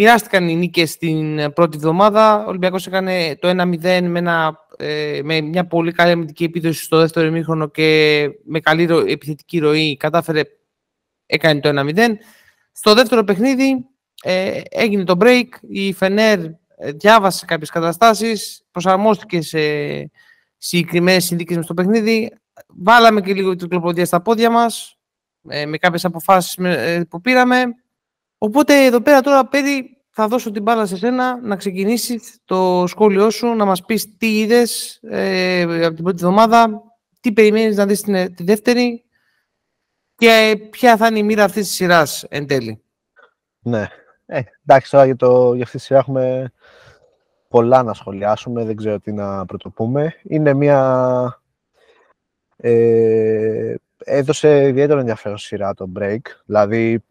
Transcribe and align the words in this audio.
μοιράστηκαν 0.00 0.48
οι 0.48 0.56
νίκες 0.56 0.96
την 0.96 1.52
πρώτη 1.52 1.76
εβδομάδα. 1.76 2.44
Ο 2.44 2.48
Ολυμπιακός 2.48 2.86
έκανε 2.86 3.36
το 3.40 3.48
1-0 3.48 4.00
με, 4.02 4.52
ε, 4.76 5.20
με 5.24 5.40
μια 5.40 5.66
πολύ 5.66 5.92
καλή 5.92 6.10
αμυντική 6.10 6.44
επίδοση 6.44 6.84
στο 6.84 6.98
δεύτερο 6.98 7.26
ημίχρονο 7.26 7.68
και 7.68 8.30
με 8.44 8.60
καλή 8.60 8.88
επιθετική 9.06 9.58
ροή 9.58 9.96
κατάφερε, 9.96 10.42
έκανε 11.26 11.60
το 11.60 11.68
1-0. 11.68 12.16
Στο 12.72 12.94
δεύτερο 12.94 13.24
παιχνίδι 13.24 13.86
ε, 14.22 14.60
έγινε 14.70 15.04
το 15.04 15.16
break, 15.20 15.48
η 15.68 15.92
Φενέρ 15.92 16.38
ε, 16.76 16.92
διάβασε 16.92 17.44
κάποιες 17.44 17.70
καταστάσεις, 17.70 18.62
προσαρμόστηκε 18.70 19.40
σε 19.40 19.60
συγκεκριμένες 20.58 21.24
συνδίκες 21.24 21.56
με 21.56 21.62
στο 21.62 21.74
παιχνίδι, 21.74 22.32
βάλαμε 22.66 23.20
και 23.20 23.34
λίγο 23.34 23.56
την 23.56 23.68
κλοποδία 23.68 24.04
στα 24.04 24.22
πόδια 24.22 24.50
μας, 24.50 24.98
ε, 25.48 25.66
με 25.66 25.76
κάποιες 25.76 26.04
αποφάσεις 26.04 26.56
ε, 26.56 27.06
που 27.10 27.20
πήραμε. 27.20 27.64
Οπότε 28.38 28.84
εδώ 28.84 29.00
πέρα 29.00 29.20
τώρα, 29.20 29.46
παιδί, 29.46 29.96
θα 30.10 30.28
δώσω 30.28 30.50
την 30.50 30.62
μπάλα 30.62 30.86
σε 30.86 30.96
σένα 30.96 31.40
να 31.42 31.56
ξεκινήσεις 31.56 32.38
το 32.44 32.84
σχόλιο 32.86 33.30
σου, 33.30 33.46
να 33.46 33.64
μας 33.64 33.84
πεις 33.84 34.16
τι 34.16 34.38
είδες 34.38 34.98
ε, 35.02 35.62
από 35.62 35.94
την 35.94 36.04
πρώτη 36.04 36.24
εβδομάδα, 36.24 36.82
τι 37.20 37.32
περιμένεις 37.32 37.76
να 37.76 37.86
δεις 37.86 38.00
την, 38.00 38.34
τη 38.34 38.44
δεύτερη 38.44 39.04
και 40.14 40.60
ποια 40.70 40.96
θα 40.96 41.06
είναι 41.06 41.18
η 41.18 41.22
μοίρα 41.22 41.44
αυτής 41.44 41.66
της 41.66 41.74
σειράς 41.74 42.24
εν 42.28 42.46
τέλει. 42.46 42.82
Ναι. 43.58 43.88
Ε, 44.26 44.42
εντάξει, 44.66 44.90
τώρα 44.90 45.04
για, 45.04 45.16
το, 45.16 45.54
για 45.54 45.64
αυτή 45.64 45.76
τη 45.76 45.82
σειρά 45.82 45.98
έχουμε 45.98 46.52
πολλά 47.48 47.82
να 47.82 47.94
σχολιάσουμε, 47.94 48.64
δεν 48.64 48.76
ξέρω 48.76 49.00
τι 49.00 49.12
να 49.12 49.46
πρωτοπούμε. 49.46 50.14
Είναι 50.22 50.54
μια... 50.54 51.42
Ε, 52.56 53.74
έδωσε 53.98 54.66
ιδιαίτερο 54.66 55.00
ενδιαφέρον 55.00 55.38
σειρά 55.38 55.74
το 55.74 55.92
break, 55.98 56.20
δηλαδή 56.44 57.04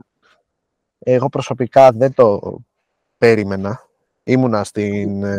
εγώ 1.14 1.30
προσωπικά 1.30 1.92
δεν 1.92 2.14
το 2.14 2.58
περίμενα. 3.18 3.82
Ήμουνα 4.24 4.64
στην, 4.64 5.24
ε, 5.24 5.38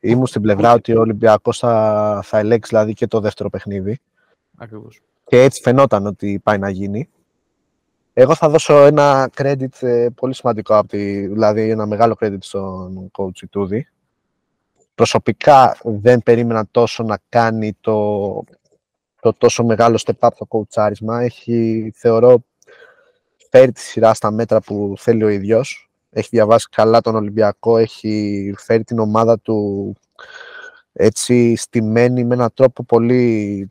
ήμουν 0.00 0.26
στην 0.26 0.42
πλευρά 0.42 0.72
ότι 0.72 0.96
ο 0.96 1.00
Ολυμπιακός 1.00 1.58
θα, 1.58 2.20
θα 2.24 2.38
ελέγξει 2.38 2.70
δηλαδή 2.70 2.92
και 2.92 3.06
το 3.06 3.20
δεύτερο 3.20 3.50
παιχνίδι. 3.50 3.98
Ακριβώς. 4.56 5.00
Και 5.24 5.42
έτσι 5.42 5.60
φαινόταν 5.62 6.06
ότι 6.06 6.40
πάει 6.42 6.58
να 6.58 6.70
γίνει. 6.70 7.08
Εγώ 8.12 8.34
θα 8.34 8.48
δώσω 8.48 8.74
ένα 8.74 9.30
credit 9.36 9.80
ε, 9.80 10.08
πολύ 10.14 10.34
σημαντικό, 10.34 10.76
από 10.76 10.88
τη, 10.88 11.26
δηλαδή 11.26 11.70
ένα 11.70 11.86
μεγάλο 11.86 12.16
credit 12.20 12.38
στον 12.40 13.10
coach 13.18 13.42
Ιτούδη. 13.42 13.88
Προσωπικά 14.94 15.76
δεν 15.82 16.22
περίμενα 16.22 16.68
τόσο 16.70 17.02
να 17.02 17.18
κάνει 17.28 17.76
το, 17.80 18.28
το 19.20 19.32
τόσο 19.32 19.64
μεγάλο 19.64 20.02
step 20.04 20.28
up 20.28 20.30
το 20.36 20.46
coacharisma. 20.48 21.20
Έχει, 21.20 21.92
θεωρώ, 21.94 22.44
φέρει 23.50 23.72
τη 23.72 23.80
σειρά 23.80 24.14
στα 24.14 24.30
μέτρα 24.30 24.60
που 24.60 24.94
θέλει 24.98 25.24
ο 25.24 25.28
ίδιος. 25.28 25.90
Έχει 26.10 26.28
διαβάσει 26.30 26.68
καλά 26.70 27.00
τον 27.00 27.14
Ολυμπιακό, 27.14 27.76
έχει 27.76 28.54
φέρει 28.58 28.84
την 28.84 28.98
ομάδα 28.98 29.38
του 29.38 29.96
έτσι 30.92 31.56
στημένη 31.56 32.24
με 32.24 32.34
έναν 32.34 32.50
τρόπο 32.54 32.84
πολύ 32.84 33.70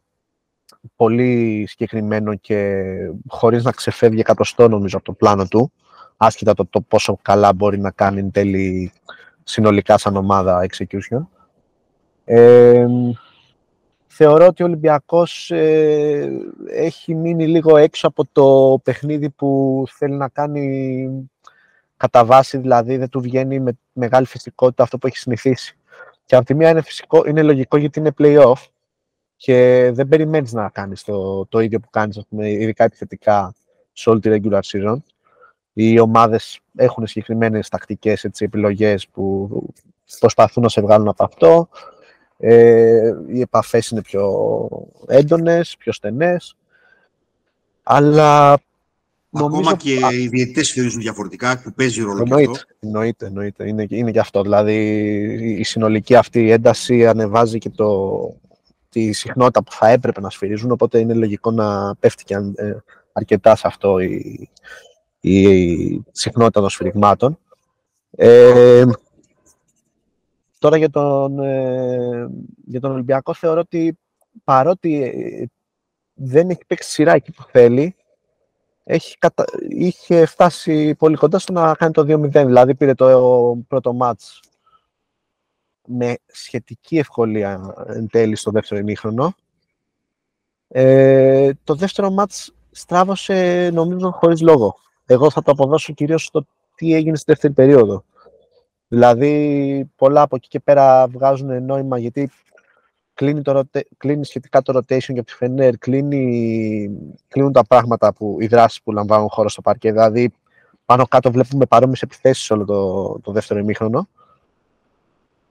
πολύ 0.96 1.66
συγκεκριμένο 1.68 2.36
και 2.36 2.84
χωρίς 3.28 3.64
να 3.64 3.72
ξεφεύγει 3.72 4.20
εκατοστό 4.20 4.68
νομίζω 4.68 4.98
από 4.98 5.06
το 5.06 5.14
πλάνο 5.14 5.46
του, 5.46 5.72
άσχετα 6.18 6.54
το, 6.54 6.66
το 6.66 6.82
πόσο 6.82 7.18
καλά 7.22 7.54
μπορεί 7.54 7.80
να 7.80 7.92
κάνει 7.92 8.20
εν 8.20 8.32
τέλει 8.32 8.92
συνολικά 9.44 9.98
σαν 9.98 10.16
ομάδα 10.16 10.68
execution. 10.70 11.28
Ε, 12.26 12.86
θεωρώ 14.08 14.46
ότι 14.46 14.64
ο 14.64 14.66
Ολυμπιακός 14.66 15.52
ε, 15.52 16.30
έχει 16.68 17.16
μείνει 17.16 17.48
λίγο 17.48 17.78
έξω 17.78 18.08
από 18.08 18.24
το 18.32 18.80
παιχνίδι 18.84 19.30
που 19.30 19.84
θέλει 19.90 20.16
να 20.16 20.28
κάνει 20.28 21.30
κατά 21.98 22.26
βάση, 22.26 22.58
δηλαδή 22.58 22.98
δεν 22.98 23.10
του 23.10 23.22
βγαίνει 23.22 23.60
με 23.60 23.78
μεγάλη 23.94 24.26
φυσικότητα 24.26 24.84
αυτό 24.84 24.98
που 24.98 25.08
έχει 25.08 25.18
συνηθίσει. 25.18 25.78
Και 26.26 26.36
από 26.36 26.46
τη 26.46 26.54
μία 26.54 26.70
είναι, 26.70 26.82
φυσικό, 26.82 27.24
είναι 27.28 27.44
λογικό 27.44 27.78
γιατί 27.78 28.00
είναι 28.00 28.14
play-off, 28.18 28.66
και 29.38 29.90
δεν 29.94 30.08
περιμένεις 30.08 30.54
να 30.54 30.70
κάνεις 30.70 31.04
το, 31.04 31.46
το 31.46 31.60
ίδιο 31.60 31.80
που 31.80 31.90
κάνεις, 31.90 32.26
πούμε, 32.30 32.50
ειδικά 32.50 32.84
επιθετικά 32.84 33.54
σε 33.94 34.10
όλη 34.10 34.20
τη 34.20 34.30
regular 34.32 34.60
season. 34.60 34.98
Οι 35.74 36.00
ομάδες 36.00 36.60
έχουν 36.76 37.08
συγκεκριμένες 37.08 37.70
τακτικές 37.70 38.24
έτσι, 38.24 38.46
επιλογές 38.46 39.08
που 39.08 39.50
προσπαθούν 40.20 40.64
να 40.64 40.70
σε 40.70 40.82
βγάλουν 40.82 41.08
από 41.08 41.24
αυτό. 41.24 41.70
Ε, 42.38 43.14
οι 43.28 43.42
επαφές 43.42 43.90
είναι 43.90 44.02
πιο 44.02 44.32
έντονες, 45.08 45.76
πιο 45.78 45.92
στενές. 45.92 46.56
Αλλά 47.84 48.60
Ακόμα 49.32 49.76
και 49.76 49.94
οι 49.94 50.28
διαιτητές 50.28 50.72
θεωρήσουν 50.72 51.02
διαφορετικά 51.02 51.62
που 51.62 51.74
παίζει 51.74 52.02
ρόλο 52.02 52.22
εννοείται, 52.22 52.52
και 52.52 52.58
αυτό. 52.58 52.76
Εννοείται, 52.80 53.26
εννοείται. 53.26 53.68
Είναι, 53.68 53.86
είναι 53.90 54.12
και 54.12 54.20
αυτό. 54.20 54.42
Δηλαδή 54.42 54.76
η 55.60 55.64
συνολική 55.64 56.16
αυτή 56.16 56.52
ένταση 56.52 57.08
ανεβάζει 57.08 57.58
και 57.58 57.70
το, 57.70 58.10
τη 58.90 59.12
συχνότητα 59.12 59.64
που 59.64 59.72
θα 59.72 59.88
έπρεπε 59.88 60.22
να 60.22 60.30
σφυρίζουν, 60.30 60.72
οπότε 60.72 61.00
είναι 61.00 61.14
λογικό 61.14 61.52
να 61.52 61.96
πέφτει 61.96 62.24
και 62.24 62.36
ε, 62.56 62.78
αρκετά 63.12 63.56
σε 63.56 63.68
αυτό 63.68 64.00
η, 64.00 64.50
η, 65.20 66.06
συχνότητα 66.12 66.60
των 66.60 66.70
σφυριγμάτων. 66.70 67.40
Ε, 68.12 68.86
τώρα 70.60 70.78
για 70.78 70.90
τον, 70.90 71.40
ε, 71.40 72.30
για 72.66 72.80
τον 72.80 72.92
Ολυμπιακό 72.92 73.34
θεωρώ 73.34 73.60
ότι 73.60 73.98
παρότι 74.44 75.12
δεν 76.14 76.50
έχει 76.50 76.66
παίξει 76.68 76.90
σειρά 76.90 77.14
εκεί 77.14 77.32
που 77.32 77.44
θέλει, 77.52 77.96
έχει 78.84 79.18
είχε 79.70 80.26
φτάσει 80.26 80.96
πολύ 80.96 81.16
κοντά 81.16 81.40
στο 81.40 81.54
να 81.54 81.74
κάνει 81.74 81.92
το 81.92 82.02
2-0. 82.02 82.46
Δηλαδή 82.46 82.76
πήρε 82.76 82.94
το 82.94 83.58
πρώτο 83.68 83.94
μάτς 83.94 84.40
με 85.88 86.18
σχετική 86.26 86.98
ευκολία 86.98 87.74
εν 87.88 88.08
τέλει 88.08 88.36
στο 88.36 88.52
δεύτερο 88.52 88.80
ημίχρονο. 88.80 89.36
Ε, 90.68 91.52
το 91.64 91.76
δεύτερο 91.76 92.12
μάτς 92.12 92.54
στράβωσε 92.72 93.70
νομίζω 93.74 94.12
χωρίς 94.12 94.42
λόγο. 94.42 94.76
Εγώ 95.06 95.32
θα 95.32 95.42
το 95.42 95.52
αποδώσω 95.52 95.94
κυρίως 95.94 96.24
στο 96.24 96.46
τι 96.76 96.94
έγινε 96.94 97.16
στη 97.16 97.32
δεύτερη 97.32 97.54
περίοδο. 97.54 98.04
Δηλαδή 98.88 99.92
πολλά 99.96 100.22
από 100.22 100.36
εκεί 100.36 100.48
και 100.48 100.60
πέρα 100.60 101.08
βγάζουν 101.08 101.64
νόημα 101.64 101.98
γιατί 101.98 102.32
κλείνει, 103.14 103.42
το, 103.42 103.64
κλείνει 103.98 104.26
σχετικά 104.26 104.62
το 104.62 104.78
rotation 104.78 105.14
για 105.14 105.24
τη 105.24 105.34
Φενέρ, 105.34 105.78
κλείνει, 105.78 106.90
κλείνουν 107.28 107.52
τα 107.52 107.66
πράγματα, 107.66 108.14
που, 108.14 108.38
οι 108.40 108.48
δράσεις 108.48 108.82
που 108.82 108.92
λαμβάνουν 108.92 109.30
χώρο 109.30 109.50
στο 109.50 109.62
παρκέ. 109.62 109.92
Δηλαδή 109.92 110.32
πάνω 110.86 111.08
κάτω 111.08 111.32
βλέπουμε 111.32 111.66
παρόμοιες 111.66 112.02
επιθέσεις 112.02 112.52
όλο 112.52 112.66
το, 112.66 113.20
το 113.20 113.32
δεύτερο 113.32 113.60
ημίχρονο. 113.60 114.08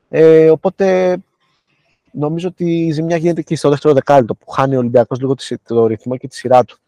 Ε, 0.08 0.50
οπότε 0.50 1.16
νομίζω 2.12 2.48
ότι 2.48 2.86
η 2.86 2.90
ζημιά 2.90 3.16
γίνεται 3.16 3.42
και 3.42 3.56
στο 3.56 3.68
δεύτερο 3.68 3.94
δεκάλυτο 3.94 4.34
που 4.34 4.50
χάνει 4.50 4.74
ο 4.74 4.78
Ολυμπιακός 4.78 5.20
λίγο 5.20 5.34
το 5.62 5.86
ρυθμό 5.86 6.16
και 6.16 6.28
τη 6.28 6.36
σειρά 6.36 6.64
του. 6.64 6.78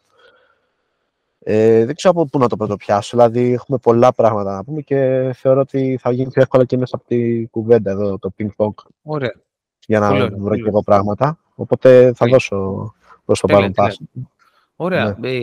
Ε, 1.40 1.84
δεν 1.84 1.94
ξέρω 1.94 2.14
από 2.16 2.26
πού 2.26 2.38
να 2.38 2.48
το 2.48 2.56
πρωτοπιάσω. 2.56 3.16
Δηλαδή, 3.16 3.52
έχουμε 3.52 3.78
πολλά 3.78 4.12
πράγματα 4.12 4.54
να 4.54 4.64
πούμε 4.64 4.80
και 4.80 5.30
θεωρώ 5.34 5.60
ότι 5.60 5.98
θα 6.00 6.12
γίνει 6.12 6.30
πιο 6.30 6.42
εύκολα 6.42 6.64
και 6.64 6.76
μέσα 6.76 6.96
από 6.96 7.04
τη 7.06 7.46
κουβέντα 7.46 7.90
εδώ, 7.90 8.18
το 8.18 8.30
ping-pong. 8.38 8.74
Ωραία. 9.02 9.34
Για 9.86 10.00
να 10.00 10.08
πολύ, 10.08 10.34
βρω 10.36 10.56
και 10.56 10.68
εγώ 10.68 10.82
πράγματα. 10.82 11.38
Οπότε 11.54 12.12
θα 12.14 12.26
δώσω 12.26 12.92
προς 13.24 13.40
το 13.40 13.46
παρόν 13.46 13.72
πάση. 13.72 14.08
Ωραία. 14.76 15.16
Ναι. 15.18 15.28
Ε, 15.28 15.38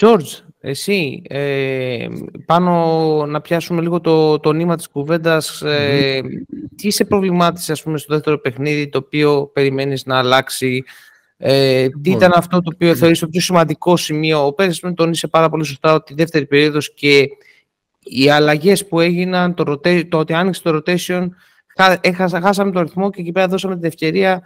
George, 0.00 0.42
εσύ, 0.60 1.22
ε, 1.28 2.06
πάνω 2.46 3.26
να 3.26 3.40
πιάσουμε 3.40 3.80
λίγο 3.80 4.00
το, 4.00 4.38
το 4.38 4.52
νήμα 4.52 4.76
της 4.76 4.88
κουβέντας, 4.88 5.62
ε, 5.62 6.20
τι 6.76 6.90
σε 6.90 7.04
προβλημάτισε 7.04 7.72
ας 7.72 7.82
πούμε, 7.82 7.98
στο 7.98 8.14
δεύτερο 8.14 8.38
παιχνίδι, 8.38 8.88
το 8.88 8.98
οποίο 8.98 9.50
περιμένεις 9.52 10.06
να 10.06 10.18
αλλάξει, 10.18 10.84
ε, 11.42 11.88
τι 11.88 11.94
λοιπόν. 11.94 12.12
ήταν 12.12 12.32
αυτό 12.34 12.62
το 12.62 12.70
οποίο 12.74 12.94
θεωρείς 12.94 13.18
το 13.18 13.28
πιο 13.28 13.40
σημαντικό 13.40 13.96
σημείο. 13.96 14.46
Ο 14.46 14.52
Πέρες 14.52 14.80
τον 14.80 14.94
τονίσε 14.94 15.28
πάρα 15.28 15.48
πολύ 15.48 15.64
σωστά 15.64 15.94
ότι 15.94 16.12
η 16.12 16.16
δεύτερη 16.16 16.46
περίοδος 16.46 16.94
και 16.94 17.28
οι 18.02 18.30
αλλαγές 18.30 18.86
που 18.86 19.00
έγιναν, 19.00 19.54
το, 19.54 19.80
το 20.08 20.18
ότι 20.18 20.32
άνοιξε 20.32 20.62
το 20.62 20.76
rotation, 20.76 21.28
χάσαμε 22.40 22.70
το 22.70 22.82
ρυθμό 22.82 23.10
και 23.10 23.20
εκεί 23.20 23.32
πέρα 23.32 23.48
δώσαμε 23.48 23.74
την 23.74 23.84
ευκαιρία 23.84 24.42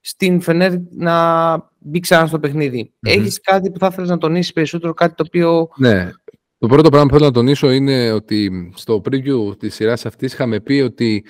στην 0.00 0.40
Φενέρ 0.40 0.72
να 0.90 1.54
μπει 1.78 2.00
ξανά 2.00 2.26
στο 2.26 2.38
παιχνίδι. 2.38 2.92
Mm-hmm. 2.92 3.10
Έχεις 3.10 3.40
κάτι 3.40 3.70
που 3.70 3.78
θα 3.78 3.88
ήθελες 3.90 4.08
να 4.10 4.18
τονίσεις 4.18 4.52
περισσότερο, 4.52 4.94
κάτι 4.94 5.14
το 5.14 5.24
οποίο... 5.26 5.68
Ναι. 5.76 6.10
Το 6.58 6.66
πρώτο 6.66 6.88
πράγμα 6.88 7.08
που 7.08 7.14
θέλω 7.14 7.26
να 7.26 7.32
τονίσω 7.32 7.70
είναι 7.70 8.12
ότι 8.12 8.72
στο 8.76 9.02
preview 9.10 9.58
της 9.58 9.74
σειράς 9.74 10.06
αυτής 10.06 10.32
είχαμε 10.32 10.60
πει 10.60 10.80
ότι 10.80 11.24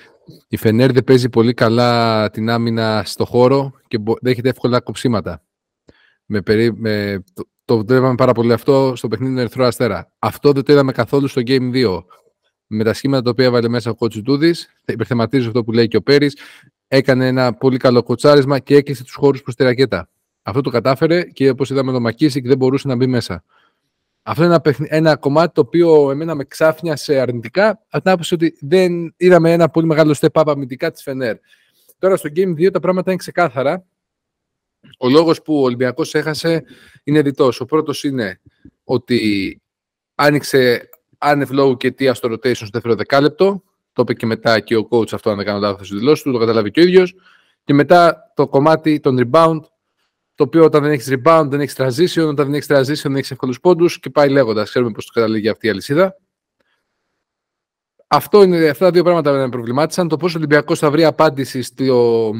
η 0.47 0.57
Φενέρ 0.57 0.91
δεν 0.91 1.03
παίζει 1.03 1.29
πολύ 1.29 1.53
καλά 1.53 2.29
την 2.29 2.49
άμυνα 2.49 3.03
στο 3.05 3.25
χώρο 3.25 3.71
και 3.87 3.97
δέχεται 4.21 4.49
εύκολα 4.49 4.79
κοψίματα. 4.79 5.43
Με 6.25 6.41
περί... 6.41 6.73
με... 6.73 7.23
Το, 7.33 7.43
το 7.65 7.77
βλέπαμε 7.77 8.15
πάρα 8.15 8.31
πολύ 8.31 8.53
αυτό 8.53 8.93
στο 8.95 9.07
παιχνίδι 9.07 9.33
του 9.33 9.39
Ερυθρό 9.39 9.65
Αστέρα. 9.65 10.11
Αυτό 10.19 10.51
δεν 10.51 10.63
το 10.63 10.73
είδαμε 10.73 10.91
καθόλου 10.91 11.27
στο 11.27 11.41
Game 11.45 11.73
2. 11.73 12.03
Με 12.67 12.83
τα 12.83 12.93
σχήματα 12.93 13.23
τα 13.23 13.29
οποία 13.29 13.45
έβαλε 13.45 13.67
μέσα 13.67 13.89
ο 13.89 13.95
Κοτσουτούδη, 13.95 14.55
υπερθεματίζω 14.85 15.47
αυτό 15.47 15.63
που 15.63 15.71
λέει 15.71 15.87
και 15.87 15.97
ο 15.97 16.01
Πέρις, 16.01 16.37
έκανε 16.87 17.27
ένα 17.27 17.53
πολύ 17.53 17.77
καλό 17.77 18.03
κοτσάρισμα 18.03 18.59
και 18.59 18.75
έκλεισε 18.75 19.03
τους 19.03 19.15
χώρους 19.15 19.41
προς 19.41 19.55
τη 19.55 19.63
ρακέτα. 19.63 20.09
Αυτό 20.41 20.61
το 20.61 20.69
κατάφερε 20.69 21.23
και 21.23 21.49
όπως 21.49 21.69
είδαμε 21.69 21.91
το 21.91 21.99
Μακίσικ 21.99 22.47
δεν 22.47 22.57
μπορούσε 22.57 22.87
να 22.87 22.95
μπει 22.95 23.07
μέσα. 23.07 23.43
Αυτό 24.29 24.43
είναι 24.43 24.53
ένα, 24.53 24.61
παιχνι... 24.61 24.87
ένα 24.89 25.15
κομμάτι 25.15 25.53
το 25.53 25.61
οποίο 25.61 26.11
εμένα 26.11 26.35
με 26.35 26.43
ξάφνιασε 26.43 27.19
αρνητικά 27.19 27.69
από 27.69 28.03
την 28.03 28.11
άποψη 28.11 28.33
ότι 28.33 28.57
δεν 28.61 29.13
είδαμε 29.17 29.51
ένα 29.53 29.69
πολύ 29.69 29.85
μεγάλο 29.85 30.15
step 30.19 30.41
up 30.41 30.43
αμυντικά 30.45 30.91
της 30.91 31.01
Φενέρ. 31.01 31.35
Τώρα 31.99 32.15
στο 32.17 32.29
Game 32.35 32.49
2 32.49 32.71
τα 32.71 32.79
πράγματα 32.79 33.09
είναι 33.09 33.19
ξεκάθαρα. 33.19 33.85
Ο 34.97 35.09
λόγος 35.09 35.41
που 35.41 35.59
ο 35.59 35.63
Ολυμπιακός 35.63 36.15
έχασε 36.15 36.63
είναι 37.03 37.21
διτός. 37.21 37.59
Ο 37.59 37.65
πρώτος 37.65 38.03
είναι 38.03 38.39
ότι 38.83 39.61
άνοιξε 40.15 40.89
άνευ 41.17 41.49
λόγου 41.51 41.77
και 41.77 41.87
αιτία 41.87 42.13
στο 42.13 42.29
rotation 42.31 42.55
στο 42.55 42.67
δεύτερο 42.71 42.95
δεκάλεπτο. 42.95 43.63
Το 43.93 44.01
είπε 44.01 44.13
και 44.13 44.25
μετά 44.25 44.59
και 44.59 44.75
ο 44.75 44.87
coach 44.91 45.13
αυτό, 45.13 45.29
αν 45.29 45.35
δεν 45.35 45.45
κάνω 45.45 45.59
λάθος, 45.59 45.89
δηλώσει 45.89 46.23
του, 46.23 46.31
το 46.31 46.37
καταλάβει 46.37 46.71
και 46.71 46.79
ο 46.79 46.83
ίδιος. 46.83 47.15
Και 47.63 47.73
μετά 47.73 48.31
το 48.35 48.47
κομμάτι 48.47 48.99
των 48.99 49.29
rebound, 49.31 49.59
το 50.39 50.45
οποίο 50.45 50.63
όταν 50.63 50.83
δεν 50.83 50.91
έχεις 50.91 51.07
rebound 51.09 51.47
δεν 51.49 51.61
έχεις 51.61 51.75
transition, 51.77 52.27
όταν 52.27 52.51
δεν 52.51 52.53
έχεις 52.53 52.67
transition 52.69 53.03
δεν 53.03 53.15
έχεις 53.15 53.31
εύκολους 53.31 53.59
πόντους 53.59 53.99
και 53.99 54.09
πάει 54.09 54.29
λέγοντας. 54.29 54.69
Ξέρουμε 54.69 54.91
πώς 54.91 55.05
το 55.05 55.11
καταλήγει 55.13 55.49
αυτή 55.49 55.67
η 55.67 55.69
αλυσίδα. 55.69 56.15
Αυτό 58.07 58.43
είναι, 58.43 58.67
αυτά 58.67 58.85
τα 58.85 58.91
δύο 58.91 59.03
πράγματα 59.03 59.31
με 59.31 59.49
προβλημάτισαν. 59.49 60.07
Το 60.07 60.17
πώς 60.17 60.35
ο 60.35 60.37
Ολυμπιακός 60.37 60.79
θα 60.79 60.91
βρει 60.91 61.05
απάντηση 61.05 61.61
στο 61.61 62.31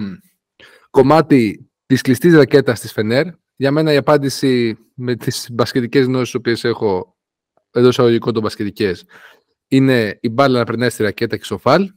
κομμάτι 0.90 1.70
της 1.86 2.02
κλειστής 2.02 2.34
ρακέτας 2.34 2.80
της 2.80 2.92
Φενέρ. 2.92 3.26
Για 3.56 3.72
μένα 3.72 3.94
η 3.94 3.98
απάντηση 3.98 4.78
με 4.94 5.16
τις 5.16 5.48
μπασκετικές 5.52 6.06
γνώσεις 6.06 6.42
που 6.42 6.68
έχω 6.68 7.18
εντό 7.72 7.88
εισαγωγικών 7.88 8.34
των 8.34 8.42
μπασκετικές 8.42 9.06
είναι 9.68 10.18
η 10.22 10.30
μπάλα 10.30 10.58
να 10.58 10.66
περνάει 10.66 10.90
στη 10.90 11.04
ρακέτα 11.04 11.38
και 11.38 11.44
στο 11.44 11.58
φαλ. 11.58 11.92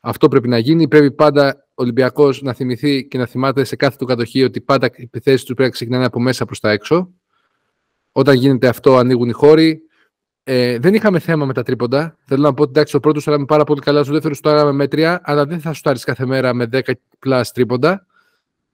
Αυτό 0.00 0.28
πρέπει 0.28 0.48
να 0.48 0.58
γίνει. 0.58 0.88
Πρέπει 0.88 1.12
πάντα 1.12 1.56
ο 1.56 1.67
Ολυμπιακός 1.80 2.42
να 2.42 2.52
θυμηθεί 2.52 3.06
και 3.06 3.18
να 3.18 3.26
θυμάται 3.26 3.64
σε 3.64 3.76
κάθε 3.76 3.96
του 3.98 4.04
κατοχή 4.04 4.42
ότι 4.42 4.60
πάντα 4.60 4.86
οι 4.86 5.02
επιθέσεις 5.02 5.40
του 5.40 5.54
πρέπει 5.54 5.62
να 5.62 5.74
ξεκινάνε 5.74 6.04
από 6.04 6.20
μέσα 6.20 6.44
προς 6.44 6.60
τα 6.60 6.70
έξω. 6.70 7.10
Όταν 8.12 8.36
γίνεται 8.36 8.68
αυτό, 8.68 8.96
ανοίγουν 8.96 9.28
οι 9.28 9.32
χώροι. 9.32 9.82
Ε, 10.42 10.78
δεν 10.78 10.94
είχαμε 10.94 11.18
θέμα 11.18 11.46
με 11.46 11.52
τα 11.52 11.62
τρίποντα. 11.62 12.16
Θέλω 12.24 12.42
να 12.42 12.54
πω 12.54 12.62
ότι 12.62 12.70
εντάξει, 12.70 12.92
το 12.92 13.00
πρώτος 13.00 13.22
στάραμε 13.22 13.44
πάρα 13.44 13.64
πολύ 13.64 13.80
καλά, 13.80 14.02
στο 14.02 14.12
δεύτερος 14.12 14.38
στάραμε 14.38 14.72
μέτρια, 14.72 15.20
αλλά 15.24 15.46
δεν 15.46 15.60
θα 15.60 15.72
σου 15.72 15.82
κάθε 16.04 16.26
μέρα 16.26 16.54
με 16.54 16.68
10 16.72 16.80
πλάς 17.18 17.52
τρίποντα. 17.52 18.06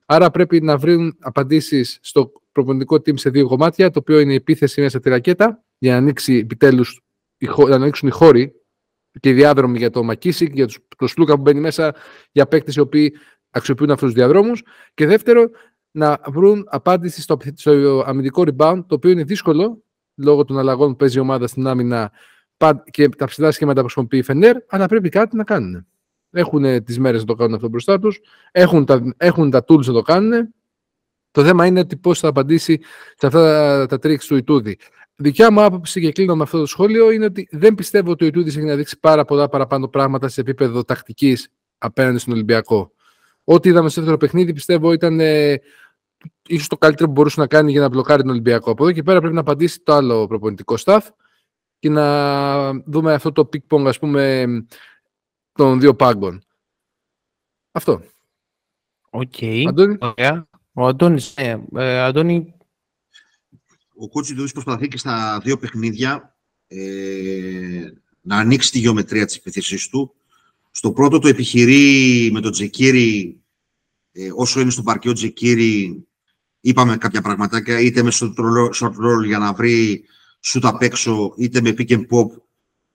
Άρα 0.06 0.30
πρέπει 0.30 0.60
να 0.60 0.76
βρουν 0.76 1.16
απαντήσεις 1.20 1.98
στο 2.02 2.32
προπονητικό 2.52 2.96
team 2.96 3.18
σε 3.18 3.30
δύο 3.30 3.48
κομμάτια, 3.48 3.90
το 3.90 3.98
οποίο 3.98 4.20
είναι 4.20 4.32
η 4.32 4.36
επίθεση 4.36 4.80
μέσα 4.80 4.98
στη 4.98 5.08
ρακέτα, 5.08 5.62
για 5.78 5.92
να 5.92 5.98
ανοίξει 5.98 6.34
επιτέλους 6.34 7.02
να 7.68 7.74
ανοίξουν 7.74 8.08
οι 8.08 8.12
χώροι 8.12 8.52
και 9.20 9.28
οι 9.28 9.32
διάδρομοι 9.32 9.78
για 9.78 9.90
το 9.90 10.02
Μακίσικ, 10.02 10.54
για 10.54 10.68
το 11.04 11.12
Σλούκα 11.12 11.34
που 11.34 11.40
μπαίνει 11.40 11.60
μέσα, 11.60 11.94
για 12.32 12.46
παίκτες 12.46 12.74
οι 12.74 12.80
οποίοι 12.80 13.16
αξιοποιούν 13.50 13.90
αυτούς 13.90 14.06
τους 14.06 14.16
διαδρόμους. 14.16 14.62
Και 14.94 15.06
δεύτερο, 15.06 15.50
να 15.90 16.20
βρουν 16.26 16.66
απάντηση 16.68 17.20
στο, 17.22 17.36
στο 17.54 18.02
αμυντικό 18.06 18.42
rebound, 18.46 18.84
το 18.86 18.94
οποίο 18.94 19.10
είναι 19.10 19.24
δύσκολο 19.24 19.82
λόγω 20.14 20.44
των 20.44 20.58
αλλαγών 20.58 20.90
που 20.90 20.96
παίζει 20.96 21.18
η 21.18 21.20
ομάδα 21.20 21.46
στην 21.46 21.66
άμυνα 21.66 22.12
και 22.90 23.08
τα 23.08 23.26
ψηλά 23.26 23.50
σχήματα 23.50 23.80
που 23.80 23.86
χρησιμοποιεί 23.86 24.18
η 24.18 24.22
Φενέρ, 24.22 24.56
αλλά 24.68 24.86
πρέπει 24.86 25.08
κάτι 25.08 25.36
να 25.36 25.44
κάνουν. 25.44 25.86
Έχουν 26.30 26.84
τις 26.84 26.98
μέρες 26.98 27.20
να 27.20 27.26
το 27.26 27.34
κάνουν 27.34 27.54
αυτό 27.54 27.68
μπροστά 27.68 27.98
τους, 27.98 28.20
έχουν 28.50 28.84
τα, 28.84 29.14
έχουν 29.16 29.50
τα 29.50 29.64
tools 29.66 29.84
να 29.84 29.92
το 29.92 30.02
κάνουν. 30.02 30.54
Το 31.30 31.44
θέμα 31.44 31.66
είναι 31.66 31.80
ότι 31.80 31.96
πώς 31.96 32.18
θα 32.18 32.28
απαντήσει 32.28 32.80
σε 33.16 33.26
αυτά 33.26 33.40
τα, 33.40 33.86
τα 33.86 33.98
τρίξ 33.98 34.26
του 34.26 34.36
Ιτούδη. 34.36 34.78
Δικιά 35.16 35.50
μου 35.50 35.62
άποψη 35.62 36.00
και 36.00 36.12
κλείνω 36.12 36.36
με 36.36 36.42
αυτό 36.42 36.58
το 36.58 36.66
σχόλιο 36.66 37.10
είναι 37.10 37.24
ότι 37.24 37.48
δεν 37.50 37.74
πιστεύω 37.74 38.10
ότι 38.10 38.24
ο 38.24 38.26
Ιτούδης 38.26 38.56
έχει 38.56 38.66
να 38.66 38.74
δείξει 38.74 38.98
πάρα 38.98 39.24
πολλά 39.24 39.48
παραπάνω 39.48 39.88
πράγματα 39.88 40.28
σε 40.28 40.40
επίπεδο 40.40 40.84
τακτικής 40.84 41.48
απέναντι 41.78 42.18
στον 42.18 42.32
Ολυμπιακό. 42.32 42.92
Ό,τι 43.44 43.68
είδαμε 43.68 43.88
στο 43.88 44.00
δεύτερο 44.00 44.18
παιχνίδι 44.18 44.52
πιστεύω 44.52 44.92
ήταν 44.92 45.20
ε, 45.20 45.60
ίσως 46.48 46.68
το 46.68 46.76
καλύτερο 46.76 47.06
που 47.06 47.12
μπορούσε 47.12 47.40
να 47.40 47.46
κάνει 47.46 47.70
για 47.70 47.80
να 47.80 47.88
μπλοκάρει 47.88 48.22
τον 48.22 48.30
Ολυμπιακό. 48.30 48.70
Από 48.70 48.84
εδώ 48.84 48.92
και 48.92 49.02
πέρα 49.02 49.18
πρέπει 49.18 49.34
να 49.34 49.40
απαντήσει 49.40 49.80
το 49.80 49.92
άλλο 49.92 50.26
προπονητικό 50.26 50.74
staff 50.84 51.00
και 51.78 51.88
να 51.88 52.72
δούμε 52.72 53.12
αυτό 53.12 53.32
το 53.32 53.44
πινγκ-πονγκ, 53.44 53.86
ας 53.86 53.98
πούμε, 53.98 54.46
των 55.52 55.80
δύο 55.80 55.94
πάγκων. 55.94 56.42
Αυτό. 57.72 58.02
Ok. 59.10 59.32
Okay. 59.40 59.64
Αντώνη. 59.68 59.98
Ο 60.72 60.86
Αντώνης, 60.86 61.34
ναι. 61.36 61.62
Ε, 61.74 62.00
Αντώνη, 62.00 62.54
ο 63.96 64.08
coach 64.08 64.34
προσπαθεί 64.34 64.88
και 64.88 64.98
στα 64.98 65.40
δύο 65.44 65.58
παιχνίδια 65.58 66.36
ε, 66.66 67.92
να 68.20 68.36
ανοίξει 68.36 68.70
τη 68.70 68.78
γεωμετρία 68.78 69.26
της 69.26 69.36
επιθέσης 69.36 69.88
του. 69.88 70.14
Στο 70.70 70.92
πρώτο 70.92 71.18
το 71.18 71.28
επιχειρεί 71.28 72.30
με 72.32 72.40
τον 72.40 72.52
Τζεκίρι, 72.52 73.40
ε, 74.12 74.28
όσο 74.34 74.60
είναι 74.60 74.70
στο 74.70 74.82
παρκείο 74.82 75.12
Τζεκίρι, 75.12 76.04
είπαμε 76.60 76.96
κάποια 76.96 77.22
πραγματάκια, 77.22 77.80
είτε 77.80 78.02
με 78.02 78.10
short 78.12 78.84
roll 78.84 79.24
για 79.26 79.38
να 79.38 79.52
βρει 79.52 80.04
σούτ 80.40 80.64
απ' 80.64 80.82
έξω, 80.82 81.34
είτε 81.36 81.60
με 81.60 81.74
pick 81.78 81.88
and 81.88 82.06
pop 82.06 82.26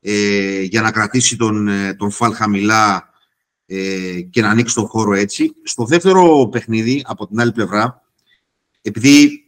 ε, 0.02 0.62
για 0.62 0.81
να 0.81 0.92
κρατήσει 0.92 1.36
τον, 1.36 1.68
ε, 1.68 1.94
τον 1.94 2.12
φαλ 2.12 2.34
χαμηλά 2.34 3.10
ε, 3.66 4.22
και 4.22 4.42
να 4.42 4.50
ανοίξει 4.50 4.75
τον 4.75 4.88
χώρο 4.88 5.13
έτσι. 5.13 5.54
Στο 5.63 5.86
δεύτερο 5.86 6.48
παιχνίδι, 6.52 7.04
από 7.06 7.28
την 7.28 7.40
άλλη 7.40 7.52
πλευρά, 7.52 8.02
επειδή 8.81 9.44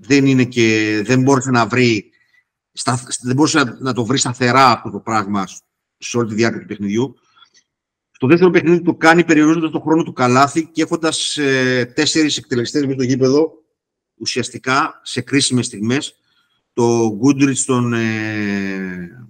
δεν 0.00 0.26
είναι 0.26 0.44
και 0.44 1.00
δεν 1.04 1.22
μπόρεσε 1.22 1.50
να 1.50 1.66
βρει 1.66 2.10
δεν 3.22 3.34
μπορούσε 3.34 3.76
να, 3.78 3.92
το 3.92 4.04
βρεις 4.04 4.20
σταθερά 4.20 4.66
αυτό 4.66 4.90
το 4.90 4.98
πράγμα 4.98 5.46
σε 5.98 6.18
όλη 6.18 6.28
τη 6.28 6.34
διάρκεια 6.34 6.60
του 6.60 6.66
παιχνιδιού. 6.66 7.14
Στο 8.10 8.26
δεύτερο 8.26 8.50
παιχνίδι 8.50 8.82
το 8.82 8.94
κάνει 8.94 9.24
περιορίζοντας 9.24 9.70
τον 9.70 9.80
χρόνο 9.80 10.02
του 10.02 10.12
καλάθι 10.12 10.66
και 10.66 10.82
έχοντας 10.82 11.36
ε, 11.36 11.92
τέσσερις 11.94 12.36
εκτελεστές 12.36 12.86
με 12.86 12.94
το 12.94 13.02
γήπεδο 13.02 13.52
ουσιαστικά 14.14 15.00
σε 15.02 15.20
κρίσιμες 15.20 15.66
στιγμές. 15.66 16.14
Το 16.72 17.18
Goodrich, 17.22 17.58
τον 17.66 17.92
ε, 17.92 19.26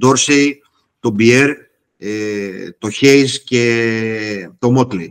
Dorsey, 0.00 0.52
τον 1.00 1.16
Bier, 1.18 1.54
ε, 1.96 2.70
το 2.70 2.88
Hayes 3.00 3.30
και 3.44 4.50
το 4.58 4.78
Motley. 4.78 5.08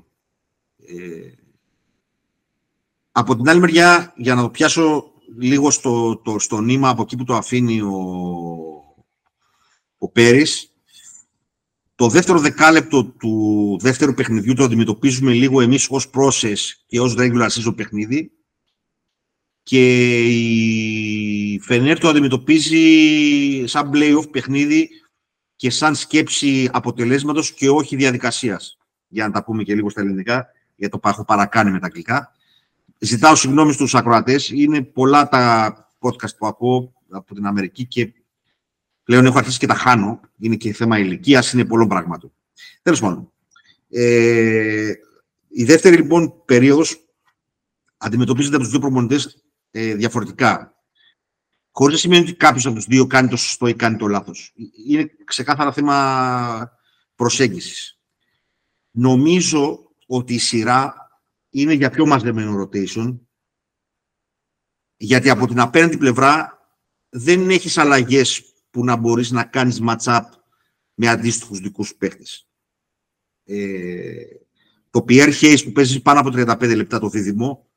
Ε, 0.86 1.41
από 3.12 3.36
την 3.36 3.50
άλλη 3.50 3.60
μεριά, 3.60 4.14
για 4.16 4.36
να 4.36 4.42
το 4.42 4.50
πιάσω 4.50 5.12
λίγο 5.40 5.72
στο, 5.72 6.18
το, 6.18 6.40
στο 6.40 6.62
νήμα 6.62 6.90
από 6.90 7.02
εκεί 7.02 7.16
που 7.16 7.24
το 7.24 7.36
αφήνει 7.36 7.82
ο, 7.82 7.96
ο 9.98 10.10
Πέρης, 10.12 10.72
το 11.96 12.10
δεύτερο 12.10 12.40
δεκάλεπτο 12.40 13.06
του 13.06 13.78
δεύτερου 13.82 14.14
παιχνιδιού 14.14 14.54
το 14.54 14.64
αντιμετωπίζουμε 14.64 15.34
λίγο 15.34 15.62
εμείς 15.62 15.88
ως 15.90 16.10
process 16.14 16.58
και 16.88 17.00
ως 17.00 17.16
regular 17.18 17.48
season 17.48 17.76
παιχνίδι 17.76 18.32
και 19.64 20.20
η 20.24 21.60
Φενέρ 21.64 22.00
το 22.00 22.08
αντιμετωπίζει 22.08 23.66
σαν 23.66 23.92
play-off 23.94 24.32
παιχνίδι 24.32 24.90
και 25.56 25.70
σαν 25.70 25.96
σκέψη 25.96 26.70
αποτελέσματος 26.72 27.52
και 27.52 27.70
όχι 27.70 27.96
διαδικασίας. 27.96 28.78
Για 29.08 29.28
να 29.28 29.34
τα 29.34 29.44
πούμε 29.44 29.64
και 29.64 29.76
λίγο 29.76 29.90
στα 29.90 30.02
ελληνικά, 30.02 30.48
γιατί 30.76 31.00
το 31.00 31.10
έχω 31.10 31.26
παρακάνει 31.26 31.72
με 31.72 31.80
τα 31.80 31.86
αγγλικά. 31.86 32.32
Ζητάω 33.04 33.36
συγγνώμη 33.36 33.74
στους 33.74 33.96
ακροατές. 33.96 34.50
Είναι 34.50 34.82
πολλά 34.82 35.28
τα 35.28 35.76
podcast 36.00 36.38
που 36.38 36.48
ακούω 36.48 36.94
από 37.10 37.34
την 37.34 37.46
Αμερική 37.46 37.86
και 37.86 38.14
πλέον 39.04 39.26
έχω 39.26 39.38
αρχίσει 39.38 39.60
και 39.60 39.68
τα 39.68 39.74
χάνω. 39.74 40.20
Είναι 40.38 40.56
και 40.56 40.74
θέμα 40.74 41.00
ηλικίας, 41.00 41.54
είναι 41.54 41.66
πολλών 41.66 41.88
πράγματων. 41.88 42.32
Τέλος 42.82 43.00
πάντων. 43.00 43.32
Ε, 43.90 44.94
η 45.48 45.64
δεύτερη 45.64 45.96
λοιπόν 45.96 46.46
περίοδος 46.46 47.06
αντιμετωπίζεται 47.98 48.56
από 48.56 48.64
τους 48.64 48.72
δύο 48.72 48.82
προμονητές 48.82 49.44
ε, 49.72 49.96
διαφορετικά. 49.96 50.76
Χωρίς 51.72 51.94
να 51.94 52.00
σημαίνει 52.00 52.22
ότι 52.22 52.34
κάποιος 52.34 52.66
από 52.66 52.76
τους 52.76 52.86
δύο 52.86 53.08
κάνει 53.08 53.28
το 53.28 53.36
σωστό 53.36 53.68
ή 53.68 53.74
κάνει 53.76 53.98
το 53.98 54.08
λάθος. 54.08 54.54
Είναι 54.88 55.12
ξεκάθαρα 55.24 55.72
θέμα 55.72 56.78
προσέγγισης. 57.16 58.00
Νομίζω 58.92 59.92
ότι 60.08 60.34
η 60.34 60.40
σειρά 60.40 61.01
είναι 61.52 61.74
για 61.74 61.90
πιο 61.90 62.06
μαζεμένο 62.06 62.62
rotation, 62.62 63.20
γιατί 64.98 65.30
από 65.30 65.48
την 65.48 65.60
απέναντι 65.60 65.98
πλευρά 65.98 66.60
δεν 67.10 67.50
έχεις 67.50 67.78
αλλαγές 67.78 68.44
που 68.70 68.84
να 68.84 68.96
μπορείς 68.96 69.32
να 69.32 69.44
κάνεις 69.44 69.82
match-up 69.88 70.22
με 70.94 71.08
αντίστοιχους 71.08 71.60
δικούς 71.60 71.96
παίχτες. 71.96 72.48
Ε, 73.44 74.26
το 74.90 75.06
Pierre 75.08 75.34
Hayes 75.42 75.62
που 75.64 75.72
παίζει 75.72 76.02
πάνω 76.02 76.20
από 76.20 76.30
35 76.34 76.76
λεπτά 76.76 77.00
το 77.00 77.10
δίδυμο, 77.10 77.70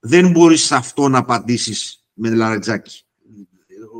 δεν 0.00 0.30
μπορείς 0.30 0.62
σε 0.62 0.74
αυτό 0.74 1.08
να 1.08 1.18
απαντήσεις 1.18 2.06
με 2.12 2.34
λαρετζάκι. 2.34 3.04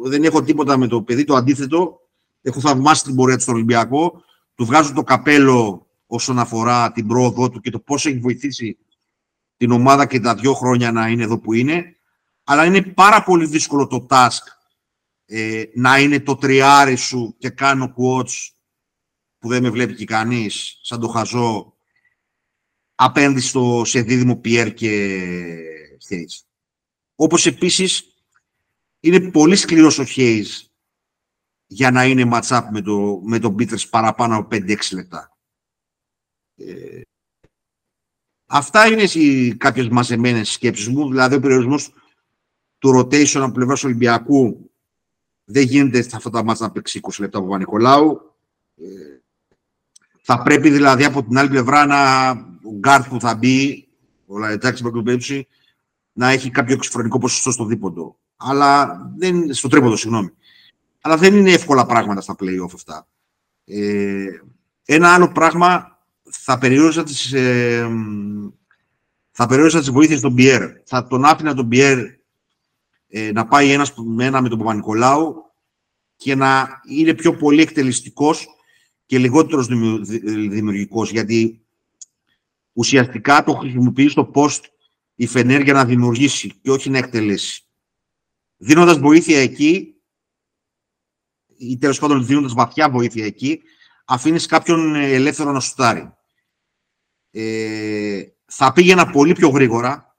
Δεν 0.04 0.24
έχω 0.24 0.42
τίποτα 0.42 0.76
με 0.76 0.86
το 0.86 1.02
παιδί, 1.02 1.24
το 1.24 1.34
αντίθετο. 1.34 2.00
Έχω 2.42 2.60
θαυμάσει 2.60 3.04
την 3.04 3.14
πορεία 3.14 3.36
του 3.36 3.42
στον 3.42 3.54
Ολυμπιακό. 3.54 4.22
Του 4.54 4.64
βγάζω 4.64 4.92
το 4.92 5.02
καπέλο 5.02 5.86
όσον 6.06 6.38
αφορά 6.38 6.92
την 6.92 7.06
πρόοδό 7.06 7.50
του 7.50 7.60
και 7.60 7.70
το 7.70 7.80
πώς 7.80 8.06
έχει 8.06 8.18
βοηθήσει 8.18 8.78
την 9.60 9.70
ομάδα 9.70 10.06
και 10.06 10.20
τα 10.20 10.34
δύο 10.34 10.54
χρόνια 10.54 10.92
να 10.92 11.08
είναι 11.08 11.22
εδώ 11.22 11.38
που 11.38 11.52
είναι. 11.52 11.96
Αλλά 12.44 12.64
είναι 12.64 12.82
πάρα 12.82 13.22
πολύ 13.22 13.46
δύσκολο 13.46 13.86
το 13.86 14.06
task 14.10 14.42
ε, 15.26 15.64
να 15.74 15.98
είναι 15.98 16.20
το 16.20 16.36
τριάρι 16.36 16.96
σου 16.96 17.34
και 17.38 17.50
κάνω 17.50 17.94
quotes 17.96 18.48
που 19.38 19.48
δεν 19.48 19.62
με 19.62 19.70
βλέπει 19.70 19.94
και 19.94 20.04
κανείς, 20.04 20.78
σαν 20.82 21.00
το 21.00 21.08
χαζό, 21.08 21.74
απέναντι 22.94 23.40
στο, 23.40 23.82
σε 23.84 24.00
δίδυμο 24.00 24.36
Πιέρ 24.36 24.74
και 24.74 25.18
Χέιτς. 26.06 26.46
Όπως 27.14 27.46
επίσης 27.46 28.14
είναι 29.00 29.30
πολύ 29.30 29.56
σκληρός 29.56 29.98
ο 29.98 30.04
Hayes 30.16 30.48
για 31.66 31.90
να 31.90 32.04
είναι 32.04 32.30
match-up 32.32 32.62
με, 32.70 32.80
το, 32.80 33.20
με 33.24 33.38
τον 33.38 33.54
Peters 33.58 33.88
παραπάνω 33.90 34.36
από 34.36 34.48
5-6 34.56 34.76
λεπτά. 34.92 35.36
Ε, 36.56 37.00
αυτά 38.50 38.86
είναι 38.86 39.02
οι 39.02 39.54
κάποιες 39.54 39.88
μαζεμένες 39.88 40.50
σκέψεις 40.50 40.88
μου, 40.88 41.08
δηλαδή 41.08 41.34
ο 41.34 41.40
περιορισμός 41.40 41.92
του 42.78 42.98
rotation 42.98 43.40
από 43.40 43.52
πλευράς 43.52 43.84
Ολυμπιακού 43.84 44.70
δεν 45.44 45.62
γίνεται 45.62 46.02
σε 46.02 46.16
αυτά 46.16 46.30
τα 46.30 46.44
μάτια 46.44 46.66
να 46.66 46.72
παίξει 46.72 47.00
20 47.02 47.10
λεπτά 47.18 47.38
από 47.38 47.46
Παπα-Νικολάου. 47.46 48.34
Ε, 48.76 48.84
θα 50.20 50.42
πρέπει 50.42 50.70
δηλαδή 50.70 51.04
από 51.04 51.22
την 51.22 51.38
άλλη 51.38 51.48
πλευρά 51.48 51.86
να, 51.86 52.30
ο 52.62 52.74
γκαρντ 52.78 53.08
που 53.08 53.20
θα 53.20 53.34
μπει, 53.34 53.88
ο 54.26 54.38
Λαϊτζάκης 54.38 54.82
με 54.82 54.90
να 56.12 56.28
έχει 56.30 56.50
κάποιο 56.50 56.74
εξωφρονικό 56.74 57.18
ποσοστό 57.18 57.50
στο 57.50 57.64
δίποντο. 57.64 58.16
Αλλά 58.36 59.00
δεν, 59.16 59.54
στο 59.54 59.68
τρίποντο, 59.68 59.96
συγγνώμη. 59.96 60.30
Αλλά 61.00 61.16
δεν 61.16 61.34
είναι 61.34 61.52
εύκολα 61.52 61.86
πράγματα 61.86 62.20
στα 62.20 62.36
play-off 62.40 62.74
αυτά. 62.74 63.06
Ε, 63.64 64.26
ένα 64.84 65.14
άλλο 65.14 65.32
πράγμα 65.32 65.99
θα 66.30 66.58
περιόριζα 66.58 67.02
τις, 67.02 67.32
ε, 67.32 67.88
θα 69.30 69.46
περιόριζα 69.46 69.78
τις 69.78 69.90
βοήθειες 69.90 70.20
των 70.20 70.34
Πιέρ. 70.34 70.70
Θα 70.84 71.06
τον 71.06 71.24
άφηνα 71.24 71.54
τον 71.54 71.68
Πιέρ 71.68 71.98
ε, 73.08 73.32
να 73.32 73.46
πάει 73.46 73.70
ένας 73.70 73.92
με 73.96 74.24
ένα 74.24 74.40
με 74.40 74.48
τον 74.48 74.58
Παπα-Νικολάου 74.58 75.34
και 76.16 76.34
να 76.34 76.80
είναι 76.88 77.14
πιο 77.14 77.36
πολύ 77.36 77.62
εκτελεστικός 77.62 78.46
και 79.06 79.18
λιγότερος 79.18 79.66
δημιουργικός, 80.50 81.10
γιατί 81.10 81.64
ουσιαστικά 82.72 83.44
το 83.44 83.52
χρησιμοποιείς 83.52 84.12
στο 84.12 84.30
post 84.34 84.60
η 85.14 85.26
Φενέρ 85.26 85.60
για 85.60 85.72
να 85.72 85.84
δημιουργήσει 85.84 86.54
και 86.62 86.70
όχι 86.70 86.90
να 86.90 86.98
εκτελέσει. 86.98 87.64
Δίνοντας 88.56 88.98
βοήθεια 88.98 89.40
εκεί, 89.40 89.94
ή 91.58 91.78
τέλος 91.78 91.98
πάντων 91.98 92.26
δίνοντας 92.26 92.52
βαθιά 92.52 92.90
βοήθεια 92.90 93.24
εκεί, 93.24 93.60
αφήνεις 94.04 94.46
κάποιον 94.46 94.94
ελεύθερο 94.94 95.52
να 95.52 95.60
σουτάρει. 95.60 96.12
Ε, 97.30 98.22
θα 98.44 98.72
πήγαινα 98.72 99.10
πολύ 99.10 99.32
πιο 99.32 99.48
γρήγορα, 99.48 100.16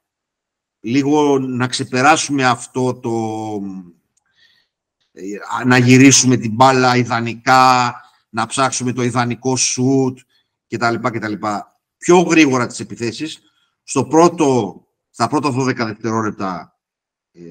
λίγο 0.80 1.40
να 1.40 1.68
ξεπεράσουμε 1.68 2.46
αυτό 2.46 2.94
το... 2.94 3.12
Ε, 5.12 5.64
να 5.66 5.78
γυρίσουμε 5.78 6.38
την 6.38 6.54
μπάλα 6.54 6.96
ιδανικά, 6.96 7.96
να 8.30 8.46
ψάξουμε 8.46 8.94
το 8.94 9.04
ιδανικό 9.04 9.56
σουτ 9.56 10.20
κτλ. 10.68 10.96
κτλ. 10.96 11.34
Πιο 11.98 12.20
γρήγορα 12.20 12.68
τις 12.68 12.80
επιθέσεις. 12.80 13.40
Στο 13.84 14.06
πρώτο, 14.06 14.82
στα 15.10 15.28
πρώτα 15.28 15.54
12 15.56 15.76
δευτερόλεπτα 15.76 16.80
ε, 17.32 17.42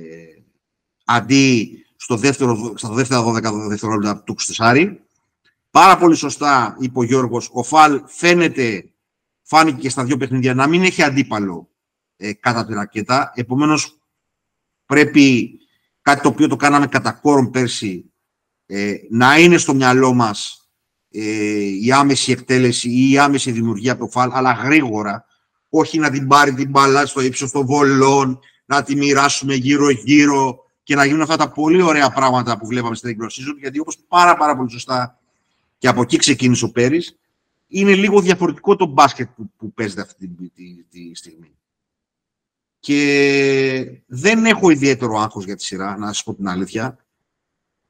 αντί 1.04 1.74
στο 1.96 2.16
δεύτερο, 2.16 2.72
στα 2.76 2.88
δεύτερα 2.88 3.24
12 3.24 3.68
δευτερόλεπτα 3.68 4.22
του 4.22 4.34
Ξτεσάρη. 4.34 5.04
Πάρα 5.70 5.98
πολύ 5.98 6.16
σωστά 6.16 6.76
είπε 6.80 6.98
ο 6.98 7.02
Γιώργος, 7.02 7.50
ο 7.52 7.62
Φαλ 7.62 8.02
φαίνεται, 8.06 8.92
φάνηκε 9.50 9.80
και 9.80 9.88
στα 9.88 10.04
δύο 10.04 10.16
παιχνίδια, 10.16 10.54
να 10.54 10.66
μην 10.66 10.82
έχει 10.82 11.02
αντίπαλο 11.02 11.70
ε, 12.16 12.32
κατά 12.32 12.66
τη 12.66 12.72
ρακέτα. 12.72 13.32
Επομένως, 13.34 14.00
πρέπει 14.86 15.50
κάτι 16.02 16.22
το 16.22 16.28
οποίο 16.28 16.48
το 16.48 16.56
κάναμε 16.56 16.86
κατά 16.86 17.12
κόρον 17.12 17.50
πέρσι, 17.50 18.12
ε, 18.66 18.94
να 19.10 19.38
είναι 19.38 19.58
στο 19.58 19.74
μυαλό 19.74 20.12
μας 20.12 20.70
ε, 21.10 21.22
η 21.82 21.92
άμεση 21.92 22.32
εκτέλεση 22.32 22.88
ή 22.90 23.10
η 23.10 23.18
άμεση 23.18 23.50
δημιουργία 23.50 23.92
από 23.92 24.00
το 24.00 24.10
φάλ, 24.10 24.30
αλλά 24.32 24.52
γρήγορα, 24.52 25.24
όχι 25.68 25.98
να 25.98 26.10
την 26.10 26.26
πάρει 26.26 26.54
την 26.54 26.70
μπάλα 26.70 27.06
στο 27.06 27.20
ύψος 27.20 27.50
των 27.50 27.66
βολών, 27.66 28.38
να 28.64 28.82
τη 28.82 28.96
μοιράσουμε 28.96 29.54
γύρω-γύρω 29.54 30.64
και 30.82 30.94
να 30.94 31.04
γίνουν 31.04 31.22
αυτά 31.22 31.36
τα 31.36 31.50
πολύ 31.50 31.82
ωραία 31.82 32.10
πράγματα 32.10 32.58
που 32.58 32.66
βλέπαμε 32.66 32.94
στην 32.94 33.10
regular 33.10 33.26
season, 33.26 33.58
γιατί 33.60 33.78
όπως 33.78 33.98
πάρα, 34.08 34.36
πάρα 34.36 34.56
πολύ 34.56 34.70
σωστά 34.70 35.18
και 35.78 35.88
από 35.88 36.02
εκεί 36.02 36.16
ξεκίνησε 36.16 36.64
ο 36.64 36.70
Πέρης, 36.70 37.19
είναι 37.72 37.94
λίγο 37.94 38.20
διαφορετικό 38.20 38.76
το 38.76 38.86
μπάσκετ 38.86 39.28
που, 39.36 39.50
που 39.56 39.72
παίζεται 39.72 40.00
αυτή 40.00 40.28
τη, 40.28 40.48
τη, 40.48 40.84
τη 40.84 41.14
στιγμή. 41.14 41.54
Και 42.78 44.02
δεν 44.06 44.46
έχω 44.46 44.70
ιδιαίτερο 44.70 45.18
άγχος 45.18 45.44
για 45.44 45.56
τη 45.56 45.64
σειρά, 45.64 45.96
να 45.96 46.06
σας 46.06 46.22
πω 46.22 46.34
την 46.34 46.48
αλήθεια. 46.48 47.04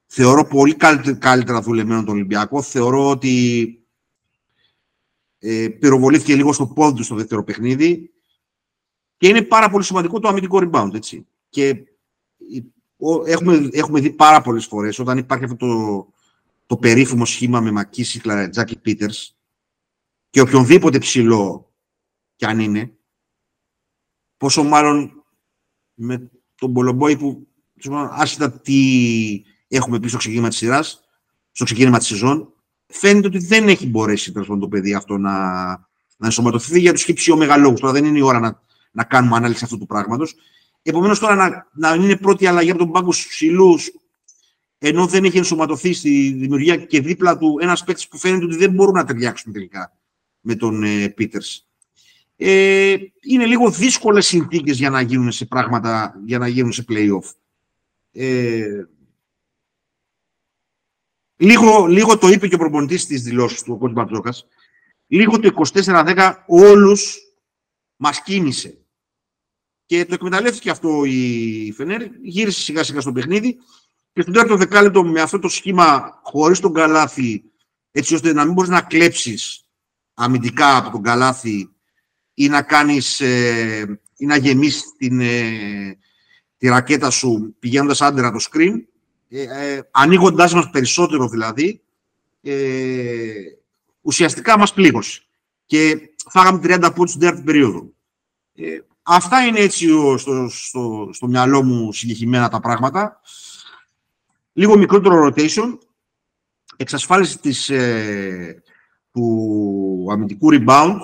Θεωρώ 0.06 0.46
πολύ 0.46 0.74
καλύτερα 1.18 1.60
δουλεμένο 1.60 2.04
τον 2.04 2.14
Ολυμπιακό. 2.14 2.62
Θεωρώ 2.62 3.08
ότι 3.08 3.74
ε, 5.38 5.68
πυροβολήθηκε 5.68 6.34
λίγο 6.34 6.52
στο 6.52 6.66
πόδι 6.66 6.96
του 6.96 7.04
στο 7.04 7.14
δεύτερο 7.14 7.44
παιχνίδι. 7.44 8.10
Και 9.16 9.28
είναι 9.28 9.42
πάρα 9.42 9.70
πολύ 9.70 9.84
σημαντικό 9.84 10.20
το 10.20 10.28
αμυντικό 10.28 10.58
rebound, 10.62 10.94
έτσι. 10.94 11.26
Και 11.48 11.84
έχουμε, 13.26 13.68
έχουμε 13.72 14.00
δει 14.00 14.10
πάρα 14.10 14.40
πολλές 14.40 14.66
φορές 14.66 14.98
όταν 14.98 15.18
υπάρχει 15.18 15.44
αυτό 15.44 15.56
το, 15.56 16.06
το 16.66 16.76
περίφημο 16.76 17.24
σχήμα 17.24 17.60
με 17.60 17.70
Μακίση, 17.70 18.20
Κλαρετζάκη, 18.20 18.78
Πίτερς 18.78 19.39
και 20.30 20.40
οποιονδήποτε 20.40 20.98
ψηλό 20.98 21.72
κι 22.36 22.44
αν 22.44 22.58
είναι, 22.58 22.92
πόσο 24.36 24.62
μάλλον 24.62 25.24
με 25.94 26.30
τον 26.54 26.72
Πολομπόη 26.72 27.16
που 27.16 27.46
άσχετα 28.10 28.60
τι 28.60 28.80
έχουμε 29.68 30.00
πει 30.00 30.08
στο 30.08 30.18
ξεκίνημα 30.18 30.48
της 30.48 30.56
σειράς, 30.56 31.00
στο 31.50 31.64
ξεκίνημα 31.64 31.98
της 31.98 32.06
σεζόν, 32.06 32.52
φαίνεται 32.86 33.26
ότι 33.26 33.38
δεν 33.38 33.68
έχει 33.68 33.86
μπορέσει 33.86 34.32
το 34.32 34.68
παιδί 34.68 34.94
αυτό 34.94 35.18
να, 35.18 35.68
να 36.16 36.26
ενσωματωθεί 36.26 36.80
για 36.80 36.92
τους 36.92 37.02
χυψιομεγαλόγου. 37.02 37.74
Τώρα 37.74 37.92
δεν 37.92 38.04
είναι 38.04 38.18
η 38.18 38.22
ώρα 38.22 38.38
να, 38.38 38.62
να 38.90 39.04
κάνουμε 39.04 39.36
ανάλυση 39.36 39.64
αυτού 39.64 39.78
του 39.78 39.86
πράγματος. 39.86 40.34
Επομένως, 40.82 41.18
τώρα 41.18 41.34
να, 41.34 41.68
να 41.72 41.94
είναι 41.94 42.16
πρώτη 42.16 42.46
αλλαγή 42.46 42.70
από 42.70 42.78
τον 42.78 42.90
πάγκο 42.90 43.12
στους 43.12 43.26
ψηλούς, 43.26 43.90
ενώ 44.78 45.06
δεν 45.06 45.24
έχει 45.24 45.38
ενσωματωθεί 45.38 45.92
στη 45.92 46.32
δημιουργία 46.32 46.76
και 46.76 47.00
δίπλα 47.00 47.38
του 47.38 47.58
ένας 47.60 47.84
παίκτης 47.84 48.08
που 48.08 48.18
φαίνεται 48.18 48.44
ότι 48.44 48.56
δεν 48.56 48.70
μπορούν 48.70 48.94
να 48.94 49.04
ταιριάξουν 49.04 49.52
τελικά 49.52 49.99
με 50.40 50.54
τον 50.54 50.82
ε, 50.82 51.08
Πίτερ. 51.08 51.42
Ε, 52.36 52.96
είναι 53.20 53.46
λίγο 53.46 53.70
δύσκολες 53.70 54.26
συνθήκες 54.26 54.78
για 54.78 54.90
να 54.90 55.00
γίνουν 55.00 55.32
σε 55.32 55.46
πράγματα, 55.46 56.20
για 56.24 56.38
να 56.38 56.48
γίνουν 56.48 56.72
σε 56.72 56.84
play-off. 56.88 57.32
Ε, 58.12 58.84
Λίγο, 61.42 61.86
λίγο 61.86 62.18
το 62.18 62.28
είπε 62.28 62.48
και 62.48 62.54
ο 62.54 62.58
προπονητής 62.58 63.06
της 63.06 63.22
δηλώσης 63.22 63.62
του, 63.62 63.78
ο 63.80 63.86
κ. 63.86 63.90
Μπαρτζόκας. 63.90 64.46
Λίγο 65.06 65.40
το 65.40 65.66
24-10 65.72 66.34
όλους 66.46 67.18
μας 67.96 68.22
κίνησε. 68.22 68.78
Και 69.86 70.04
το 70.04 70.14
εκμεταλλεύτηκε 70.14 70.70
αυτό 70.70 71.04
η 71.04 71.72
Φενέρ, 71.76 72.02
γύρισε 72.22 72.60
σιγά 72.60 72.82
σιγά 72.82 73.00
στο 73.00 73.12
παιχνίδι 73.12 73.58
και 74.12 74.20
στον 74.20 74.32
τέταρτο 74.32 74.56
δεκάλεπτο 74.56 75.04
με 75.04 75.20
αυτό 75.20 75.38
το 75.38 75.48
σχήμα 75.48 76.20
χωρίς 76.22 76.60
τον 76.60 76.72
καλάθι, 76.72 77.44
έτσι 77.90 78.14
ώστε 78.14 78.32
να 78.32 78.44
μην 78.44 78.52
μπορείς 78.52 78.70
να 78.70 78.82
κλέψεις 78.82 79.66
αμυντικά 80.20 80.76
από 80.76 80.90
τον 80.90 81.02
καλάθι 81.02 81.70
ή 82.34 82.48
να 82.48 82.62
κάνεις, 82.62 83.20
ε, 83.20 84.00
ή 84.16 84.26
να 84.26 84.36
γεμίσεις 84.36 84.94
την, 84.98 85.20
ε, 85.20 85.98
τη 86.58 86.68
ρακέτα 86.68 87.10
σου 87.10 87.56
πηγαίνοντας 87.58 88.00
άντερα 88.00 88.30
το 88.30 88.38
screen, 88.50 88.74
ε, 89.28 89.42
ε, 89.42 89.80
ανοίγοντάς 89.90 90.54
μας 90.54 90.70
περισσότερο 90.70 91.28
δηλαδή, 91.28 91.80
ε, 92.42 93.32
ουσιαστικά 94.00 94.58
μας 94.58 94.74
πλήγωσε. 94.74 95.22
Και 95.66 96.10
φάγαμε 96.30 96.58
30 96.58 96.92
πόντους 96.92 97.10
στην 97.10 97.20
τέταρτη 97.20 97.42
περίοδο. 97.42 97.90
Ε, 98.54 98.78
αυτά 99.02 99.46
είναι 99.46 99.58
έτσι 99.58 99.86
στο, 100.16 100.48
στο, 100.48 101.10
στο 101.12 101.26
μυαλό 101.26 101.62
μου 101.62 101.92
συγκεκριμένα 101.92 102.48
τα 102.48 102.60
πράγματα. 102.60 103.20
Λίγο 104.52 104.78
μικρότερο 104.78 105.26
rotation, 105.26 105.78
εξασφάλιση 106.76 107.38
της, 107.38 107.68
ε, 107.68 108.62
του 109.12 110.06
αμυντικού 110.10 110.48
rebound, 110.52 110.96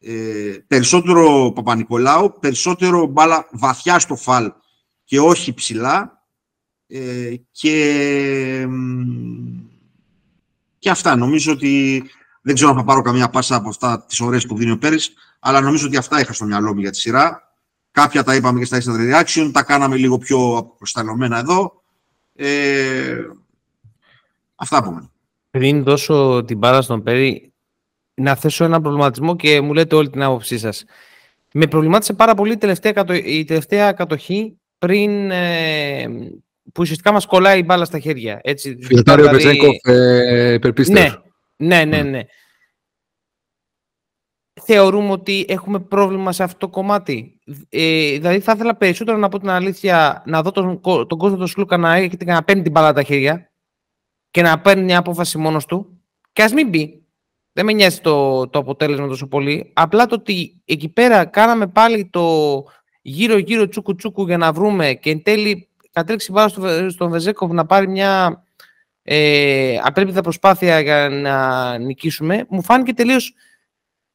ε, 0.00 0.56
περισσότερο 0.66 1.52
Παπα-Νικολάου, 1.54 2.36
περισσότερο 2.40 3.06
μπάλα 3.06 3.48
βαθιά 3.52 3.98
στο 3.98 4.16
φαλ 4.16 4.52
και 5.04 5.20
όχι 5.20 5.54
ψηλά, 5.54 6.18
ε, 6.86 7.34
και, 7.50 8.66
και 10.78 10.90
αυτά. 10.90 11.16
Νομίζω 11.16 11.52
ότι 11.52 12.04
δεν 12.42 12.54
ξέρω 12.54 12.70
αν 12.70 12.76
θα 12.76 12.84
πάρω 12.84 13.02
καμία 13.02 13.30
πάσα 13.30 13.56
από 13.56 13.68
αυτά 13.68 14.04
τις 14.04 14.20
ώρες 14.20 14.46
που 14.46 14.56
δίνει 14.56 14.70
ο 14.70 14.78
Πέρης, 14.78 15.12
αλλά 15.38 15.60
νομίζω 15.60 15.86
ότι 15.86 15.96
αυτά 15.96 16.20
είχα 16.20 16.32
στο 16.32 16.44
μυαλό 16.44 16.74
μου 16.74 16.80
για 16.80 16.90
τη 16.90 16.98
σειρά. 16.98 17.52
Κάποια 17.90 18.22
τα 18.22 18.34
είπαμε 18.34 18.58
και 18.58 18.64
στα 18.64 18.78
instant 18.82 19.14
reaction, 19.14 19.50
τα 19.52 19.62
κάναμε 19.62 19.96
λίγο 19.96 20.18
πιο 20.18 20.72
προσταλωμένα 20.78 21.38
εδώ. 21.38 21.82
Ε, 22.34 23.16
αυτά 24.54 24.76
από 24.76 24.90
μένα. 24.90 25.10
Πριν 25.58 25.82
δώσω 25.82 26.44
την 26.46 26.58
πάρα 26.58 26.82
στον 26.82 27.02
Πέρη, 27.02 27.52
να 28.14 28.34
θέσω 28.34 28.64
ένα 28.64 28.80
προβληματισμό 28.80 29.36
και 29.36 29.60
μου 29.60 29.72
λέτε 29.72 29.94
όλη 29.94 30.10
την 30.10 30.22
άποψή 30.22 30.58
σας. 30.58 30.84
Με 31.52 31.66
προβλημάτισε 31.66 32.12
πάρα 32.12 32.34
πολύ 32.34 32.52
η 32.52 32.56
τελευταία, 32.56 33.04
η 33.24 33.44
τελευταία 33.44 33.92
κατοχή 33.92 34.58
πριν, 34.78 35.30
ε, 35.30 36.06
που 36.62 36.80
ουσιαστικά 36.80 37.12
μας 37.12 37.26
κολλάει 37.26 37.58
η 37.58 37.62
μπάλα 37.66 37.84
στα 37.84 37.98
χέρια. 37.98 38.40
Έτσι, 38.42 38.78
Φιλτάριο 38.82 39.28
δηλαδή... 39.28 39.44
Βεζέγκοφ, 39.44 39.76
ε, 39.82 40.58
ναι, 40.88 41.08
ναι, 41.56 41.84
ναι, 41.84 42.02
ναι. 42.02 42.20
θεωρούμε 44.62 45.10
ότι 45.10 45.44
έχουμε 45.48 45.78
πρόβλημα 45.78 46.32
σε 46.32 46.42
αυτό 46.42 46.58
το 46.58 46.68
κομμάτι. 46.68 47.40
Ε, 47.68 48.10
δηλαδή 48.10 48.40
θα 48.40 48.52
ήθελα 48.54 48.76
περισσότερο 48.76 49.16
να 49.16 49.28
πω 49.28 49.38
την 49.38 49.50
αλήθεια 49.50 50.22
να 50.26 50.42
δω 50.42 50.50
τον, 50.50 50.80
τον 50.80 51.18
κόσμο 51.18 51.36
του 51.36 51.46
Σλούκα 51.46 51.76
να, 51.76 51.94
έχει, 51.94 52.16
να 52.24 52.44
παίρνει 52.44 52.62
την 52.62 52.72
μπάλα 52.72 52.92
τα 52.92 53.02
χέρια 53.02 53.47
και 54.38 54.44
να 54.44 54.60
παίρνει 54.60 54.82
μια 54.82 54.98
απόφαση 54.98 55.38
μόνος 55.38 55.66
του 55.66 56.00
και 56.32 56.42
ας 56.42 56.52
μην 56.52 56.68
μπει. 56.68 57.02
Δεν 57.52 57.64
με 57.64 57.72
νοιάζει 57.72 58.00
το, 58.00 58.48
το 58.48 58.58
αποτέλεσμα 58.58 59.06
τόσο 59.06 59.26
πολύ. 59.26 59.70
Απλά 59.74 60.06
το 60.06 60.14
ότι 60.14 60.60
εκεί 60.64 60.88
πέρα 60.88 61.24
κάναμε 61.24 61.66
πάλι 61.66 62.06
το 62.06 62.64
γύρω-γύρω 63.02 63.68
τσούκου-τσούκου 63.68 64.26
για 64.26 64.36
να 64.36 64.52
βρούμε 64.52 64.94
και 64.94 65.10
εν 65.10 65.22
τέλει 65.22 65.68
κατέληξε 65.92 66.32
πάρα 66.32 66.48
στο, 66.48 66.90
στον 66.90 67.10
Βεζέκοβ 67.10 67.52
να 67.52 67.66
πάρει 67.66 67.88
μια 67.88 68.42
ε, 69.02 69.78
απρέπειτα 69.82 70.20
προσπάθεια 70.20 70.80
για 70.80 71.08
να 71.08 71.78
νικήσουμε, 71.78 72.46
μου 72.48 72.62
φάνηκε 72.62 72.92
τελείως 72.92 73.34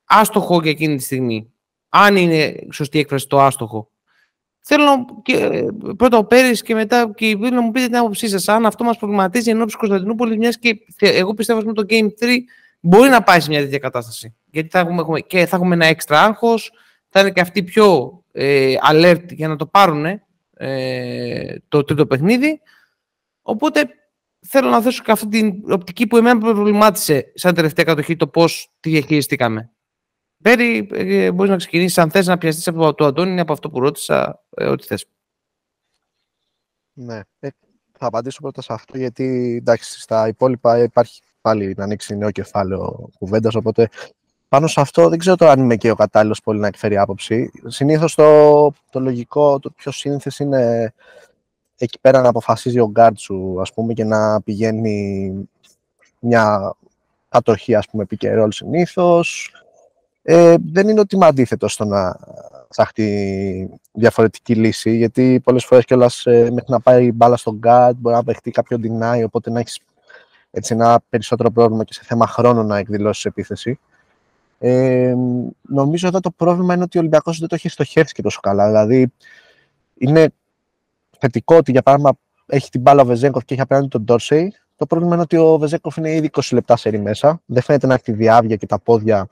άστοχο 0.06 0.62
για 0.62 0.72
εκείνη 0.72 0.96
τη 0.96 1.03
στιγμή. 1.03 1.53
Αν 1.89 2.15
είναι 2.15 2.56
σωστή 2.72 3.00
έκφραση 3.00 3.27
το 3.27 3.42
άστοχο. 3.42 3.89
Θέλω 4.65 5.05
και, 5.22 5.65
πρώτα 5.98 6.17
ο 6.17 6.25
Πέρι 6.25 6.62
και 6.62 6.74
μετά 6.74 7.12
και 7.15 7.29
η 7.29 7.36
να 7.36 7.62
μου 7.62 7.72
πείτε 7.72 7.86
την 7.86 7.98
άποψή 7.98 8.27
σας. 8.27 8.48
Αν 8.48 8.65
αυτό 8.65 8.84
μας 8.84 8.98
προβληματίζει 8.98 9.50
ενώ 9.50 9.65
τη 9.65 9.77
Κωνσταντινούπολης, 9.77 10.38
μιας 10.38 10.60
και 10.60 10.77
εγώ 11.00 11.34
πιστεύω 11.34 11.60
ότι 11.60 11.74
το 11.74 11.86
Game 11.89 12.24
3 12.24 12.38
μπορεί 12.79 13.10
να 13.10 13.24
πάει 13.24 13.39
σε 13.39 13.50
μια 13.50 13.60
τέτοια 13.60 13.77
κατάσταση. 13.77 14.36
Γιατί 14.46 14.70
θα 14.70 14.79
έχουμε, 14.79 15.20
και 15.20 15.46
θα 15.46 15.55
έχουμε 15.55 15.75
ένα 15.75 15.86
έξτρα 15.86 16.22
άγχος, 16.22 16.72
θα 17.10 17.20
είναι 17.20 17.32
και 17.32 17.41
αυτοί 17.41 17.63
πιο 17.63 18.20
ε, 18.32 18.75
alert 18.91 19.25
για 19.29 19.48
να 19.48 19.55
το 19.55 19.65
πάρουν 19.65 20.05
ε, 20.53 21.55
το 21.67 21.84
τρίτο 21.84 22.05
παιχνίδι. 22.05 22.62
Οπότε 23.41 23.89
θέλω 24.48 24.70
να 24.70 24.82
δώσω 24.82 25.03
και 25.03 25.12
αυτή 25.12 25.27
την 25.27 25.72
οπτική 25.72 26.08
που 26.08 26.17
εμένα 26.17 26.39
προβλημάτισε 26.39 27.32
σαν 27.34 27.53
τελευταία 27.53 27.86
κατοχή 27.86 28.15
το 28.15 28.27
πώς 28.27 28.72
τη 28.79 28.89
διαχειριστήκαμε. 28.89 29.72
Πέρι, 30.44 30.88
ε, 30.92 31.32
μπορείς 31.32 31.52
να 31.52 31.58
ξεκινήσεις 31.58 31.98
αν 31.98 32.12
θες 32.12 32.28
να 32.28 32.38
πιαστείς 32.38 32.68
από 32.68 32.94
το 32.94 33.06
Αντώνη 33.06 33.40
από 33.40 33.54
αυτό 33.54 33.70
που 33.70 33.80
ρώτησα, 33.80 34.44
ε, 34.56 34.66
ό,τι 34.66 34.86
θες. 34.86 35.06
Ναι. 36.94 37.22
Ε, 37.40 37.48
θα 37.98 38.06
απαντήσω 38.06 38.42
πρώτα 38.42 38.62
σε 38.62 38.74
αυτό, 38.74 38.98
γιατί 38.98 39.56
εντάξει, 39.60 40.00
στα 40.02 40.28
υπόλοιπα 40.28 40.84
υπάρχει 40.84 41.22
πάλι 41.42 41.74
να 41.78 41.84
ανοίξει 41.84 42.16
νέο 42.16 42.32
κεφάλαιο 42.32 43.10
κουβέντας. 43.20 43.56
Οπότε 43.56 43.90
πάνω 44.50 44.68
σε 44.68 44.82
αυτό 44.82 45.10
δεν 45.10 45.20
ξέρω 45.20 45.36
τώρα 45.36 45.52
αν 45.52 45.60
είμαι 45.60 45.76
και 45.76 45.92
ο 45.92 45.96
κατάλληλος 45.96 46.42
πολύ 46.42 46.60
να 46.60 46.68
εκφέρει 46.68 46.98
άποψη. 46.98 47.52
Συνήθως 47.66 48.16
το, 48.16 48.74
το 48.90 49.00
λογικό, 49.00 49.60
το 49.60 49.70
πιο 49.70 49.92
σύνθεση 49.92 50.44
είναι 50.44 50.94
εκεί 51.78 52.00
πέρα 52.00 52.22
να 52.22 52.30
αποφασίζει 52.30 52.80
ο 52.80 52.90
γκαρντ 52.90 53.18
σου, 53.18 53.58
ας 53.62 53.74
πούμε, 53.74 53.94
και 53.94 54.04
να 54.04 54.42
πηγαίνει 54.42 55.34
μια 56.20 56.76
κατοχή, 57.30 57.76
ας 57.76 57.88
πούμε, 57.90 58.04
pick 58.04 58.21
and 58.21 58.34
roll 58.34 58.52
συνήθως. 58.52 59.52
Ε, 60.25 60.56
δεν 60.72 60.88
είναι 60.88 61.00
ότι 61.00 61.15
είμαι 61.15 61.25
αντίθετος 61.25 61.74
στο 61.74 61.86
να 61.86 62.20
ψάχνει 62.70 63.70
διαφορετική 63.92 64.56
λύση, 64.56 64.96
γιατί 64.96 65.42
πολλές 65.44 65.65
φορές 65.65 65.86
κιόλας 65.86 66.25
ε, 66.25 66.42
μέχρι 66.51 66.72
να 66.72 66.80
πάει 66.80 67.12
μπάλα 67.12 67.38
στον 67.38 67.56
γκαρντ 67.56 67.96
μπορεί 67.98 68.15
να 68.15 68.24
παιχτεί 68.24 68.51
κάποιο 68.51 68.77
deny, 68.84 69.22
οπότε 69.25 69.50
να 69.50 69.60
έχεις 69.60 69.80
έτσι, 70.51 70.74
ένα 70.74 71.03
περισσότερο 71.10 71.51
πρόβλημα 71.51 71.84
και 71.84 71.94
σε 71.94 72.01
θέμα 72.03 72.27
χρόνου 72.27 72.63
να 72.63 72.77
εκδηλώσεις 72.77 73.25
επίθεση. 73.25 73.80
Ε, 74.60 75.15
νομίζω 75.62 76.08
εδώ 76.08 76.20
το 76.20 76.32
πρόβλημα 76.32 76.74
είναι 76.74 76.84
ότι 76.84 76.98
ο 76.98 77.00
Ολυμπιακός 77.00 77.39
δεν 77.39 77.48
το 77.48 77.56
έχει 77.56 77.70
στοχεύσει 77.70 78.13
και 78.13 78.22
τόσο 78.22 78.39
καλά. 78.39 78.65
Δηλαδή, 78.68 79.12
είναι 79.98 80.30
θετικό 81.20 81.56
ότι 81.56 81.72
για 81.72 81.82
παράδειγμα 81.82 82.18
έχει 82.46 82.70
την 82.70 82.82
μπάλα 82.82 83.01
ο 83.01 83.06
Βεζέγκοφ 83.06 83.46
και 83.46 83.53
έχει 83.53 83.63
απέναντι 83.63 83.88
τον 83.88 84.01
Ντόρσεϊ. 84.01 84.53
Το 84.75 84.86
πρόβλημα 84.86 85.13
είναι 85.13 85.24
ότι 85.24 85.38
ο 85.38 85.58
Βεζέγκοφ 85.58 85.98
είναι 85.98 86.12
ήδη 86.12 86.30
20 86.34 86.42
λεπτά 86.51 86.77
σε 86.77 86.98
μέσα. 86.98 87.42
Δεν 87.46 87.62
φαίνεται 87.62 87.88
να 87.88 87.94
έχει 87.94 88.03
τη 88.03 88.12
διάβια 88.12 88.56
και 88.56 88.65
τα 88.65 88.80
πόδια 88.80 89.27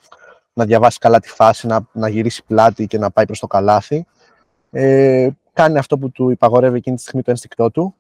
να 0.54 0.66
διαβάσει 0.66 0.98
καλά 0.98 1.20
τη 1.20 1.30
φάση, 1.30 1.68
να, 1.68 1.88
να 1.92 2.10
γυρίσει 2.10 2.44
πλάτη 2.44 2.88
και 2.88 2.98
να 2.98 3.12
πάει 3.12 3.26
προς 3.26 3.40
το 3.40 3.48
καλάθι. 3.48 4.06
Ε, 4.72 5.30
κάνει 5.54 5.78
αυτό 5.78 5.98
που 5.98 6.12
του 6.12 6.30
υπαγορεύει 6.30 6.78
εκείνη 6.78 6.96
τη 6.96 7.02
στιγμή 7.02 7.22
το 7.22 7.32
ένστικτό 7.32 7.72
του. 7.72 7.96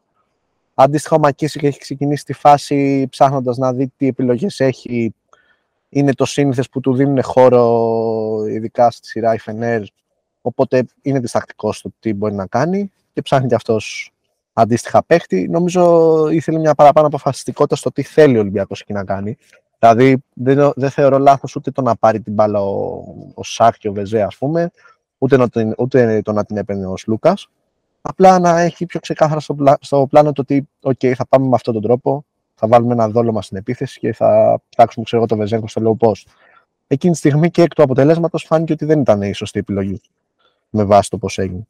Αντίστοιχα, 0.74 1.16
ο 1.16 1.20
Μακίση 1.20 1.60
έχει 1.64 1.80
ξεκινήσει 1.80 2.26
τη 2.26 2.34
φάση 2.34 3.08
ψάχνοντας 3.10 3.58
να 3.58 3.74
δει 3.74 3.92
τι 3.98 4.08
επιλογές 4.08 4.60
έχει. 4.60 5.14
Είναι 5.90 6.14
το 6.14 6.26
σύνηθες 6.26 6.70
που 6.70 6.80
του 6.80 6.94
δίνουν 6.94 7.24
χώρο, 7.24 8.46
ειδικά 8.48 8.92
στη 8.92 9.08
σειρά 9.08 9.34
η 9.34 9.38
Φενέρ. 9.38 9.82
Οπότε 10.42 10.86
είναι 11.02 11.20
διστακτικός 11.20 11.78
στο 11.78 11.92
τι 12.00 12.14
μπορεί 12.14 12.34
να 12.34 12.46
κάνει 12.46 12.92
και 13.14 13.22
ψάχνει 13.22 13.48
και 13.48 13.56
αυτός 13.56 14.12
αντίστοιχα 14.54 15.04
παίχτη. 15.04 15.48
Νομίζω 15.50 16.28
ήθελε 16.30 16.60
μια 16.60 16.76
παραπάνω 16.76 17.08
αποφασιστικότητα 17.08 17.76
στο 17.76 17.92
τι 17.92 18.04
θέλει 18.04 18.38
ο 18.38 18.40
Ολυμπιακός 18.40 18.82
εκεί 18.82 18.94
να 18.94 19.04
κάνει. 19.04 19.38
Δηλαδή, 19.84 20.24
δεν, 20.34 20.72
δεν 20.76 20.90
θεωρώ 20.90 21.18
λάθος 21.18 21.56
ούτε 21.56 21.72
το 21.72 21.82
να 21.82 21.96
πάρει 21.96 22.22
την 22.22 22.34
μπάλα 22.34 22.62
ο, 22.62 23.04
ο 23.34 23.44
Σάκ 23.44 23.78
και 23.78 23.90
ο 23.90 23.94
Βεζέ, 23.94 24.22
ας 24.22 24.38
πούμε, 24.38 24.72
ούτε, 25.18 25.38
να, 25.38 25.48
ούτε 25.78 26.22
το 26.22 26.32
να 26.32 26.46
την 26.46 26.58
έπαιρνε 26.58 26.88
ο 26.88 26.96
Λούκας. 27.08 27.50
Απλά 28.02 28.40
να 28.40 28.60
έχει 28.60 28.86
πιο 28.86 29.00
ξεκάθαρα 29.00 29.40
στο, 29.40 29.56
στο 29.80 30.08
πλάνο 30.10 30.32
το 30.32 30.42
ότι, 30.42 30.70
OK, 30.82 31.14
θα 31.14 31.28
πάμε 31.28 31.48
με 31.48 31.56
αυτόν 31.56 31.74
τον 31.74 31.82
τρόπο, 31.82 32.26
θα 32.56 32.68
βάλουμε 32.68 32.94
ένα 32.94 33.10
δόλωμα 33.10 33.42
στην 33.42 33.58
επίθεση 33.58 34.00
και 34.00 34.14
θα 34.14 34.62
ψάξουμε 34.70 35.06
ξέρω, 35.06 35.26
το 35.26 35.36
Βεζέγκο 35.36 35.68
στο 35.68 35.98
low 36.00 36.08
post. 36.08 36.24
Εκείνη 36.88 37.14
τη 37.14 37.20
στιγμή 37.20 37.50
και 37.50 37.62
εκ 37.62 37.74
του 37.74 37.84
αποτελέσματος 37.84 38.44
φάνηκε 38.44 38.74
ότι 38.74 38.86
δεν 38.86 39.00
ήταν 39.00 39.22
η 39.22 39.34
σωστή 39.34 39.60
επιλογή 39.60 40.02
με 40.70 40.84
βάση 40.84 41.10
το 41.10 41.18
πώς 41.18 41.38
έγινε. 41.38 41.68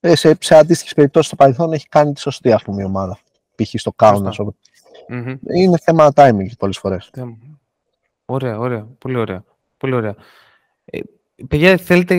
Ε, 0.00 0.14
σε, 0.14 0.36
σε 0.40 0.54
αντίστοιχες 0.54 0.94
περιπτώσεις 0.94 1.26
στο 1.26 1.36
παρελθόν 1.36 1.72
έχει 1.72 1.88
κάνει 1.88 2.12
τη 2.12 2.20
σωστή 2.20 2.52
ας 2.52 2.62
πούμε, 2.62 2.82
η 2.82 2.84
ομάδα. 2.84 3.18
Π.χ. 3.54 3.70
στο 3.74 3.92
Κάουνα. 3.92 4.34
Mm-hmm. 5.10 5.36
Είναι 5.56 5.78
θέμα 5.82 6.12
timing 6.14 6.46
πολλές 6.58 6.78
φορές. 6.78 7.10
Ωραία, 8.24 8.58
ωραία. 8.58 8.86
Πολύ 8.98 9.16
ωραία. 9.16 9.44
Πολύ 9.76 9.94
ωραία. 9.94 10.14
Ε, 10.84 10.98
παιδιά, 11.48 11.76
θέλετε, 11.76 12.16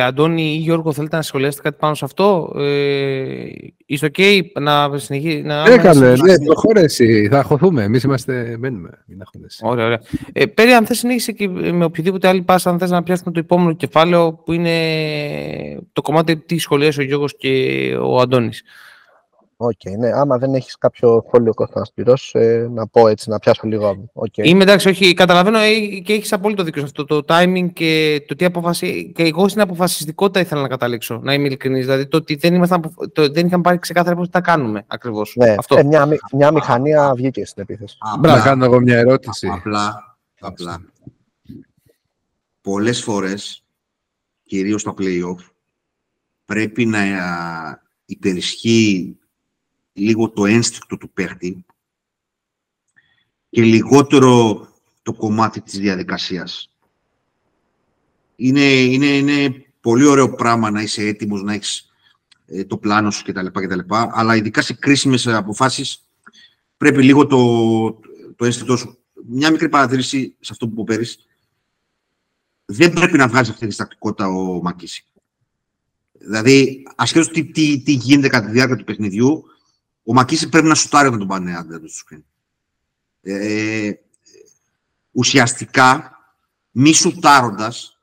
Αντώνη 0.00 0.42
ή 0.42 0.56
Γιώργο, 0.56 0.92
θέλετε 0.92 1.16
να 1.16 1.22
σχολιάσετε 1.22 1.62
κάτι 1.62 1.76
πάνω 1.80 1.94
σε 1.94 2.04
αυτό; 2.04 2.52
Ε, 2.56 3.46
είστε 3.86 4.10
ok 4.16 4.40
να 4.60 4.98
συνεχίσει. 4.98 5.40
Να 5.40 5.64
Έκανε, 5.64 6.10
ναι, 6.10 6.44
προχώρε 6.44 6.80
εσύ. 6.80 7.28
Θα 7.30 7.38
αχωθούμε. 7.38 7.82
Εμείς 7.82 8.02
είμαστε. 8.02 8.56
Μένουμε. 8.58 8.90
Μην 9.06 9.22
Ωραία, 9.62 9.84
ωραία. 9.86 10.00
Ε, 10.32 10.46
Πέρι, 10.46 10.72
αν 10.72 10.86
θες 10.86 10.98
συνέχισε 10.98 11.32
και 11.32 11.48
με 11.48 11.84
οποιοδήποτε 11.84 12.28
άλλη 12.28 12.42
πάσα, 12.42 12.70
αν 12.70 12.78
θες 12.78 12.90
να 12.90 13.02
πιάσουμε 13.02 13.32
το 13.32 13.38
επόμενο 13.38 13.72
κεφάλαιο 13.72 14.32
που 14.32 14.52
είναι 14.52 14.74
το 15.92 16.02
κομμάτι 16.02 16.36
τι 16.36 16.58
σχολιάζει 16.58 17.00
ο 17.00 17.04
Γιώργος 17.04 17.36
και 17.36 17.94
ο 18.02 18.20
Αντώνης. 18.20 18.62
Ok, 19.58 19.70
okay, 19.84 19.98
ναι. 19.98 20.10
Άμα 20.12 20.38
δεν 20.38 20.54
έχεις 20.54 20.76
κάποιο 20.78 21.24
σχόλιο 21.26 21.54
Κωνσταντινό, 21.54 22.14
ε, 22.32 22.66
να 22.70 22.86
πω 22.86 23.08
έτσι, 23.08 23.30
να 23.30 23.38
πιάσω 23.38 23.60
λίγο. 23.64 24.10
Okay. 24.14 24.44
Είμαι 24.44 24.62
εντάξει, 24.62 24.88
όχι, 24.88 25.14
καταλαβαίνω 25.14 25.58
ε, 25.58 25.78
και 26.04 26.12
έχεις 26.12 26.32
απόλυτο 26.32 26.62
δίκιο 26.62 26.80
σε 26.80 26.86
αυτό. 26.86 27.04
Το 27.04 27.24
timing 27.28 27.68
και 27.72 28.22
το 28.28 28.36
τι 28.36 28.44
αποφασί. 28.44 29.12
Και 29.14 29.22
εγώ 29.22 29.48
στην 29.48 29.60
αποφασιστικότητα 29.60 30.40
ήθελα 30.40 30.60
να 30.60 30.68
καταλήξω, 30.68 31.20
να 31.22 31.34
είμαι 31.34 31.46
ειλικρινής. 31.46 31.84
Δηλαδή 31.84 32.06
το 32.06 32.16
ότι 32.16 32.34
δεν, 32.34 32.54
ήμασταν, 32.54 32.94
το, 33.12 33.28
δεν 33.28 33.46
είχαμε 33.46 33.62
πάρει 33.62 33.78
ξεκάθαρα 33.78 34.16
πώς 34.16 34.28
τα 34.28 34.40
κάνουμε 34.40 34.84
ακριβώς. 34.86 35.34
Ναι, 35.36 35.54
αυτό. 35.58 35.76
Ε, 35.76 35.82
μια, 35.82 36.08
μια 36.32 36.52
αμηχανία 36.52 37.12
βγήκε 37.16 37.46
στην 37.46 37.62
επίθεση. 37.62 37.96
Απλά, 37.98 38.36
να 38.36 38.42
κάνω 38.42 38.64
εγώ 38.64 38.80
μια 38.80 38.98
ερώτηση. 38.98 39.48
Απλά, 39.48 40.16
απλά. 40.40 40.82
Πολλές 42.60 43.02
φορές, 43.02 43.64
κυρίως 44.42 44.80
στα 44.80 44.94
playoff, 44.98 45.50
πρέπει 46.44 46.86
να 46.86 46.98
υπερισχύει 48.04 49.18
λίγο 49.96 50.30
το 50.30 50.46
ένστικτο 50.46 50.96
του 50.96 51.10
παίχτη 51.10 51.64
και 53.50 53.62
λιγότερο 53.62 54.66
το 55.02 55.12
κομμάτι 55.12 55.60
της 55.60 55.78
διαδικασίας. 55.78 56.70
Είναι, 58.36 58.64
είναι, 58.64 59.06
είναι 59.06 59.64
πολύ 59.80 60.04
ωραίο 60.04 60.34
πράγμα 60.34 60.70
να 60.70 60.82
είσαι 60.82 61.02
έτοιμος, 61.02 61.42
να 61.42 61.52
έχεις 61.52 61.90
ε, 62.46 62.64
το 62.64 62.78
πλάνο 62.78 63.10
σου 63.10 63.24
κτλ, 63.24 63.46
κτλ. 63.46 63.80
Αλλά 63.88 64.36
ειδικά 64.36 64.62
σε 64.62 64.74
κρίσιμες 64.74 65.26
αποφάσεις 65.26 66.08
πρέπει 66.76 67.02
λίγο 67.02 67.26
το, 67.26 68.00
το 68.36 68.44
ένστικτο 68.44 68.76
σου. 68.76 68.98
Μια 69.28 69.50
μικρή 69.50 69.68
παρατήρηση 69.68 70.36
σε 70.40 70.52
αυτό 70.52 70.68
που 70.68 70.84
πέρυσι. 70.84 71.18
Δεν 72.64 72.92
πρέπει 72.92 73.16
να 73.16 73.28
βγάζει 73.28 73.50
αυτή 73.50 73.60
τη 73.60 73.66
διστακτικότητα 73.66 74.28
ο 74.28 74.62
Μακίση. 74.62 75.04
Δηλαδή, 76.12 76.86
ασχέτως 76.96 77.28
τι, 77.28 77.44
τι, 77.44 77.82
τι 77.82 77.92
γίνεται 77.92 78.28
κατά 78.28 78.46
τη 78.46 78.52
διάρκεια 78.52 78.76
του 78.76 78.84
παιχνιδιού, 78.84 79.44
ο 80.08 80.12
Μακίση 80.12 80.48
πρέπει 80.48 80.66
να 80.66 80.74
σουτάρει 80.74 81.06
όταν 81.06 81.18
τον 81.18 81.28
πάνε 81.28 81.56
αντί 81.56 81.78
του 81.78 81.90
screen. 81.90 82.22
Ε, 83.20 83.92
ουσιαστικά, 85.10 86.16
μη 86.70 86.92
σουτάροντας 86.92 88.00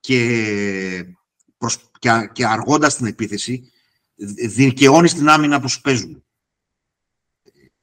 και, 0.00 1.16
προσ, 1.58 1.90
και, 1.98 2.30
και 2.32 2.46
αργώντας 2.46 2.96
την 2.96 3.06
επίθεση, 3.06 3.72
δικαιώνει 4.46 5.08
την 5.08 5.28
άμυνα 5.28 5.60
που 5.60 5.68
σου 5.68 5.80
παίζουν. 5.80 6.24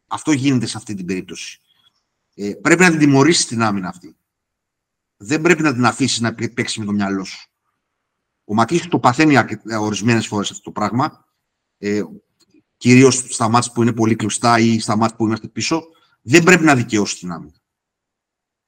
Αυτό 0.07 0.31
γίνεται 0.31 0.65
σε 0.65 0.77
αυτή 0.77 0.93
την 0.93 1.05
περίπτωση. 1.05 1.59
Ε, 2.33 2.53
πρέπει 2.61 2.81
να 2.81 2.89
την 2.89 2.99
τιμωρήσει 2.99 3.47
την 3.47 3.61
άμυνα 3.61 3.87
αυτή. 3.87 4.17
Δεν 5.17 5.41
πρέπει 5.41 5.61
να 5.61 5.73
την 5.73 5.85
αφήσει 5.85 6.21
να 6.21 6.35
παίξει 6.35 6.79
με 6.79 6.85
το 6.85 6.91
μυαλό 6.91 7.23
σου. 7.23 7.49
Ο 8.43 8.53
Μακίση 8.53 8.87
το 8.87 8.99
παθαίνει 8.99 9.37
ορισμένες 9.79 10.27
φορές 10.27 10.51
αυτό 10.51 10.63
το 10.63 10.71
πράγμα. 10.71 11.25
Ε, 11.77 12.03
κυρίως 12.77 13.15
στα 13.15 13.49
μάτια 13.49 13.71
που 13.71 13.81
είναι 13.81 13.93
πολύ 13.93 14.15
κλειστά 14.15 14.59
ή 14.59 14.79
στα 14.79 14.97
μάτια 14.97 15.15
που 15.15 15.25
είμαστε 15.25 15.47
πίσω, 15.47 15.83
δεν 16.21 16.43
πρέπει 16.43 16.63
να 16.63 16.75
δικαιώσει 16.75 17.19
την 17.19 17.31
άμυνα. 17.31 17.61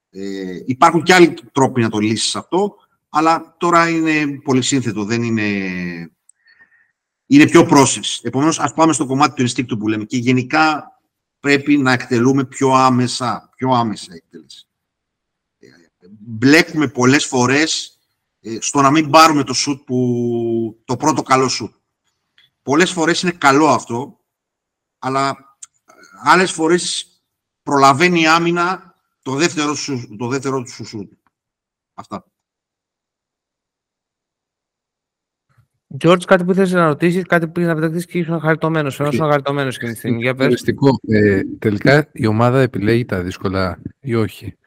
Ε, 0.09 0.63
υπάρχουν 0.65 1.03
και 1.03 1.13
άλλοι 1.13 1.33
τρόποι 1.51 1.81
να 1.81 1.89
το 1.89 1.97
λύσεις 1.97 2.35
αυτό, 2.35 2.75
αλλά 3.09 3.55
τώρα 3.57 3.89
είναι 3.89 4.39
πολύ 4.43 4.61
σύνθετο, 4.61 5.03
δεν 5.03 5.23
είναι... 5.23 5.47
Είναι 7.31 7.45
πιο 7.45 7.67
process. 7.71 8.19
Επομένως, 8.21 8.59
ας 8.59 8.73
πάμε 8.73 8.93
στο 8.93 9.05
κομμάτι 9.05 9.33
του 9.43 9.49
instinctu 9.49 9.79
που 9.79 9.87
λέμε. 9.87 10.05
Και 10.05 10.17
γενικά 10.17 10.91
πρέπει 11.39 11.77
να 11.77 11.91
εκτελούμε 11.91 12.45
πιο 12.45 12.69
άμεσα, 12.69 13.49
πιο 13.55 13.69
άμεσα 13.69 14.13
εκτέλεση. 14.13 14.67
Ε, 15.59 15.67
μπλέκουμε 16.09 16.87
πολλές 16.87 17.25
φορές 17.25 17.99
ε, 18.41 18.57
στο 18.59 18.81
να 18.81 18.91
μην 18.91 19.09
πάρουμε 19.09 19.43
το 19.43 19.53
shoot 19.65 19.79
που, 19.85 20.81
το 20.85 20.97
πρώτο 20.97 21.21
καλό 21.21 21.49
shoot. 21.59 21.78
Πολλές 22.69 22.91
φορές 22.91 23.21
είναι 23.21 23.31
καλό 23.31 23.67
αυτό, 23.67 24.19
αλλά 24.99 25.37
άλλες 26.23 26.51
φορές 26.51 27.07
προλαβαίνει 27.63 28.21
η 28.21 28.27
άμυνα 28.27 28.95
το 29.21 29.35
δεύτερο, 29.35 29.73
το 30.17 30.27
δεύτερο 30.27 30.63
του 30.63 30.85
shoot. 30.85 31.07
Αυτά. 31.93 32.25
George, 35.99 36.23
κάτι 36.25 36.43
που 36.43 36.53
θες 36.53 36.71
να 36.71 36.85
ρωτήσεις, 36.85 37.23
κάτι 37.23 37.47
που 37.47 37.59
να 37.59 37.75
πεταχτείς 37.75 38.05
και 38.05 38.17
ήσουν 38.17 38.39
χαριτωμένος. 38.39 38.95
Φαινόσουν 38.95 39.19
ήσουν 39.19 39.31
χαριτωμένος 39.31 39.75
εκείνη 39.75 39.91
τη 39.91 39.97
στιγμή. 39.97 40.21
Για 40.21 40.35
πες. 40.35 40.63
Ε, 41.07 41.43
τελικά 41.59 42.09
η 42.11 42.25
ομάδα 42.25 42.61
επιλέγει 42.61 43.05
τα 43.05 43.21
δύσκολα 43.21 43.81
ή 43.99 44.15
όχι. 44.15 44.57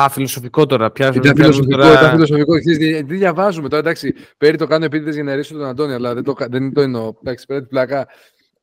Α, 0.00 0.08
φιλοσοφικό 0.08 0.66
τώρα. 0.66 0.90
Πιάζω, 0.90 1.12
Ήταν 1.18 1.34
πιάζω 1.34 1.52
φιλοσοφικό, 1.52 1.80
τώρα... 1.80 1.92
ήταν 1.98 2.10
φιλοσοφικό. 2.10 2.58
Ξέρεις, 2.58 2.78
Τι 2.78 3.04
τι 3.04 3.16
διαβάζουμε 3.16 3.68
τώρα, 3.68 3.82
εντάξει. 3.82 4.14
Πέρι 4.38 4.56
το 4.56 4.66
κάνω 4.66 4.84
επίτηδες 4.84 5.14
για 5.14 5.24
να 5.24 5.34
ρίσω 5.34 5.54
τον 5.54 5.64
Αντώνη, 5.66 5.92
αλλά 5.92 6.14
δεν 6.14 6.22
το, 6.24 6.34
δεν 6.38 6.72
το 6.72 6.80
εννοώ. 6.80 7.12
Εντάξει, 7.20 7.46
πέρα 7.46 7.60
την 7.60 7.68
πλάκα. 7.68 8.08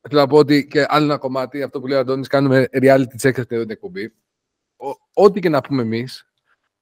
Θέλω 0.09 0.21
να 0.21 0.27
πω 0.27 0.37
ότι 0.37 0.67
και 0.67 0.85
άλλο 0.87 1.05
ένα 1.05 1.17
κομμάτι, 1.17 1.61
αυτό 1.63 1.79
που 1.79 1.87
λέει 1.87 1.97
ο 1.97 2.01
Αντώνης, 2.01 2.27
κάνουμε 2.27 2.67
reality 2.81 3.21
check 3.21 3.39
αυτή 3.39 3.45
την 3.45 3.69
εκπομπή. 3.69 4.13
Ο- 4.77 5.23
Ό,τι 5.23 5.39
και 5.39 5.49
να 5.49 5.61
πούμε 5.61 5.81
εμείς, 5.81 6.25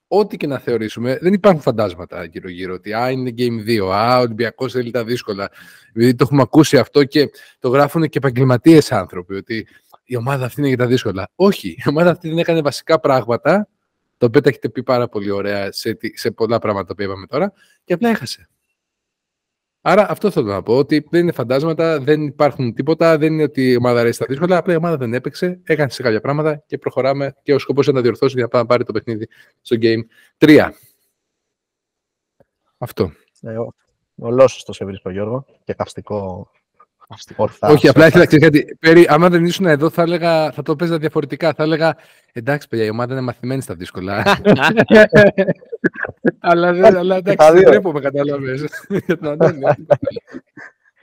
ό,τι 0.08 0.38
και 0.38 0.48
να 0.48 0.58
θεωρήσουμε, 0.60 1.18
δεν 1.22 1.34
υπάρχουν 1.34 1.62
φαντάσματα 1.62 2.24
γύρω-γύρω. 2.24 2.74
Ότι 2.74 2.94
α, 2.94 3.10
είναι 3.10 3.34
Game 3.38 3.68
2, 3.68 3.89
α, 3.94 4.18
ο 4.18 4.22
Ολυμπιακός 4.22 4.72
θέλει 4.72 4.92
τα 4.92 5.04
δύσκολα. 5.04 5.50
Επειδή 5.89 6.16
το 6.16 6.24
έχουμε 6.28 6.42
ακούσει 6.42 6.78
αυτό 6.78 7.04
και 7.04 7.30
το 7.60 7.70
γράφουν 7.70 8.10
και 8.10 8.18
επαγγελματίες 8.18 8.92
άνθρωποι, 8.92 9.36
ότι 9.36 9.68
η 10.04 10.16
ομάδα 10.16 10.46
αυτή 10.46 10.60
είναι 10.60 10.68
για 10.68 10.78
τα 10.78 10.86
δύσκολα. 10.86 11.30
Όχι, 11.36 11.68
η 11.70 11.84
ομάδα 11.89 12.10
αυτή 12.10 12.30
δεν 12.30 12.38
έκανε 12.38 12.62
βασικά 12.62 13.00
πράγματα, 13.00 13.68
το 14.23 14.29
οποίο 14.29 14.41
τα 14.41 14.49
έχετε 14.49 14.69
πει 14.69 14.83
πάρα 14.83 15.07
πολύ 15.09 15.29
ωραία 15.29 15.71
σε, 15.71 15.93
τι- 15.93 16.17
σε 16.17 16.31
πολλά 16.31 16.59
πράγματα 16.59 16.95
που 16.95 17.01
είπαμε 17.01 17.25
τώρα, 17.25 17.53
και 17.83 17.93
απλά 17.93 18.09
έχασε. 18.09 18.47
Άρα 19.81 20.09
αυτό 20.09 20.31
θέλω 20.31 20.47
να 20.47 20.63
πω, 20.63 20.77
ότι 20.77 21.07
δεν 21.12 21.21
είναι 21.21 21.31
φαντάσματα, 21.31 21.99
δεν 21.99 22.21
υπάρχουν 22.21 22.73
τίποτα, 22.73 23.17
δεν 23.17 23.33
είναι 23.33 23.43
ότι 23.43 23.69
η 23.71 23.75
ομάδα 23.75 23.99
αρέσει 23.99 24.19
τα 24.19 24.25
δύσκολα, 24.25 24.57
απλά 24.57 24.73
η 24.73 24.75
ομάδα 24.75 24.97
δεν 24.97 25.13
έπαιξε, 25.13 25.59
έκανε 25.63 25.89
σε 25.89 26.01
κάποια 26.03 26.21
πράγματα 26.21 26.63
και 26.65 26.77
προχωράμε 26.77 27.36
και 27.41 27.53
ο 27.53 27.59
σκοπός 27.59 27.86
είναι 27.88 27.95
να 27.95 28.01
διορθώσει 28.01 28.33
για 28.33 28.43
να 28.43 28.49
πάει 28.49 28.62
να 28.62 28.67
πάρει 28.67 28.83
το 28.83 28.91
παιχνίδι 28.93 29.27
στο 29.62 29.75
Game 29.81 29.99
3. 30.38 30.69
Αυτό. 32.77 33.12
Ε, 33.41 33.57
ο- 33.57 33.73
Ολόσωστο 34.15 34.73
σε 34.73 34.86
βρίσκω, 34.86 35.09
Γιώργο, 35.09 35.45
και 35.63 35.73
καυστικό 35.73 36.51
ορθά. 37.36 37.67
Όχι, 37.67 37.88
απλά 37.88 38.06
ήθελα 38.08 38.19
να 38.21 38.26
ξέρεις 38.28 38.45
κάτι. 38.45 38.78
Πέρι, 38.80 39.06
άμα 39.10 39.30
δεν 39.30 39.45
ήσουν 39.45 39.65
εδώ, 39.65 39.89
θα, 39.89 40.02
έλεγα, 40.02 40.52
θα 40.52 40.62
το 40.62 40.76
παίζα 40.76 40.97
διαφορετικά. 40.97 41.54
Θα 41.54 41.63
έλεγα 41.63 41.97
εντάξει, 42.34 42.67
παιδιά, 42.67 42.86
η 42.86 42.89
ομάδα 42.89 43.13
είναι 43.13 43.21
μαθημένη 43.21 43.62
στα 43.62 43.76
δύσκολα. 43.76 44.23
αλλά, 46.39 46.73
δεν- 46.73 46.97
αλλά 46.97 47.15
εντάξει, 47.15 47.38
τα 47.38 47.52
δεν 47.52 47.60
δύο. 47.60 47.69
τρέπομαι, 47.69 47.99
κατάλαβες. 47.99 48.65
Για 49.06 49.17
τον 49.17 49.28
Αντώνη, 49.32 49.65
όχι. 49.65 49.86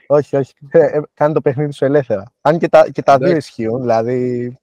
Όχι, 0.07 0.35
όχι. 0.35 0.53
Ε, 0.69 0.79
ε, 0.85 1.01
κάνει 1.13 1.33
το 1.33 1.41
παιχνίδι 1.41 1.71
σου 1.73 1.85
ελεύθερα. 1.85 2.23
Αν 2.41 2.57
και 2.57 2.67
τα, 2.69 2.89
και 2.91 3.01
τα 3.01 3.17
δύο 3.17 3.27
Εντάξει. 3.27 3.47
ισχύουν, 3.47 3.79
δηλαδή. 3.79 4.55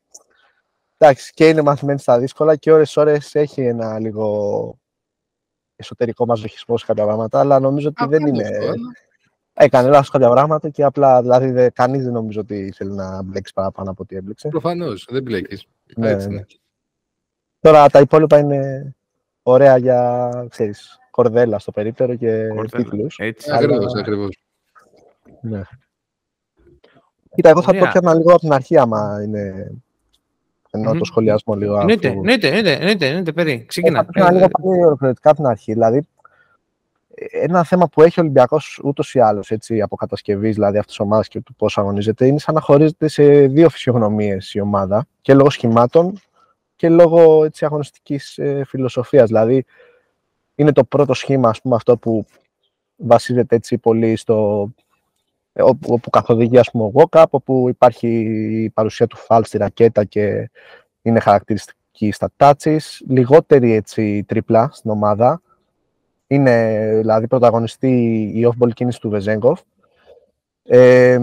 Εντάξει, 0.99 1.33
και 1.35 1.49
είναι 1.49 1.63
μαθημένη 1.63 1.99
στα 1.99 2.19
δύσκολα 2.19 2.57
και 2.57 2.73
ώρες-ώρες 2.73 3.35
έχει 3.35 3.61
ένα 3.61 3.99
λίγο 3.99 4.79
εσωτερικό 5.77 6.27
μαζοχισμός 6.27 6.81
σε 6.81 6.87
κάποια 6.87 7.05
πράγματα, 7.05 7.41
αλλά 7.41 7.59
νομίζω 7.61 7.89
ότι 7.89 8.07
δεν 8.09 8.23
Απλά 8.29 8.29
είναι. 8.29 8.75
Αυτό, 9.59 9.65
αλλά- 9.65 9.65
Έκανε 9.65 9.89
λάθος 9.89 10.11
κάποια 10.11 10.29
πράγματα 10.31 10.69
και 10.69 10.83
απλά 10.85 11.21
δηλαδή 11.23 11.51
δε, 11.51 11.71
κανείς 11.71 12.05
δεν 12.05 12.13
νομίζω 12.13 12.41
ότι 12.41 12.73
θέλει 12.77 12.93
να 12.93 13.23
μπλέξει 13.23 13.53
παραπάνω 13.53 13.91
από 13.91 14.03
ό,τι 14.03 14.17
έμπλεξε. 14.17 14.49
Προφανώς, 14.49 15.07
δεν 15.11 15.23
μπλέκεις. 15.23 15.67
Ναι, 15.97 16.11
Έτσι 16.11 16.29
ναι. 16.29 16.35
είναι. 16.35 16.47
Τώρα 17.61 17.89
τα 17.89 18.01
υπόλοιπα 18.01 18.39
είναι 18.39 18.95
ωραία 19.43 19.77
για 19.77 20.31
ξέρεις, 20.49 20.99
κορδέλα 21.11 21.59
στο 21.59 21.71
περίπτερο 21.73 22.15
και 22.15 22.47
Κορδέλα. 22.49 22.85
τίτλους. 22.85 23.17
Έτσι. 23.19 23.51
Αλλά- 23.51 23.59
Ακριβώς, 23.59 23.95
ακριβώς. 23.95 24.39
Ναι. 25.41 25.63
Κοίτα, 27.35 27.49
εγώ 27.49 27.63
θα 27.63 27.69
Ωραία. 27.71 27.81
το 27.81 27.87
πιάνα 28.01 28.15
λίγο 28.15 28.31
από 28.31 28.41
την 28.41 28.53
αρχή, 28.53 28.79
άμα 28.79 29.23
είναι. 29.25 29.73
Εννοώ 30.71 30.93
Μμμ. 30.93 30.99
το 30.99 31.05
σχολιασμό 31.05 31.55
λίγο. 31.55 31.79
Εννοείται, 31.81 32.09
αυτού. 32.09 32.19
εννοείται, 32.21 32.47
εννοείται, 32.47 32.73
εννοείται, 32.73 33.07
εννοείται, 33.07 33.33
περί. 33.33 33.53
Ε, 33.53 33.57
Ξεκινά. 33.57 33.99
Θα 33.99 34.05
το 34.05 34.11
πιάνα 34.13 34.31
λίγο 34.33 34.49
πολύ 34.49 34.85
ολοκληρωτικά 34.85 35.29
από 35.31 35.39
την 35.39 35.47
αρχή. 35.49 35.73
Δηλαδή, 35.73 35.97
ε, 35.97 36.03
ένα 37.31 37.65
θέμα 37.65 37.89
που 37.89 38.03
έχει 38.03 38.21
ο 38.21 38.23
Ολυμπιακός 38.23 38.81
ούτως 38.85 39.15
ή 39.15 39.21
άλλως 39.21 39.53
από 39.83 39.97
κατασκευή 39.97 40.51
δηλαδή 40.51 40.79
αυτής 40.79 40.97
της 40.97 41.05
ομάδας 41.05 41.29
και 41.29 41.41
του 41.41 41.55
πώς 41.55 41.79
αγωνίζεται 41.79 42.27
είναι 42.27 42.39
σαν 42.39 42.55
να 42.55 42.61
χωρίζεται 42.61 43.09
σε 43.09 43.47
δύο 43.47 43.69
φυσιογνωμίες 43.69 44.55
η 44.55 44.61
ομάδα 44.61 45.07
και 45.21 45.35
λόγω 45.35 45.51
σχημάτων 45.51 46.21
και 46.79 46.89
λόγω 46.89 47.45
έτσι, 47.45 47.65
αγωνιστικής 47.65 48.39
ε, 48.39 48.65
φιλοσοφίας. 48.67 49.27
Δηλαδή, 49.27 49.65
είναι 50.55 50.73
το 50.73 50.85
πρώτο 50.85 51.15
σχήμα, 51.15 51.49
ας 51.49 51.61
πούμε, 51.61 51.75
αυτό 51.75 51.97
που 51.97 52.27
βασίζεται 52.97 53.57
έτσι 53.57 53.79
πολύ 53.79 54.17
στο... 54.17 54.69
ε, 55.53 55.63
όπου, 55.63 55.93
όπου 55.93 56.11
καθοδηγεί, 56.11 56.59
ας 56.59 56.71
πούμε, 56.71 56.85
ο 56.85 56.93
walk-up, 56.95 57.25
όπου 57.31 57.69
υπάρχει 57.69 58.09
η 58.65 58.71
παρουσία 58.71 59.07
του 59.07 59.17
φαλ 59.17 59.45
στη 59.45 59.59
ρακέτα 59.59 60.05
και 60.05 60.51
είναι 61.03 61.21
χαρακτηριστική 61.21 62.13
στα 62.13 62.31
touches. 62.37 62.79
Λιγότερη, 63.09 63.73
έτσι, 63.73 64.25
τρίπλα 64.29 64.71
στην 64.73 64.91
ομάδα. 64.91 65.43
Είναι, 66.31 66.91
δηλαδή, 66.99 67.27
πρωταγωνιστή 67.27 68.21
η 68.35 68.49
off-ball 68.53 68.73
κίνηση 68.75 69.01
του 69.01 69.09
Βεζέγκοφ. 69.09 69.61
Ε, 70.63 71.19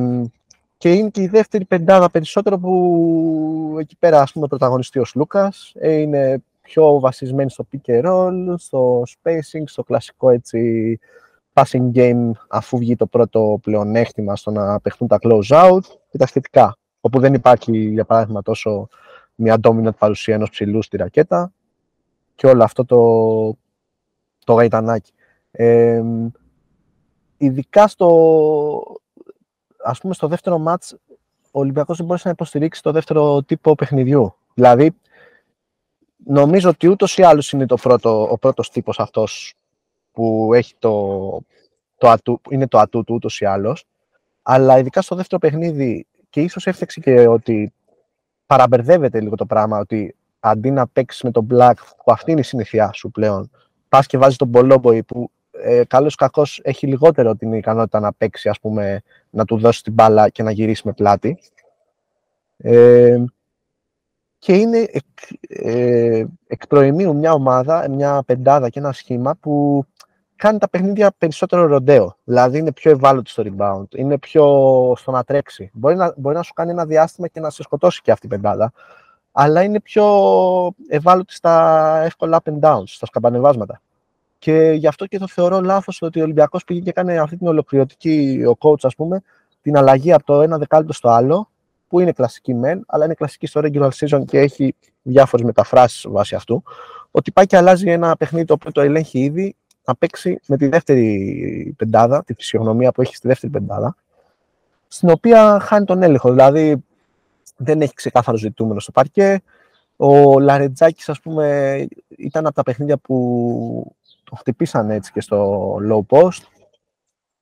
και 0.78 0.94
είναι 0.94 1.10
και 1.10 1.22
η 1.22 1.28
δεύτερη 1.28 1.66
πεντάδα 1.66 2.10
περισσότερο 2.12 2.58
που 2.58 3.78
εκεί 3.80 3.96
πέρα 4.00 4.22
ας 4.22 4.32
πούμε 4.32 4.48
πρωταγωνιστεί 4.48 5.00
ο 5.00 5.06
Λούκας. 5.16 5.72
Ε, 5.76 5.92
είναι 5.92 6.44
πιο 6.62 7.00
βασισμένη 7.00 7.50
στο 7.50 7.68
pick 7.72 7.92
and 7.92 8.06
roll, 8.06 8.54
στο 8.58 9.04
spacing, 9.06 9.64
στο 9.66 9.84
κλασικό 9.84 10.30
έτσι 10.30 11.00
passing 11.54 11.92
game 11.94 12.32
αφού 12.48 12.78
βγει 12.78 12.96
το 12.96 13.06
πρώτο 13.06 13.60
πλεονέκτημα 13.62 14.36
στο 14.36 14.52
να 14.52 14.80
παιχτούν 14.80 15.08
τα 15.08 15.18
close 15.22 15.48
out 15.48 15.84
και 16.10 16.18
τα 16.18 16.28
σχετικά. 16.28 16.78
Όπου 17.02 17.20
δεν 17.20 17.34
υπάρχει 17.34 17.78
για 17.78 18.06
παράδειγμα 18.06 18.42
τόσο 18.42 18.88
μια 19.36 19.58
dominant 19.64 19.96
παρουσία 19.98 20.34
ενός 20.34 20.50
ψηλού 20.50 20.82
στη 20.82 20.98
ρακέτα 20.98 21.52
και 22.36 22.48
όλο 22.48 22.64
αυτό 22.64 22.86
το, 22.86 22.98
το 24.46 24.54
γαϊτανάκι. 24.54 25.12
Ε, 25.52 26.04
ειδικά 27.38 27.88
στο, 27.88 29.02
ας 29.84 30.00
πούμε 30.00 30.14
στο 30.14 30.28
δεύτερο 30.28 30.58
μάτς 30.58 30.96
ο 31.52 31.60
Ολυμπιακός 31.60 31.98
δεν 31.98 32.06
μπορούσε 32.06 32.28
να 32.28 32.34
υποστηρίξει 32.34 32.82
το 32.82 32.92
δεύτερο 32.92 33.44
τύπο 33.44 33.76
παιχνιδιού. 33.76 34.36
Δηλαδή, 34.54 34.92
νομίζω 36.26 36.70
ότι 36.70 36.88
ούτως 36.88 37.18
ή 37.18 37.24
άλλως 37.24 37.52
είναι 37.52 37.66
το 37.66 37.76
πρώτο, 37.76 38.28
ο 38.32 38.38
πρώτος 38.38 38.70
τύπος 38.70 39.00
αυτός 39.00 39.54
που 40.12 40.52
έχει 40.54 40.76
το, 40.80 41.20
το 41.98 42.10
ατού, 42.10 42.42
είναι 42.50 42.68
το 42.68 42.78
ατού 42.78 43.04
του 43.04 43.14
ούτως 43.16 43.40
ή 43.40 43.46
άλλως. 43.46 43.86
Αλλά 44.42 44.80
ειδικά 44.80 45.02
στο 45.02 45.16
δεύτερο 45.16 45.40
παιχνίδι 45.40 46.08
και 46.30 46.42
ίσως 46.42 46.68
έφτιαξε 46.68 47.00
και 47.00 47.28
ότι 47.28 47.74
παραμπερδεύεται 48.46 49.22
λίγο 49.22 49.36
το 49.36 49.46
πράγμα 49.46 49.80
ότι 49.80 50.16
αντί 50.40 50.72
να 50.72 50.88
παίξεις 50.88 51.22
με 51.22 51.32
τον 51.32 51.48
Black 51.52 51.74
που 52.04 52.12
αυτή 52.12 52.32
είναι 52.32 52.40
η 52.40 52.44
συνηθιά 52.44 52.92
σου 52.92 53.12
πλέον 53.12 53.52
πας 53.96 54.08
και 54.08 54.18
βάζει 54.18 54.36
τον 54.36 54.48
Μπολόμποη 54.48 55.04
που 55.04 55.32
ε, 55.52 55.84
καλώς 55.88 56.16
κακώς 56.16 56.60
έχει 56.64 56.88
λιγότερο 56.88 57.36
την 57.36 57.54
ικανότητα 57.54 58.00
να 58.00 58.14
παίξει, 58.14 58.50
ας 58.50 58.60
πούμε, 58.60 59.02
να 59.30 59.46
του 59.46 59.58
δώσει 59.58 59.84
την 59.84 59.94
μπάλα 59.94 60.30
και 60.30 60.44
να 60.44 60.52
γυρίσει 60.52 60.82
με 60.86 60.94
πλάτη. 60.94 61.38
Ε, 62.58 63.24
και 64.40 64.54
είναι 64.54 64.78
εκ, 64.78 65.06
ε, 65.48 66.26
εκ 66.48 66.68
προημίου 66.68 67.16
μια 67.16 67.34
ομάδα, 67.34 67.90
μια 67.90 68.24
πεντάδα 68.26 68.70
και 68.70 68.80
ένα 68.80 68.92
σχήμα 68.92 69.36
που 69.36 69.86
κάνει 70.36 70.58
τα 70.58 70.70
παιχνίδια 70.70 71.12
περισσότερο 71.18 71.66
ροντέο. 71.66 72.18
Δηλαδή 72.24 72.58
είναι 72.58 72.72
πιο 72.72 72.92
ευάλωτη 72.92 73.30
στο 73.30 73.44
rebound, 73.46 73.96
είναι 73.96 74.18
πιο 74.18 74.44
στο 74.98 75.12
να 75.12 75.24
τρέξει. 75.24 75.70
Μπορεί 75.74 75.96
να, 75.96 76.14
μπορεί 76.18 76.36
να 76.36 76.42
σου 76.42 76.54
κάνει 76.54 76.72
ένα 76.72 76.86
διάστημα 76.86 77.28
και 77.28 77.40
να 77.40 77.50
σε 77.50 77.64
σκοτώσει 77.64 78.02
και 78.02 78.12
αυτή 78.12 78.26
η 78.26 78.30
πεντάδα, 78.30 78.72
αλλά 79.38 79.64
είναι 79.64 79.80
πιο 79.80 80.06
ευάλωτη 80.88 81.34
στα 81.34 81.98
εύκολα 82.04 82.42
up 82.44 82.52
and 82.52 82.60
downs, 82.60 82.84
στα 82.86 83.06
σκαμπανεβάσματα. 83.06 83.82
Και 84.40 84.72
γι' 84.78 84.88
αυτό 84.88 85.06
και 85.06 85.18
το 85.18 85.28
θεωρώ 85.28 85.62
λάθος 85.62 86.02
ότι 86.02 86.20
ο 86.20 86.24
Ολυμπιακός 86.24 86.64
πήγε 86.64 86.80
και 86.80 86.90
έκανε 86.90 87.18
αυτή 87.18 87.38
την 87.38 87.48
ολοκληρωτική, 87.48 88.44
ο 88.48 88.58
coach, 88.60 88.80
ας 88.82 88.96
πούμε, 88.96 89.22
την 89.62 89.78
αλλαγή 89.78 90.14
από 90.14 90.26
το 90.26 90.42
ένα 90.42 90.58
δεκάλεπτο 90.58 90.94
στο 90.94 91.10
άλλο, 91.10 91.50
που 91.88 92.00
είναι 92.00 92.12
κλασική 92.12 92.54
μεν, 92.54 92.84
αλλά 92.88 93.06
είναι 93.06 93.14
κλασική 93.14 93.48
στο 93.48 93.62
regular 93.64 93.90
season 93.90 94.26
και 94.26 94.40
έχει 94.40 94.76
διάφορες 95.02 95.46
μεταφράσεις 95.46 96.06
βάσει 96.10 96.36
αυτού. 96.36 96.64
Ότι 97.12 97.32
πάει 97.32 97.46
και 97.46 97.58
αλλάζει 97.58 97.90
ένα 97.90 98.16
παιχνίδι 98.16 98.46
το 98.46 98.54
οποίο 98.54 98.72
το 98.72 98.82
ελέγχει 98.82 99.20
ήδη 99.20 99.56
να 99.86 99.96
παίξει 99.96 100.40
με 100.48 100.58
τη 100.58 100.68
δεύτερη 100.68 101.74
πεντάδα, 101.78 102.24
τη 102.24 102.34
φυσιογνωμία 102.34 102.92
που 102.92 103.02
έχει 103.02 103.16
στη 103.16 103.28
δεύτερη 103.28 103.52
πεντάδα, 103.52 103.96
στην 104.88 105.10
οποία 105.10 105.60
χάνει 105.60 105.86
τον 105.86 106.04
έλεγχο. 106.04 106.30
Δηλαδή 106.30 106.84
δεν 107.58 107.82
έχει 107.82 107.94
ξεκάθαρο 107.94 108.38
ζητούμενο 108.38 108.80
στο 108.80 108.92
παρκέ, 108.92 109.42
Ο 109.96 110.40
Λαρετζάκης, 110.40 111.10
ας 111.10 111.20
πούμε, 111.20 111.88
ήταν 112.08 112.46
από 112.46 112.56
τα 112.56 112.64
παιχνίδια 112.64 112.98
που 112.98 113.96
το 114.24 114.36
χτυπήσαν 114.36 114.90
έτσι 114.90 115.12
και 115.12 115.22
στο 115.22 115.72
low 115.90 116.18
post, 116.18 116.42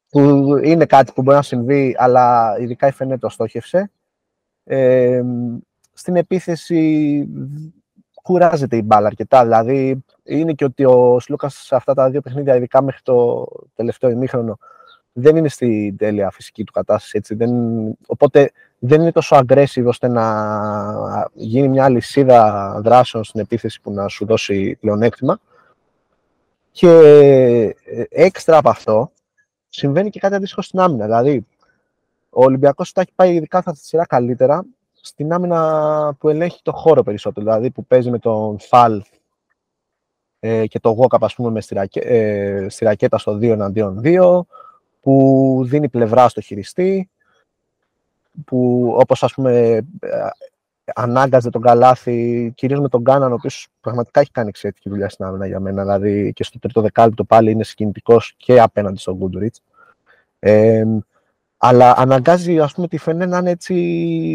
που 0.10 0.20
είναι 0.64 0.86
κάτι 0.86 1.12
που 1.12 1.22
μπορεί 1.22 1.38
να 1.38 1.44
συμβεί, 1.44 1.96
αλλά 1.98 2.56
ειδικά 2.60 2.88
η 2.88 2.92
Φενέ 2.92 3.18
το 3.18 3.30
στόχευσε. 3.30 3.92
Ε, 4.64 5.24
στην 5.94 6.16
επίθεση 6.16 7.28
κουράζεται 8.24 8.78
η 8.78 8.82
μπάλα 8.86 9.08
αρκετά. 9.08 9.44
Δηλαδή, 9.44 10.04
είναι 10.24 10.54
και 10.54 10.64
ότι 10.64 10.86
ο 10.86 11.20
Σλούκας 11.20 11.54
σε 11.54 11.76
αυτά 11.76 11.94
τα 11.94 12.10
δύο 12.10 12.22
παιχνίδια, 12.22 12.56
ειδικά 12.56 12.82
μέχρι 12.82 13.02
το 13.04 13.48
τελευταίο 13.76 14.10
ημίχρονο, 14.10 14.58
δεν 15.14 15.36
είναι 15.36 15.50
στην 15.50 15.98
τέλεια 15.98 16.32
φυσική 16.32 16.64
του 16.64 16.72
κατάσταση. 16.72 17.18
Έτσι. 17.18 17.36
Δεν, 17.36 17.52
οπότε 18.06 18.52
δεν 18.86 19.02
είναι 19.02 19.12
τόσο 19.12 19.40
aggressive 19.40 19.86
ώστε 19.86 20.08
να 20.08 21.30
γίνει 21.34 21.68
μια 21.68 21.90
λυσίδα 21.90 22.80
δράσεων 22.84 23.24
στην 23.24 23.40
επίθεση 23.40 23.82
που 23.82 23.92
να 23.92 24.08
σου 24.08 24.26
δώσει 24.26 24.78
πλεονέκτημα. 24.80 25.40
Και 26.72 26.90
ε, 27.86 28.04
έξτρα 28.10 28.58
από 28.58 28.70
αυτό, 28.70 29.12
συμβαίνει 29.70 30.10
και 30.10 30.20
κάτι 30.20 30.36
αντίστοιχο 30.36 30.62
στην 30.62 30.80
άμυνα. 30.80 31.06
Δηλαδή, 31.06 31.46
ο 32.30 32.44
Ολυμπιακός 32.44 32.92
τα 32.92 33.02
έχει 33.02 33.12
πάει 33.16 33.36
ειδικά 33.36 33.62
θα 33.62 33.72
τη 33.72 33.86
σειρά 33.86 34.06
καλύτερα 34.06 34.66
στην 35.02 35.34
άμυνα 35.34 36.16
που 36.20 36.30
ελέγχει 36.30 36.60
το 36.64 36.72
χώρο 36.72 37.04
περισσότερο. 37.04 37.46
Δηλαδή, 37.46 37.72
που 37.72 37.86
παίζει 37.86 38.10
με 38.10 38.20
τον 38.20 38.60
Φαλ 38.60 39.02
ε, 40.40 40.68
και 40.68 40.80
το 40.80 40.98
Walkup, 41.00 41.22
ας 41.22 41.36
πούμε, 41.36 41.50
με 41.50 41.62
στη, 41.62 41.74
ρακέ, 41.74 42.00
ε, 42.00 42.70
στη 42.70 42.86
ρακέτα 42.86 43.18
στο 43.18 43.36
2 43.36 43.42
εναντίον 43.44 44.02
2, 44.04 44.42
που 45.02 45.62
δίνει 45.66 45.90
πλευρά 45.90 46.28
στο 46.28 46.42
χειριστή, 46.42 47.10
που 48.46 48.90
όπως 49.00 49.24
ας 49.24 49.34
πούμε 49.34 49.52
ε, 50.00 50.28
ανάγκαζε 50.96 51.50
τον 51.50 51.62
Καλάθι, 51.62 52.52
κυρίως 52.56 52.80
με 52.80 52.90
τον 52.90 53.04
Κάναν, 53.04 53.32
ο 53.32 53.34
οποίος 53.34 53.68
πραγματικά 53.82 54.20
έχει 54.20 54.32
κάνει 54.32 54.50
εξαιρετική 54.50 54.90
δουλειά 54.90 55.10
στην 55.10 55.26
άμυνα 55.26 55.48
για 55.48 55.60
μένα, 55.60 55.82
δηλαδή 55.82 56.34
και 56.34 56.44
στο 56.44 56.60
τρίτο 56.60 56.82
δεκάλεπτο 56.82 57.24
πάλι 57.24 57.52
είναι 57.52 57.64
συγκινητικός 57.64 58.34
και 58.38 58.62
απέναντι 58.62 58.98
στον 58.98 59.16
Γκούντουριτς. 59.16 59.62
Ε, 60.40 60.84
αλλά 61.58 61.94
αναγκάζει 61.98 62.60
ας 62.60 62.74
πούμε, 62.74 62.88
τη 62.88 62.98
Φενέ 62.98 63.26
να 63.26 63.38
είναι 63.38 63.50
έτσι 63.50 63.74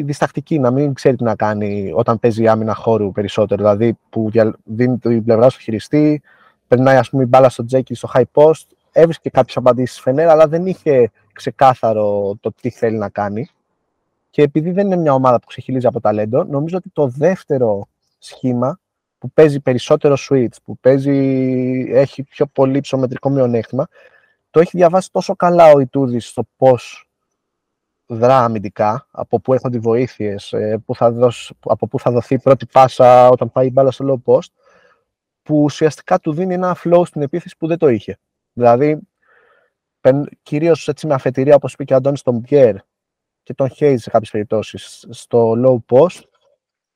διστακτική, 0.06 0.58
να 0.58 0.70
μην 0.70 0.92
ξέρει 0.92 1.16
τι 1.16 1.24
να 1.24 1.34
κάνει 1.34 1.92
όταν 1.94 2.18
παίζει 2.18 2.48
άμυνα 2.48 2.74
χώρου 2.74 3.12
περισσότερο. 3.12 3.62
Δηλαδή 3.62 3.98
που 4.10 4.30
δίνει 4.64 4.98
την 4.98 5.24
πλευρά 5.24 5.50
στο 5.50 5.60
χειριστή, 5.60 6.22
περνάει 6.68 6.96
ας 6.96 7.10
πούμε, 7.10 7.22
η 7.22 7.26
μπάλα 7.28 7.48
στο 7.48 7.64
τζέκι 7.64 7.94
στο 7.94 8.08
high 8.14 8.22
post. 8.32 8.66
Έβρισκε 8.92 9.30
κάποιες 9.30 9.56
απαντήσεις 9.56 10.00
Φενέρ, 10.00 10.28
αλλά 10.28 10.48
δεν 10.48 10.66
είχε 10.66 11.10
ξεκάθαρο 11.32 12.36
το 12.40 12.52
τι 12.60 12.70
θέλει 12.70 12.96
να 12.96 13.08
κάνει. 13.08 13.48
Και 14.30 14.42
επειδή 14.42 14.70
δεν 14.70 14.86
είναι 14.86 14.96
μια 14.96 15.12
ομάδα 15.14 15.38
που 15.38 15.46
ξεχυλίζει 15.46 15.86
από 15.86 16.00
ταλέντο, 16.00 16.44
νομίζω 16.44 16.76
ότι 16.76 16.90
το 16.92 17.06
δεύτερο 17.06 17.88
σχήμα 18.18 18.80
που 19.18 19.30
παίζει 19.30 19.60
περισσότερο 19.60 20.16
switch, 20.18 20.56
που 20.64 20.78
παίζει, 20.78 21.16
έχει 21.90 22.22
πιο 22.22 22.46
πολύ 22.46 22.80
ψωμετρικό 22.80 23.30
μειονέκτημα, 23.30 23.88
το 24.50 24.60
έχει 24.60 24.76
διαβάσει 24.76 25.10
τόσο 25.12 25.36
καλά 25.36 25.72
ο 25.72 25.80
Ιτούδης 25.80 26.28
στο 26.28 26.42
πώς 26.56 27.08
δρά 28.06 28.44
αμυντικά, 28.44 29.06
από 29.10 29.40
πού 29.40 29.52
έρχονται 29.52 29.76
οι 29.76 29.80
βοήθειες, 29.80 30.52
ε, 30.52 30.82
από 31.60 31.86
πού 31.86 31.98
θα 31.98 32.10
δοθεί 32.10 32.34
η 32.34 32.38
πρώτη 32.38 32.66
πάσα 32.66 33.28
όταν 33.28 33.52
πάει 33.52 33.66
η 33.66 33.70
μπάλα 33.72 33.90
στο 33.90 34.22
low 34.26 34.32
post, 34.32 34.48
που 35.42 35.62
ουσιαστικά 35.62 36.18
του 36.18 36.32
δίνει 36.32 36.54
ένα 36.54 36.76
flow 36.84 37.02
στην 37.06 37.22
επίθεση 37.22 37.56
που 37.58 37.66
δεν 37.66 37.78
το 37.78 37.88
είχε. 37.88 38.18
Δηλαδή, 38.52 38.98
κυρίως 40.42 40.90
με 41.06 41.14
αφετηρία, 41.14 41.54
όπως 41.54 41.72
είπε 41.72 41.84
και 41.84 41.92
ο 41.92 41.96
Αντώνης 41.96 42.22
τον 42.22 42.38
Μπιέρ 42.38 42.76
και 43.48 43.54
τον 43.54 43.68
Χέιζ 43.68 44.02
σε 44.02 44.10
κάποιες 44.10 44.30
περιπτώσεις, 44.30 45.06
στο 45.10 45.54
low 45.64 45.96
post, 45.96 46.20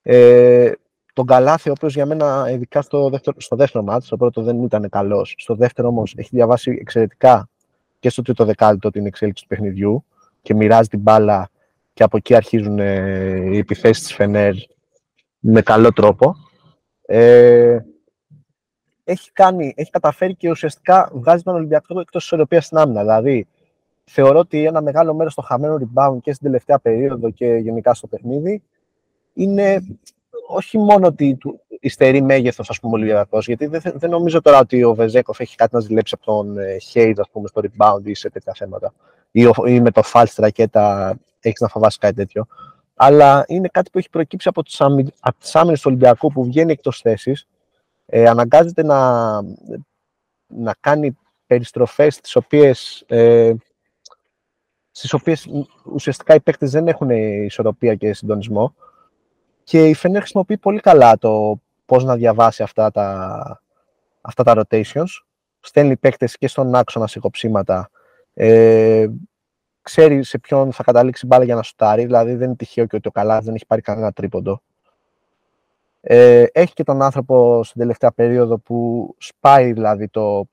ε, 0.02 0.72
τον 1.12 1.26
Καλάθι, 1.26 1.68
ο 1.68 1.72
οποίος 1.76 1.94
για 1.94 2.06
μένα, 2.06 2.50
ειδικά 2.50 2.82
στο 2.82 3.10
δεύτερο, 3.10 3.40
στο 3.40 3.56
δεύτερο 3.56 3.84
μάτι, 3.84 4.04
στο 4.04 4.16
πρώτο 4.16 4.42
δεν 4.42 4.62
ήταν 4.62 4.88
καλός. 4.88 5.34
Στο 5.38 5.54
δεύτερο 5.54 5.88
όμως 5.88 6.14
έχει 6.16 6.28
διαβάσει 6.32 6.76
εξαιρετικά 6.80 7.48
και 7.98 8.10
στο 8.10 8.22
τρίτο 8.22 8.44
δεκάλεπτο 8.44 8.90
την 8.90 9.06
εξέλιξη 9.06 9.42
του 9.42 9.48
παιχνιδιού 9.48 10.04
και 10.42 10.54
μοιράζει 10.54 10.88
την 10.88 10.98
μπάλα 10.98 11.50
και 11.92 12.02
από 12.02 12.16
εκεί 12.16 12.34
αρχίζουν 12.34 12.78
ε, 12.78 13.50
οι 13.52 13.58
επιθέσεις 13.58 14.02
της 14.02 14.14
Φενέρ 14.14 14.54
με 15.38 15.62
καλό 15.62 15.92
τρόπο. 15.92 16.34
Ε, 17.02 17.78
έχει, 19.04 19.32
κάνει, 19.32 19.72
έχει 19.76 19.90
καταφέρει 19.90 20.34
και 20.34 20.50
ουσιαστικά 20.50 21.10
βγάζει 21.14 21.42
τον 21.42 21.54
Ολυμπιακό 21.54 22.00
εκτός 22.00 22.22
της 22.22 22.24
ισορροπίας 22.24 22.64
στην 22.64 22.78
άμυνα. 22.78 23.00
Δηλαδή, 23.00 23.46
θεωρώ 24.04 24.38
ότι 24.38 24.64
ένα 24.64 24.82
μεγάλο 24.82 25.14
μέρος 25.14 25.32
στο 25.32 25.42
χαμένο 25.42 25.78
rebound 25.80 26.16
και 26.22 26.32
στην 26.32 26.46
τελευταία 26.46 26.78
περίοδο 26.78 27.30
και 27.30 27.46
γενικά 27.46 27.94
στο 27.94 28.06
παιχνίδι 28.06 28.62
είναι 29.32 29.82
όχι 30.48 30.78
μόνο 30.78 31.06
ότι 31.06 31.38
υστερεί 31.80 32.22
μέγεθος, 32.22 32.70
ας 32.70 32.80
πούμε, 32.80 32.92
ο 32.92 32.96
Ολυμπιακός, 32.96 33.46
γιατί 33.46 33.66
δεν, 33.66 33.82
δεν 33.94 34.10
νομίζω 34.10 34.40
τώρα 34.40 34.58
ότι 34.58 34.84
ο 34.84 34.94
Βεζέκοφ 34.94 35.40
έχει 35.40 35.56
κάτι 35.56 35.74
να 35.74 35.80
ζηλέψει 35.80 36.14
από 36.20 36.24
τον 36.24 36.56
Χέιντ, 36.80 37.20
ας 37.20 37.28
πούμε, 37.30 37.48
στο 37.48 37.62
rebound 37.64 38.00
ή 38.04 38.14
σε 38.14 38.30
τέτοια 38.30 38.52
θέματα. 38.56 38.92
Ή, 39.30 39.50
ή 39.66 39.80
με 39.80 39.90
το 39.90 40.02
false 40.12 40.34
ρακέτα 40.36 41.16
έχεις 41.40 41.60
να 41.60 41.68
φοβάσει 41.68 41.98
κάτι 41.98 42.14
τέτοιο. 42.14 42.46
Αλλά 42.94 43.44
είναι 43.48 43.68
κάτι 43.68 43.90
που 43.90 43.98
έχει 43.98 44.10
προκύψει 44.10 44.48
από 44.48 44.62
τις 45.38 45.54
άμυνες 45.54 45.80
του 45.80 45.86
Ολυμπιακού 45.86 46.32
που 46.32 46.44
βγαίνει 46.44 46.72
εκτός 46.72 47.00
θέσης. 47.00 47.46
Ε, 48.06 48.28
αναγκάζεται 48.28 48.82
να, 48.82 49.40
να 50.46 50.74
κάνει 50.80 51.16
περιστροφές 51.46 52.20
τις 52.20 52.36
οποίες, 52.36 53.04
ε, 53.06 53.52
στις 54.92 55.12
οποίες 55.12 55.48
ουσιαστικά 55.92 56.34
οι 56.34 56.40
παίκτες 56.40 56.70
δεν 56.70 56.88
έχουν 56.88 57.10
ισορροπία 57.10 57.94
και 57.94 58.12
συντονισμό 58.12 58.74
και 59.64 59.88
η 59.88 59.94
Φενέρ 59.94 60.20
χρησιμοποιεί 60.20 60.58
πολύ 60.58 60.80
καλά 60.80 61.18
το 61.18 61.60
πώς 61.86 62.04
να 62.04 62.16
διαβάσει 62.16 62.62
αυτά 62.62 62.90
τα, 62.90 63.62
αυτά 64.20 64.42
τα 64.42 64.54
rotations. 64.56 65.06
Στέλνει 65.60 65.96
παίκτες 65.96 66.36
και 66.36 66.48
στον 66.48 66.74
άξονα 66.74 67.06
σε 67.06 67.18
κοψίματα. 67.18 67.90
Ε, 68.34 69.06
ξέρει 69.82 70.22
σε 70.24 70.38
ποιον 70.38 70.72
θα 70.72 70.82
καταλήξει 70.82 71.26
μπάλα 71.26 71.44
για 71.44 71.54
να 71.54 71.62
σουτάρει. 71.62 72.04
Δηλαδή 72.04 72.34
δεν 72.34 72.46
είναι 72.46 72.56
τυχαίο 72.56 72.86
και 72.86 72.96
ότι 72.96 73.08
ο 73.08 73.10
Καλάς 73.10 73.44
δεν 73.44 73.54
έχει 73.54 73.66
πάρει 73.66 73.80
κανένα 73.80 74.12
τρίποντο. 74.12 74.62
Ε, 76.00 76.44
έχει 76.52 76.72
και 76.72 76.84
τον 76.84 77.02
άνθρωπο 77.02 77.64
στην 77.64 77.80
τελευταία 77.80 78.12
περίοδο 78.12 78.58
που 78.58 79.08
σπάει 79.18 79.72
δηλαδή 79.72 80.08
το, 80.08 80.48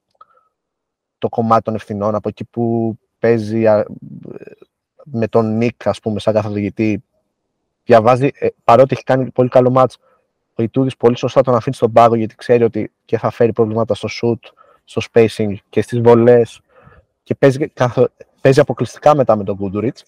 το 1.17 1.29
κομμάτι 1.29 1.61
των 1.61 1.75
ευθυνών 1.75 2.15
από 2.15 2.29
εκεί 2.29 2.45
που 2.45 2.97
παίζει 3.19 3.63
με 5.03 5.27
τον 5.27 5.57
Νίκ, 5.57 5.87
ας 5.87 5.99
πούμε, 5.99 6.19
σαν 6.19 6.33
καθοδηγητή, 6.33 7.03
διαβάζει, 7.85 8.29
ε, 8.33 8.47
παρότι 8.63 8.93
έχει 8.93 9.03
κάνει 9.03 9.31
πολύ 9.31 9.49
καλό 9.49 9.69
μάτς, 9.69 9.97
ο 10.55 10.63
Ιτούδης 10.63 10.97
πολύ 10.97 11.17
σωστά 11.17 11.41
τον 11.41 11.55
αφήνει 11.55 11.75
στον 11.75 11.91
πάγο 11.91 12.15
γιατί 12.15 12.35
ξέρει 12.35 12.63
ότι 12.63 12.91
και 13.05 13.17
θα 13.17 13.29
φέρει 13.29 13.53
προβλήματα 13.53 13.95
στο 13.95 14.07
shoot, 14.11 14.51
στο 14.83 15.01
spacing 15.11 15.53
και 15.69 15.81
στις 15.81 15.99
βολές 15.99 16.61
και 17.23 17.35
παίζει, 17.35 17.71
παίζει 18.41 18.59
αποκλειστικά 18.59 19.15
μετά 19.15 19.35
με 19.35 19.43
τον 19.43 19.55
Γκούντουριτς. 19.55 20.03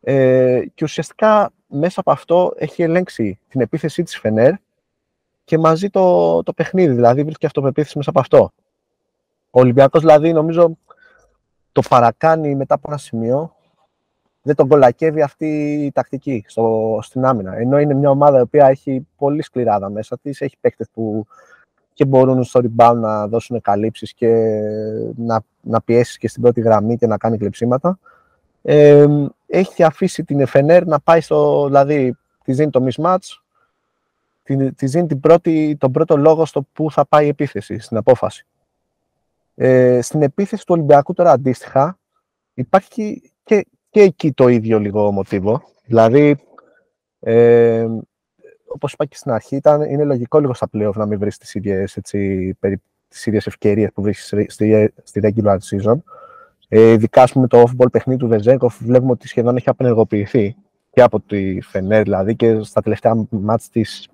Ε, 0.00 0.62
και 0.74 0.84
ουσιαστικά 0.84 1.52
μέσα 1.66 2.00
από 2.00 2.10
αυτό 2.10 2.52
έχει 2.56 2.82
ελέγξει 2.82 3.38
την 3.48 3.60
επίθεσή 3.60 4.02
της 4.02 4.18
Φενέρ 4.18 4.52
και 5.44 5.58
μαζί 5.58 5.90
το, 5.90 6.42
το 6.42 6.52
παιχνίδι, 6.52 6.94
δηλαδή 6.94 7.22
βρίσκει 7.22 7.46
αυτοπεποίθηση 7.46 7.96
μέσα 7.96 8.10
από 8.10 8.20
αυτό. 8.20 8.52
Ο 9.50 9.60
Ολυμπιακός 9.60 10.00
δηλαδή 10.00 10.32
νομίζω 10.32 10.76
το 11.72 11.82
παρακάνει 11.88 12.54
μετά 12.54 12.74
από 12.74 12.88
ένα 12.88 12.98
σημείο 12.98 13.54
δεν 14.42 14.54
τον 14.54 14.68
κολακεύει 14.68 15.22
αυτή 15.22 15.72
η 15.84 15.92
τακτική 15.92 16.44
στο, 16.46 16.98
στην 17.02 17.24
άμυνα. 17.24 17.56
Ενώ 17.56 17.78
είναι 17.78 17.94
μια 17.94 18.10
ομάδα 18.10 18.38
η 18.38 18.40
οποία 18.40 18.66
έχει 18.66 19.06
πολύ 19.16 19.42
σκληράδα 19.42 19.90
μέσα 19.90 20.18
της, 20.18 20.40
έχει 20.40 20.56
παίκτες 20.60 20.88
που 20.92 21.26
και 21.92 22.04
μπορούν 22.04 22.44
στο 22.44 22.60
rebound 22.62 22.96
να 22.96 23.26
δώσουν 23.26 23.60
καλύψεις 23.60 24.14
και 24.14 24.60
να, 25.16 25.42
να 25.60 25.80
πιέσεις 25.80 26.18
και 26.18 26.28
στην 26.28 26.42
πρώτη 26.42 26.60
γραμμή 26.60 26.96
και 26.96 27.06
να 27.06 27.16
κάνει 27.16 27.38
κλεψίματα. 27.38 27.98
Ε, 28.62 29.06
έχει 29.46 29.82
αφήσει 29.82 30.24
την 30.24 30.46
FNR 30.52 30.82
να 30.86 31.00
πάει 31.00 31.20
στο. 31.20 31.66
Δηλαδή, 31.66 32.16
τη 32.44 32.52
δίνει 32.52 32.70
το 32.70 32.86
mismatch, 32.90 33.40
τη, 34.42 34.72
τη 34.72 34.86
δίνει 34.86 35.06
την 35.06 35.20
πρώτη, 35.20 35.76
τον 35.80 35.92
πρώτο 35.92 36.16
λόγο 36.16 36.44
στο 36.44 36.66
που 36.72 36.90
θα 36.90 37.06
πάει 37.06 37.24
η 37.26 37.28
επίθεση, 37.28 37.78
στην 37.78 37.96
απόφαση. 37.96 38.46
Ε, 39.62 40.00
στην 40.02 40.22
επίθεση 40.22 40.66
του 40.66 40.74
Ολυμπιακού 40.74 41.12
τώρα 41.12 41.30
αντίστοιχα 41.30 41.98
υπάρχει 42.54 43.32
και, 43.44 43.66
και 43.90 44.00
εκεί 44.00 44.32
το 44.32 44.48
ίδιο 44.48 44.78
λίγο 44.78 45.12
μοτίβο. 45.12 45.62
Δηλαδή, 45.84 46.36
ε, 47.20 47.86
όπως 48.66 48.92
είπα 48.92 49.04
και 49.04 49.16
στην 49.16 49.30
αρχή, 49.30 49.56
ήταν, 49.56 49.82
είναι 49.82 50.04
λογικό 50.04 50.38
λίγο 50.38 50.54
στα 50.54 50.68
playoff 50.72 50.92
να 50.94 51.06
μην 51.06 51.18
βρεις 51.18 51.38
τις 51.38 51.54
ίδιες, 51.54 51.96
έτσι, 51.96 52.52
περί, 52.60 52.82
τις 53.08 53.26
ίδιες 53.26 53.46
ευκαιρίες 53.46 53.90
που 53.94 54.02
βρίσκεις 54.02 54.52
στη, 54.52 54.92
στη 55.02 55.20
regular 55.22 55.56
season. 55.70 55.96
Ε, 56.68 56.90
ειδικά, 56.90 57.22
ας 57.22 57.32
πούμε, 57.32 57.46
το 57.46 57.62
off-ball 57.66 57.90
παιχνίδι 57.92 58.18
του 58.18 58.28
Βεζέγκοφ 58.28 58.78
βλέπουμε 58.82 59.10
ότι 59.10 59.28
σχεδόν 59.28 59.56
έχει 59.56 59.68
απενεργοποιηθεί 59.68 60.56
και 60.90 61.02
από 61.02 61.20
τη 61.20 61.60
Φενέρ, 61.60 62.02
δηλαδή, 62.02 62.36
και 62.36 62.62
στα 62.62 62.80
τελευταία 62.80 63.26
μάτς 63.30 63.68
της, 63.68 64.08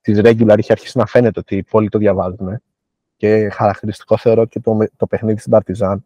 της 0.00 0.20
regular 0.22 0.58
είχε 0.58 0.72
αρχίσει 0.72 0.98
να 0.98 1.06
φαίνεται 1.06 1.40
ότι 1.40 1.62
πολλοί 1.70 1.88
το 1.88 1.98
διαβάζουν. 1.98 2.60
Και 3.24 3.48
χαρακτηριστικό 3.48 4.16
θεωρώ 4.16 4.44
και 4.44 4.60
το, 4.60 4.78
το 4.96 5.06
παιχνίδι 5.06 5.38
στην 5.38 5.52
Παρτιζάν, 5.52 6.04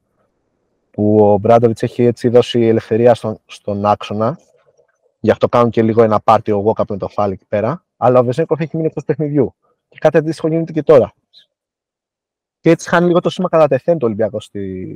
που 0.90 1.16
ο 1.20 1.38
Μπράντοβιτς 1.38 1.82
έχει 1.82 2.02
έτσι 2.02 2.28
δώσει 2.28 2.60
ελευθερία 2.60 3.14
στον, 3.14 3.38
στον 3.46 3.86
άξονα. 3.86 4.38
Γι' 5.20 5.30
αυτό 5.30 5.48
κάνουν 5.48 5.70
και 5.70 5.82
λίγο 5.82 6.02
ένα 6.02 6.20
πάρτι 6.20 6.52
ο 6.52 6.64
Walkup 6.66 6.84
με 6.88 6.96
το 6.96 7.08
φάλι 7.08 7.32
εκεί 7.32 7.44
πέρα. 7.48 7.84
Αλλά 7.96 8.18
ο 8.18 8.24
Βεζέγκοφ 8.24 8.60
έχει 8.60 8.76
μείνει 8.76 8.86
εκτός 8.88 9.04
παιχνιδιού. 9.04 9.54
Και 9.88 9.98
κάτι 10.00 10.16
αντίστοιχο 10.16 10.48
γίνεται 10.48 10.72
και 10.72 10.82
τώρα. 10.82 11.12
Και 12.60 12.70
έτσι 12.70 12.88
χάνει 12.88 13.06
λίγο 13.06 13.20
το 13.20 13.30
σήμα 13.30 13.48
κατά 13.48 13.68
τεθέν 13.68 13.98
το 13.98 14.06
Ολυμπιακό 14.06 14.38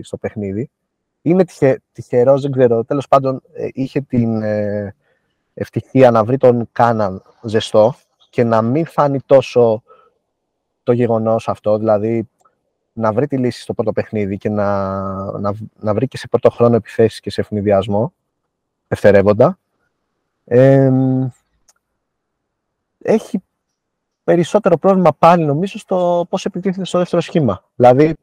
στο 0.02 0.16
παιχνίδι. 0.16 0.70
Είναι 1.22 1.44
τυχε, 1.44 1.82
τυχερός, 1.92 2.42
δεν 2.42 2.50
ξέρω. 2.52 2.85
Τέλος 2.85 3.08
πάντων, 3.08 3.42
ε, 3.52 3.68
είχε 3.72 4.00
την 4.00 4.42
ε, 4.42 4.94
ευτυχία 5.54 6.11
να 6.11 6.24
βρει 6.24 6.37
τον 6.37 6.68
Κάναν 6.72 7.22
ζεστό 7.42 7.94
και 8.30 8.44
να 8.44 8.62
μην 8.62 8.87
φάνει 8.87 9.20
τόσο 9.26 9.82
το 10.83 10.92
γεγονός 10.92 11.49
αυτό. 11.49 11.79
Δηλαδή, 11.79 12.29
να 12.92 13.12
βρει 13.12 13.27
τη 13.27 13.37
λύση 13.37 13.61
στο 13.61 13.75
πρώτο 13.75 13.92
παιχνίδι 13.92 14.37
και 14.37 14.49
να, 14.49 15.01
να, 15.38 15.55
να 15.81 15.95
βρει 15.95 16.09
και 16.09 16.16
σε 16.16 16.29
πρώτο 16.29 16.51
χρόνο 16.51 16.77
επιθέσεις 16.77 17.21
και 17.21 17.31
σε 17.31 17.40
ευνηδιασμό, 17.40 18.12
δευτερεύοντα. 18.88 19.59
Ε, 20.45 20.90
έχει 23.03 23.42
περισσότερο 24.25 24.77
πρόβλημα 24.77 25.12
πάλι 25.18 25.45
νομίζω 25.45 25.79
στο 25.79 26.27
πώς 26.29 26.45
επιτίθεται 26.45 26.85
στο 26.85 26.99
δεύτερο 26.99 27.23
σχήμα. 27.23 27.64
Δηλαδή, 27.75 28.14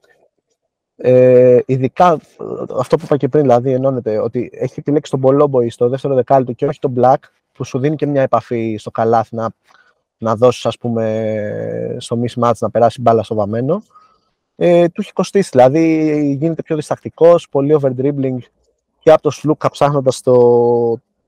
ε, 0.95 1.59
ειδικά 1.65 2.19
αυτό 2.77 2.97
που 2.97 3.03
είπα 3.05 3.17
και 3.17 3.27
πριν, 3.27 3.41
δηλαδή 3.43 3.71
ενώνεται 3.71 4.19
ότι 4.19 4.49
έχει 4.53 4.79
επιλέξει 4.79 5.11
τον 5.11 5.19
Πολόμποη 5.19 5.69
στο 5.69 5.89
δεύτερο 5.89 6.15
δεκάλυτο 6.15 6.53
και 6.53 6.65
όχι 6.65 6.79
τον 6.79 6.93
Black, 6.97 7.17
που 7.53 7.63
σου 7.63 7.79
δίνει 7.79 7.95
και 7.95 8.05
μια 8.05 8.21
επαφή 8.21 8.75
στο 8.79 8.91
καλάθι 8.91 9.35
να, 9.35 9.49
να 10.19 10.35
δώσεις, 10.35 10.65
ας 10.65 10.77
πούμε, 10.77 11.95
στο 11.99 12.19
mismatch 12.21 12.57
να 12.59 12.69
περάσει 12.69 13.01
μπάλα 13.01 13.23
στο 13.23 13.35
βαμμένο. 13.35 13.81
Ε, 14.55 14.87
του 14.87 15.01
έχει 15.01 15.13
κοστίσει, 15.13 15.49
δηλαδή 15.51 16.35
γίνεται 16.39 16.61
πιο 16.61 16.75
διστακτικός, 16.75 17.49
πολύ 17.49 17.73
over 17.73 17.91
dribbling 17.97 18.37
και 18.99 19.11
από 19.11 19.21
το 19.21 19.29
Σλούκα 19.29 19.69
ψάχνοντας 19.69 20.21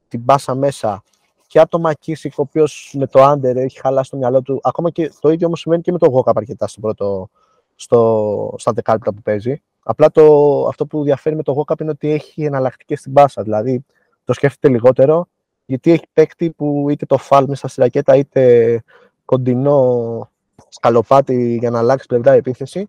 την 0.08 0.26
πάσα 0.26 0.56
μέσα 0.56 1.04
και 1.48 1.60
από 1.60 1.70
το 1.70 1.80
Μακίσικ, 1.80 2.38
ο 2.38 2.42
οποίος 2.42 2.94
με 2.98 3.08
το 3.08 3.24
Άντερ 3.24 3.58
έχει 3.58 3.80
χαλάσει 3.80 4.10
το 4.10 4.18
μυαλό 4.18 4.42
του. 4.42 4.60
Ακόμα 4.64 4.90
και 4.90 5.12
το 5.20 5.32
ίδιο 5.32 5.48
όμως 5.48 5.60
σημαίνει 5.60 5.82
και 5.82 5.92
με 5.92 5.98
το 5.98 6.10
Γόκαπ 6.10 6.38
αρκετά 6.38 6.68
στο 6.68 6.80
πρώτο, 6.80 7.30
στο, 7.76 8.54
στα 8.58 8.72
δεκάλεπτα 8.72 9.14
που 9.14 9.22
παίζει. 9.22 9.62
Απλά 9.84 10.12
το, 10.12 10.24
αυτό 10.68 10.86
που 10.86 11.04
διαφέρει 11.04 11.36
με 11.36 11.44
το 11.44 11.52
Γόκαπ 11.52 11.80
είναι 11.80 11.90
ότι 11.90 12.10
έχει 12.10 12.44
εναλλακτικές 12.44 13.00
στην 13.00 13.14
πάσα. 13.14 13.44
Δηλαδή 13.44 13.86
το 14.26 14.34
σκέφτεται 14.34 14.74
λιγότερο, 14.74 15.28
γιατί 15.72 15.92
έχει 15.92 16.06
παίκτη 16.14 16.50
που 16.50 16.88
είτε 16.90 17.06
το 17.06 17.18
φάλ 17.18 17.46
μέσα 17.48 17.68
στη 17.68 17.82
ρακέτα 17.82 18.16
είτε 18.16 18.84
κοντινό 19.26 20.30
σκαλοπάτι 20.70 21.58
για 21.60 21.70
να 21.70 21.80
αλλάξει 21.80 22.08
πλευρά 22.08 22.32
επίθεση 22.32 22.88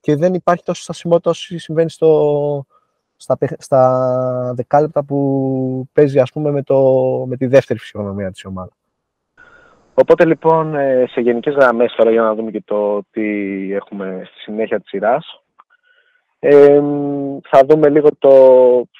και 0.00 0.16
δεν 0.16 0.34
υπάρχει 0.34 0.62
τόσο 0.64 0.82
στασιμότητα 0.82 1.30
όσο 1.30 1.58
συμβαίνει 1.58 1.90
στο, 1.90 2.66
στα, 3.16 3.38
στα 3.58 4.52
δεκάλεπτα 4.56 5.04
που 5.04 5.88
παίζει 5.92 6.18
ας 6.18 6.32
πούμε 6.32 6.50
με, 6.50 6.62
το, 6.62 6.80
με 7.28 7.36
τη 7.36 7.46
δεύτερη 7.46 7.78
φυσιογνωμία 7.78 8.30
της 8.30 8.44
ομάδας. 8.44 8.76
Οπότε 9.94 10.24
λοιπόν 10.24 10.74
ε, 10.74 11.04
σε 11.08 11.20
γενικές 11.20 11.54
γραμμές 11.54 11.94
τώρα 11.96 12.10
για 12.10 12.22
να 12.22 12.34
δούμε 12.34 12.50
και 12.50 12.62
το 12.64 13.02
τι 13.10 13.22
έχουμε 13.72 14.22
στη 14.24 14.38
συνέχεια 14.38 14.80
της 14.80 14.88
σειράς 14.88 15.42
ε, 16.38 16.80
θα 17.48 17.60
δούμε 17.68 17.88
λίγο 17.88 18.08
το 18.18 18.30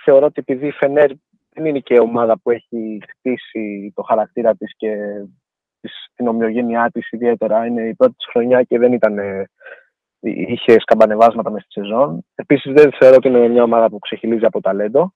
θεωρώ 0.04 0.26
ότι 0.26 0.40
επειδή 0.40 0.66
η 0.66 0.70
Φενέρ 0.70 1.10
δεν 1.56 1.66
είναι 1.66 1.78
και 1.78 1.98
ομάδα 1.98 2.38
που 2.38 2.50
έχει 2.50 3.02
χτίσει 3.08 3.92
το 3.94 4.02
χαρακτήρα 4.02 4.54
της 4.54 4.76
και 4.76 4.96
την 6.14 6.28
ομοιογένειά 6.28 6.90
της 6.92 7.10
ιδιαίτερα 7.10 7.66
είναι 7.66 7.82
η 7.82 7.94
πρώτη 7.94 8.14
της 8.14 8.26
χρονιά 8.30 8.62
και 8.62 8.78
δεν 8.78 8.92
ήταν 8.92 9.18
είχε 10.20 10.80
σκαμπανεβάσματα 10.80 11.50
μέσα 11.50 11.66
στη 11.70 11.80
σεζόν. 11.80 12.26
Επίσης, 12.34 12.72
δεν 12.72 12.92
θεωρώ 12.92 13.16
ότι 13.16 13.28
είναι 13.28 13.48
μια 13.48 13.62
ομάδα 13.62 13.88
που 13.88 13.98
ξεχυλίζει 13.98 14.44
από 14.44 14.60
ταλέντο. 14.60 15.12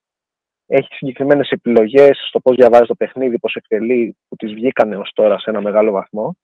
Έχει 0.65 0.93
συγκεκριμένες 0.93 1.49
επιλογές 1.49 2.25
στο 2.27 2.39
πώς 2.39 2.55
διαβάζει 2.55 2.85
το 2.85 2.95
παιχνίδι, 2.95 3.39
πώς 3.39 3.55
εκτελεί, 3.55 4.17
που 4.27 4.35
τη 4.35 4.47
βγήκανε 4.47 4.97
ως 4.97 5.11
τώρα 5.13 5.39
σε 5.39 5.49
ένα 5.49 5.61
μεγάλο 5.61 5.91
βαθμό. 5.91 6.35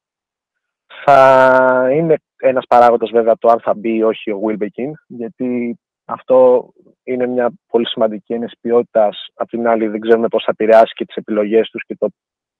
Θα 1.06 1.90
είναι 1.94 2.16
ένας 2.38 2.66
παράγοντας 2.68 3.10
βέβαια 3.10 3.38
το 3.38 3.50
αν 3.50 3.60
θα 3.60 3.74
μπει 3.74 3.96
ή 3.96 4.04
όχι 4.04 4.32
ο 4.32 4.42
Wilbekin, 4.46 4.92
γιατί 5.08 5.80
αυτό 6.10 6.70
είναι 7.04 7.28
μια 7.28 7.52
πολύ 7.68 7.88
σημαντική 7.88 8.34
έννοια 8.34 8.52
ποιότητας. 8.62 9.28
Απ' 9.34 9.50
την 9.50 9.68
άλλη, 9.68 9.88
δεν 9.88 10.00
ξέρουμε 10.00 10.28
πώς 10.28 10.44
θα 10.44 10.52
επηρεάσει 10.52 10.94
και 10.94 11.06
τις 11.06 11.16
επιλογές 11.16 11.70
τους 11.70 11.84
και 11.86 11.96
το 11.96 12.08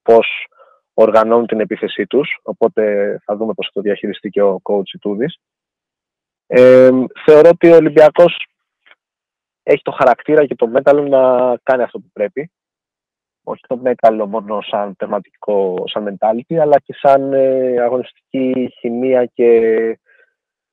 πώς 0.02 0.48
οργανώνουν 0.94 1.48
την 1.48 1.60
επίθεσή 1.60 2.08
τους. 2.08 2.40
Οπότε 2.44 3.16
θα 3.24 3.36
δούμε 3.36 3.54
πώς 3.54 3.66
θα 3.66 3.72
το 3.74 3.82
διαχειριστεί 3.82 4.30
και 4.30 4.42
ο 4.42 4.60
coach 4.64 4.98
Τούδης. 5.02 5.38
Ε, 6.48 6.90
θεωρώ 7.26 7.50
ότι 7.50 7.72
ο 7.72 7.76
Ολυμπιακός 7.76 8.48
έχει 9.64 9.82
το 9.82 9.92
χαρακτήρα 9.92 10.46
και 10.46 10.56
το 10.56 10.68
μέταλλο 10.68 11.08
να 11.08 11.56
κάνει 11.64 11.84
αυτό 11.84 12.00
που 12.00 12.10
πρέπει. 12.14 12.52
Όχι 13.44 13.62
το 13.68 13.78
μέταλλο 13.78 14.28
μόνο 14.28 14.62
σαν 14.62 14.96
τερματικό, 14.96 15.84
σαν 15.86 16.18
mentality, 16.20 16.56
αλλά 16.56 16.80
και 16.80 16.94
σαν 16.94 17.34
ε, 17.34 17.80
αγωνιστική 17.82 18.74
χημεία 18.80 19.26
και 19.26 19.52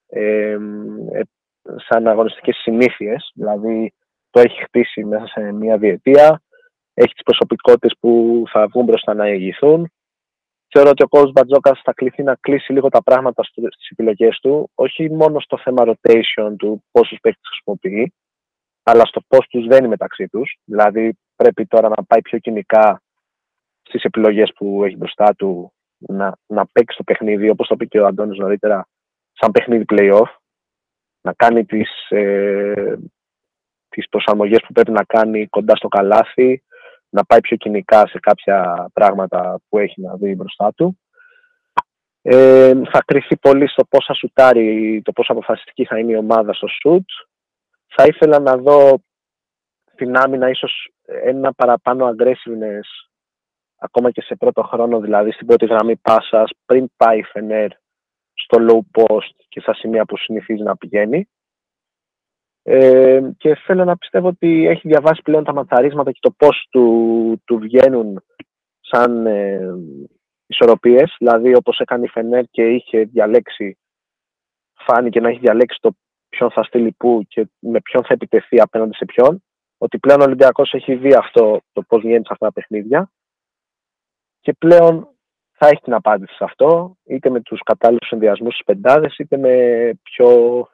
ε, 0.07 0.59
σαν 1.89 2.07
αγωνιστικές 2.09 2.57
συνήθειες. 2.57 3.31
Δηλαδή 3.35 3.93
το 4.31 4.41
έχει 4.41 4.63
χτίσει 4.63 5.05
μέσα 5.05 5.27
σε 5.27 5.53
μια 5.53 5.79
διετία, 5.79 6.43
έχει 6.95 7.13
τις 7.13 7.23
προσωπικότητες 7.23 7.95
που 8.01 8.43
θα 8.53 8.67
βγουν 8.67 8.85
μπροστά 8.85 9.15
να 9.15 9.29
ηγηθούν, 9.29 9.91
Θεωρώ 10.77 10.91
ότι 10.91 11.03
ο 11.03 11.09
κόσμος 11.09 11.33
Μπατζόκας 11.33 11.81
θα 11.85 11.93
κληθεί 11.93 12.23
να 12.23 12.35
κλείσει 12.41 12.73
λίγο 12.73 12.89
τα 12.89 13.03
πράγματα 13.03 13.43
στις 13.43 13.89
επιλογές 13.91 14.39
του, 14.43 14.71
όχι 14.75 15.11
μόνο 15.11 15.41
στο 15.41 15.59
θέμα 15.59 15.85
rotation 15.87 16.55
του 16.59 16.85
πόσους 16.91 17.19
παίκτες 17.21 17.49
χρησιμοποιεί, 17.49 18.15
αλλά 18.83 19.05
στο 19.05 19.21
πώς 19.29 19.47
τους 19.49 19.67
δένει 19.67 19.89
μεταξύ 19.89 20.29
τους. 20.29 20.59
Δηλαδή, 20.65 21.19
πρέπει 21.37 21.67
τώρα 21.67 21.89
να 21.89 22.05
πάει 22.05 22.23
πιο 22.23 22.39
κοινικά 22.39 23.03
στις 23.83 24.03
επιλογές 24.03 24.53
που 24.55 24.85
έχει 24.85 24.97
μπροστά 24.97 25.35
του, 25.35 25.73
να, 25.99 26.37
να 26.47 26.67
παίξει 26.67 26.97
το 26.97 27.03
παιχνίδι, 27.03 27.49
όπως 27.49 27.67
το 27.67 27.75
είπε 27.75 27.85
και 27.85 28.01
ο 28.01 28.07
Αντώνης 28.07 28.39
νωρίτερα, 28.39 28.87
σαν 29.33 29.51
παιχνίδι 29.51 29.85
playoff, 29.89 30.37
να 31.25 31.33
κάνει 31.33 31.65
τις 31.65 32.09
ε, 32.09 32.97
τις 33.89 34.09
προσαρμογές 34.09 34.61
που 34.67 34.73
πρέπει 34.73 34.91
να 34.91 35.05
κάνει 35.05 35.47
κοντά 35.47 35.77
στο 35.77 35.89
καλάθι, 35.89 36.63
να 37.09 37.25
πάει 37.25 37.41
πιο 37.41 37.57
κοινικά 37.57 38.07
σε 38.07 38.19
κάποια 38.21 38.89
πράγματα 38.93 39.61
που 39.69 39.79
έχει 39.79 40.01
να 40.01 40.17
δει 40.17 40.35
μπροστά 40.35 40.73
του. 40.73 40.99
Ε, 42.23 42.73
θα 42.91 43.03
κρυφθεί 43.07 43.37
πολύ 43.37 43.69
στο 43.69 43.85
πώς 43.85 44.05
θα 44.05 44.15
σουτάρει, 44.15 45.03
το 45.05 45.13
πόσο 45.13 45.33
αποφασιστική 45.33 45.85
θα 45.85 45.99
είναι 45.99 46.13
η 46.13 46.17
ομάδα 46.17 46.53
στο 46.53 46.67
σουτ. 46.67 47.09
Θα 47.87 48.05
ήθελα 48.05 48.39
να 48.39 48.57
δω 48.57 48.99
την 49.95 50.17
άμυνα 50.17 50.49
ίσως 50.49 50.93
ένα 51.05 51.53
παραπάνω 51.53 52.15
aggressiveness 52.15 52.89
ακόμα 53.79 54.11
και 54.11 54.23
σε 54.23 54.37
πρώτο 54.37 54.63
χρόνο, 54.63 55.01
δηλαδή 55.01 55.31
στην 55.33 55.47
πρώτη 55.47 55.67
γραμμή 55.67 55.97
πάσας, 55.97 56.51
πριν 56.67 56.87
πάει 56.97 57.19
η 57.19 57.23
Φενέρ 57.23 57.71
στο 58.45 58.59
low 58.61 59.01
post 59.01 59.35
και 59.49 59.61
στα 59.61 59.75
σημεία 59.75 60.05
που 60.05 60.17
συνηθίζει 60.17 60.63
να 60.63 60.77
πηγαίνει. 60.77 61.29
Ε, 62.63 63.21
και 63.37 63.55
θέλω 63.55 63.85
να 63.85 63.97
πιστεύω 63.97 64.29
ότι 64.29 64.67
έχει 64.67 64.89
διαβάσει 64.89 65.23
πλέον 65.23 65.45
τα 65.45 65.53
ματσαρίσματα 65.53 66.13
και 66.13 66.19
το 66.23 66.31
πώς 66.31 66.67
του, 66.71 67.43
του 67.45 67.59
βγαίνουν 67.59 68.25
σαν 68.81 69.27
ε, 69.27 69.75
ισορροπίες, 70.47 71.15
δηλαδή 71.19 71.55
όπως 71.55 71.79
έκανε 71.79 72.05
η 72.05 72.09
Φενέρ 72.09 72.45
και 72.51 72.63
είχε 72.63 73.05
διαλέξει, 73.05 73.79
φάνηκε 74.75 75.21
να 75.21 75.29
έχει 75.29 75.39
διαλέξει 75.39 75.79
το 75.81 75.91
ποιον 76.29 76.51
θα 76.51 76.63
στείλει 76.63 76.93
πού 76.93 77.25
και 77.29 77.49
με 77.59 77.81
ποιον 77.81 78.05
θα 78.05 78.15
επιτεθεί 78.15 78.61
απέναντι 78.61 78.97
σε 78.97 79.05
ποιον, 79.05 79.43
ότι 79.79 79.99
πλέον 79.99 80.21
ο 80.21 80.25
Ολυμπιακός 80.25 80.73
έχει 80.73 80.95
δει 80.95 81.15
αυτό 81.15 81.61
το 81.73 81.83
πώς 81.83 82.03
βγαίνει 82.03 82.25
σε 82.25 82.33
αυτά 82.33 82.47
τα 82.47 82.53
παιχνίδια 82.53 83.11
και 84.41 84.53
πλέον 84.53 85.14
θα 85.65 85.71
έχει 85.71 85.83
την 85.83 85.95
απάντηση 85.95 86.35
σε 86.35 86.45
αυτό, 86.45 86.97
είτε 87.05 87.31
με 87.31 87.41
τους 87.41 87.61
κατάλληλους 87.65 88.09
συνδυασμούς 88.09 88.55
στις 88.55 88.65
πεντάδες, 88.65 89.19
είτε 89.19 89.37
με 89.37 89.91
πιο 90.03 90.69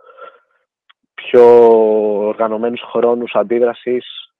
πιο 1.14 1.44
οργανωμένους 2.26 2.80
χρόνους 2.80 3.34
αντίδρασης 3.34 4.32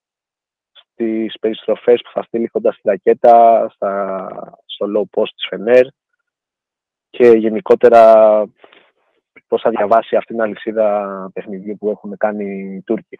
στις 0.72 1.38
περιστροφές 1.40 2.00
που 2.00 2.10
θα 2.12 2.22
στείλει 2.22 2.46
κοντά 2.46 2.72
στη 2.72 2.80
ρακέτα, 2.84 3.68
στα, 3.74 4.28
στο 4.66 4.86
low 4.96 5.18
post 5.18 5.28
της 5.34 5.46
Φενέρ 5.48 5.86
και 7.10 7.26
γενικότερα 7.26 8.44
πώς 9.46 9.62
θα 9.62 9.70
διαβάσει 9.70 10.16
αυτήν 10.16 10.36
την 10.36 10.44
αλυσίδα 10.44 11.30
παιχνιδιού 11.32 11.76
που 11.76 11.90
έχουν 11.90 12.16
κάνει 12.16 12.74
οι 12.74 12.82
Τούρκοι. 12.82 13.18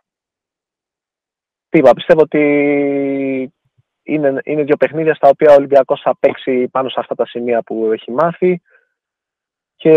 Τι 1.69 1.79
είπα, 1.79 1.93
πιστεύω 1.93 2.21
ότι 2.21 3.53
είναι, 4.03 4.41
είναι 4.45 4.63
δύο 4.63 4.77
παιχνίδια 4.77 5.15
στα 5.15 5.29
οποία 5.29 5.51
ο 5.51 5.55
Ολυμπιακός 5.55 6.01
θα 6.01 6.17
παίξει 6.21 6.69
πάνω 6.69 6.89
σε 6.89 7.01
αυτά 7.01 7.15
τα 7.15 7.27
σημεία 7.27 7.63
που 7.63 7.91
έχει 7.93 8.11
μάθει 8.11 8.61
και 9.77 9.93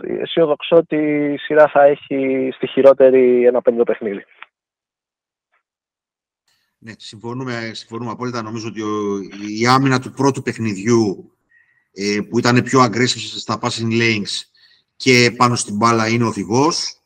αισιοδοξώ 0.00 0.76
ότι 0.76 0.96
η 1.32 1.36
σειρά 1.36 1.68
θα 1.68 1.82
έχει 1.82 2.50
στη 2.54 2.66
χειρότερη 2.66 3.46
ένα 3.46 3.62
πέμπτο 3.62 3.84
παιχνίδι. 3.84 4.24
Ναι, 6.78 6.92
συμφωνούμε, 6.96 7.70
συμφωνούμε 7.74 8.10
απόλυτα. 8.10 8.42
Νομίζω 8.42 8.68
ότι 8.68 8.82
η 9.60 9.66
άμυνα 9.66 10.00
του 10.00 10.10
πρώτου 10.10 10.42
παιχνιδιού 10.42 11.32
ε, 11.92 12.18
που 12.28 12.38
ήταν 12.38 12.62
πιο 12.62 12.84
aggressive 12.84 13.38
στα 13.38 13.58
passing 13.62 13.90
lanes 13.90 14.40
και 14.96 15.34
πάνω 15.36 15.54
στην 15.56 15.76
μπάλα 15.76 16.08
είναι 16.08 16.24
οδηγός. 16.24 17.02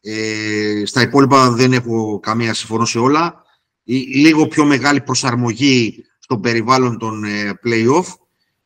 Ε, 0.00 0.82
στα 0.84 1.02
υπόλοιπα 1.02 1.50
δεν 1.50 1.72
έχω 1.72 2.20
καμία 2.20 2.54
συμφωνώ 2.54 2.84
σε 2.84 2.98
όλα. 2.98 3.44
Λίγο 4.14 4.46
πιο 4.46 4.64
μεγάλη 4.64 5.00
προσαρμογή 5.00 6.04
στο 6.18 6.38
περιβάλλον 6.38 6.98
των 6.98 7.24
ε, 7.24 7.60
play-off 7.64 8.04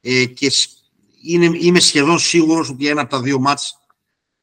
ε, 0.00 0.24
και 0.24 0.50
είναι, 1.22 1.50
είμαι 1.60 1.80
σχεδόν 1.80 2.18
σίγουρος 2.18 2.70
ότι 2.70 2.88
ένα 2.88 3.00
από 3.00 3.10
τα 3.10 3.20
δύο 3.20 3.38
μάτς, 3.38 3.78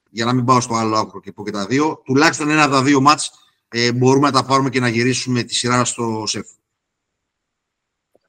για 0.09 0.25
να 0.25 0.34
μην 0.34 0.45
πάω 0.45 0.61
στο 0.61 0.75
άλλο 0.75 0.97
άκρο 0.97 1.19
και 1.19 1.32
πω 1.32 1.43
και 1.43 1.51
τα 1.51 1.65
δύο, 1.65 2.01
τουλάχιστον 2.05 2.49
ένα 2.49 2.63
από 2.63 2.71
τα 2.71 2.84
δύο 2.84 3.01
μάτς 3.01 3.32
ε, 3.69 3.91
μπορούμε 3.91 4.27
να 4.27 4.34
τα 4.34 4.45
πάρουμε 4.45 4.69
και 4.69 4.79
να 4.79 4.88
γυρίσουμε 4.88 5.43
τη 5.43 5.55
σειρά 5.55 5.86
στο 5.86 6.23
ΣΕΦ. 6.25 6.47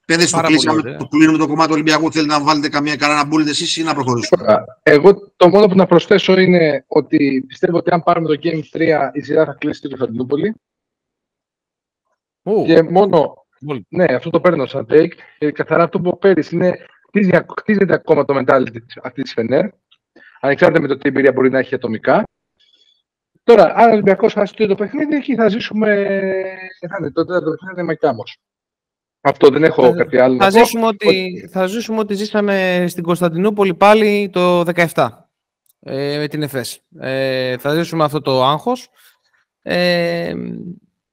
Πέντε 0.07 0.27
στο 0.27 0.41
κλείσαμε, 0.41 0.83
το 0.83 1.07
κλείνουμε 1.07 1.39
το 1.39 1.47
κομμάτι 1.47 1.67
του 1.67 1.75
Ολυμπιακού. 1.75 2.13
Θέλετε 2.13 2.33
να 2.33 2.43
βάλετε 2.43 2.69
καμία 2.69 2.97
κανένα 2.97 3.25
μπούλετε 3.25 3.51
εσείς 3.51 3.77
ή 3.77 3.83
να 3.83 3.95
προχωρήσουμε; 3.95 4.65
Εγώ 4.83 5.33
το 5.37 5.49
μόνο 5.49 5.67
που 5.67 5.77
να 5.77 5.87
προσθέσω 5.87 6.39
είναι 6.39 6.85
ότι 6.89 7.45
πιστεύω 7.47 7.77
ότι 7.77 7.91
αν 7.91 8.03
πάρουμε 8.03 8.29
το 8.29 8.41
Game 8.43 8.77
3 8.77 9.11
η 9.13 9.21
σειρά 9.21 9.45
θα 9.45 9.53
κλείσει 9.53 9.79
στην 9.79 9.91
Κωνσταντινούπολη. 9.91 10.55
Και 12.43 12.83
μόνο. 12.83 13.35
Ναι, 13.89 14.05
αυτό 14.05 14.31
το 14.31 14.41
παίρνω 14.41 14.67
σαν 14.67 14.87
take. 14.91 15.13
Και 15.39 15.53
καθαρά 15.53 15.85
αυτό 15.85 16.01
που 16.01 16.19
πέρυσι 16.19 16.55
είναι 16.55 16.79
χτίζεται 17.61 17.95
ακόμα 17.95 18.25
το 18.25 18.35
mentality 18.39 18.79
αυτή 19.03 19.23
της 19.23 19.33
Φενέρ. 19.33 19.65
Ανεξάρτητα 20.41 20.81
με 20.81 20.89
το 20.89 20.97
τι 20.97 21.09
εμπειρία 21.09 21.33
μπορεί 21.33 21.51
να 21.51 21.59
έχει 21.59 21.75
ατομικά. 21.75 22.23
Τώρα, 23.45 23.75
αν 23.75 23.89
ο 23.89 23.93
Ολυμπιακός 23.93 24.33
χάσει 24.33 24.55
το 24.55 24.75
παιχνίδι, 24.75 25.17
εκεί 25.17 25.35
θα 25.35 25.49
ζήσουμε. 25.49 26.07
Θα 26.89 26.97
είναι 27.01 27.11
το 27.11 27.25
τέταρτο 27.25 27.51
παιχνίδι 27.51 27.83
με 27.83 27.97
Αυτό 29.21 29.49
δεν 29.49 29.65
έχω 29.65 29.83
θα, 29.83 29.97
κάτι 29.97 30.19
άλλο. 30.19 30.37
Θα, 30.37 30.51
ζήσουμε 30.51 30.87
ότι, 30.87 31.49
θα 31.53 31.67
ζήσουμε 31.67 31.99
ότι 31.99 32.15
ζήσαμε 32.15 32.85
στην 32.89 33.03
Κωνσταντινούπολη 33.03 33.75
πάλι 33.75 34.31
το 34.33 34.61
17 34.95 35.09
ε, 35.81 36.19
με 36.19 36.29
την 36.29 36.43
ΕΦΕΣ. 36.43 36.81
Ε, 36.99 37.59
θα 37.59 37.75
ζήσουμε 37.75 38.05
αυτό 38.05 38.21
το 38.21 38.45
άγχος 38.45 38.89
ε, 39.63 40.35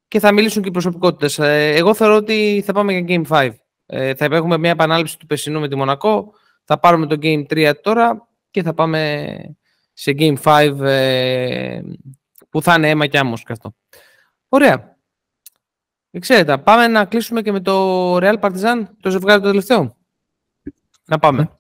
και 0.10 0.20
θα 0.20 0.32
μιλήσουν 0.34 0.62
και 0.62 0.68
οι 0.68 0.72
προσωπικότητες. 0.72 1.40
Ε, 1.40 1.74
εγώ 1.76 1.94
θεωρώ 1.94 2.16
ότι 2.16 2.64
θα 2.66 2.74
πάμε 2.74 2.94
για 2.94 3.06
Game 3.08 3.28
5. 3.28 3.50
Ε, 3.86 4.16
θα 4.16 4.26
έχουμε 4.26 4.58
μια 4.58 4.70
επανάληψη 4.70 5.20
του 5.20 5.26
Πεσινού 5.26 5.60
με 5.60 5.68
τη 5.68 5.76
Μονακό. 5.76 6.34
Θα 6.64 6.80
πάρουμε 6.80 7.06
το 7.06 7.18
Game 7.22 7.44
3 7.50 7.74
τώρα 7.82 8.28
και 8.52 8.64
θα 8.64 8.74
πάμε 8.74 9.38
σε 9.94 10.16
Game 10.18 10.36
5 10.44 10.80
ε, 10.82 11.82
που 12.50 12.62
θα 12.62 12.74
είναι 12.74 12.90
αίμα 12.90 13.08
και 13.08 13.18
άμμος 13.18 13.44
και 13.44 13.52
αυτό. 13.52 13.76
Ωραία. 14.50 14.98
Ξέρετε, 16.20 16.58
πάμε 16.58 16.88
να 16.88 17.06
κλείσουμε 17.06 17.42
και 17.42 17.52
με 17.52 17.60
το 17.60 18.16
Real 18.18 18.40
Partizan, 18.40 18.88
το 19.02 19.10
ζευγάρι 19.10 19.42
το 19.42 19.48
τελευταίο. 19.48 19.98
Να 21.06 21.20
πάμε. 21.20 21.59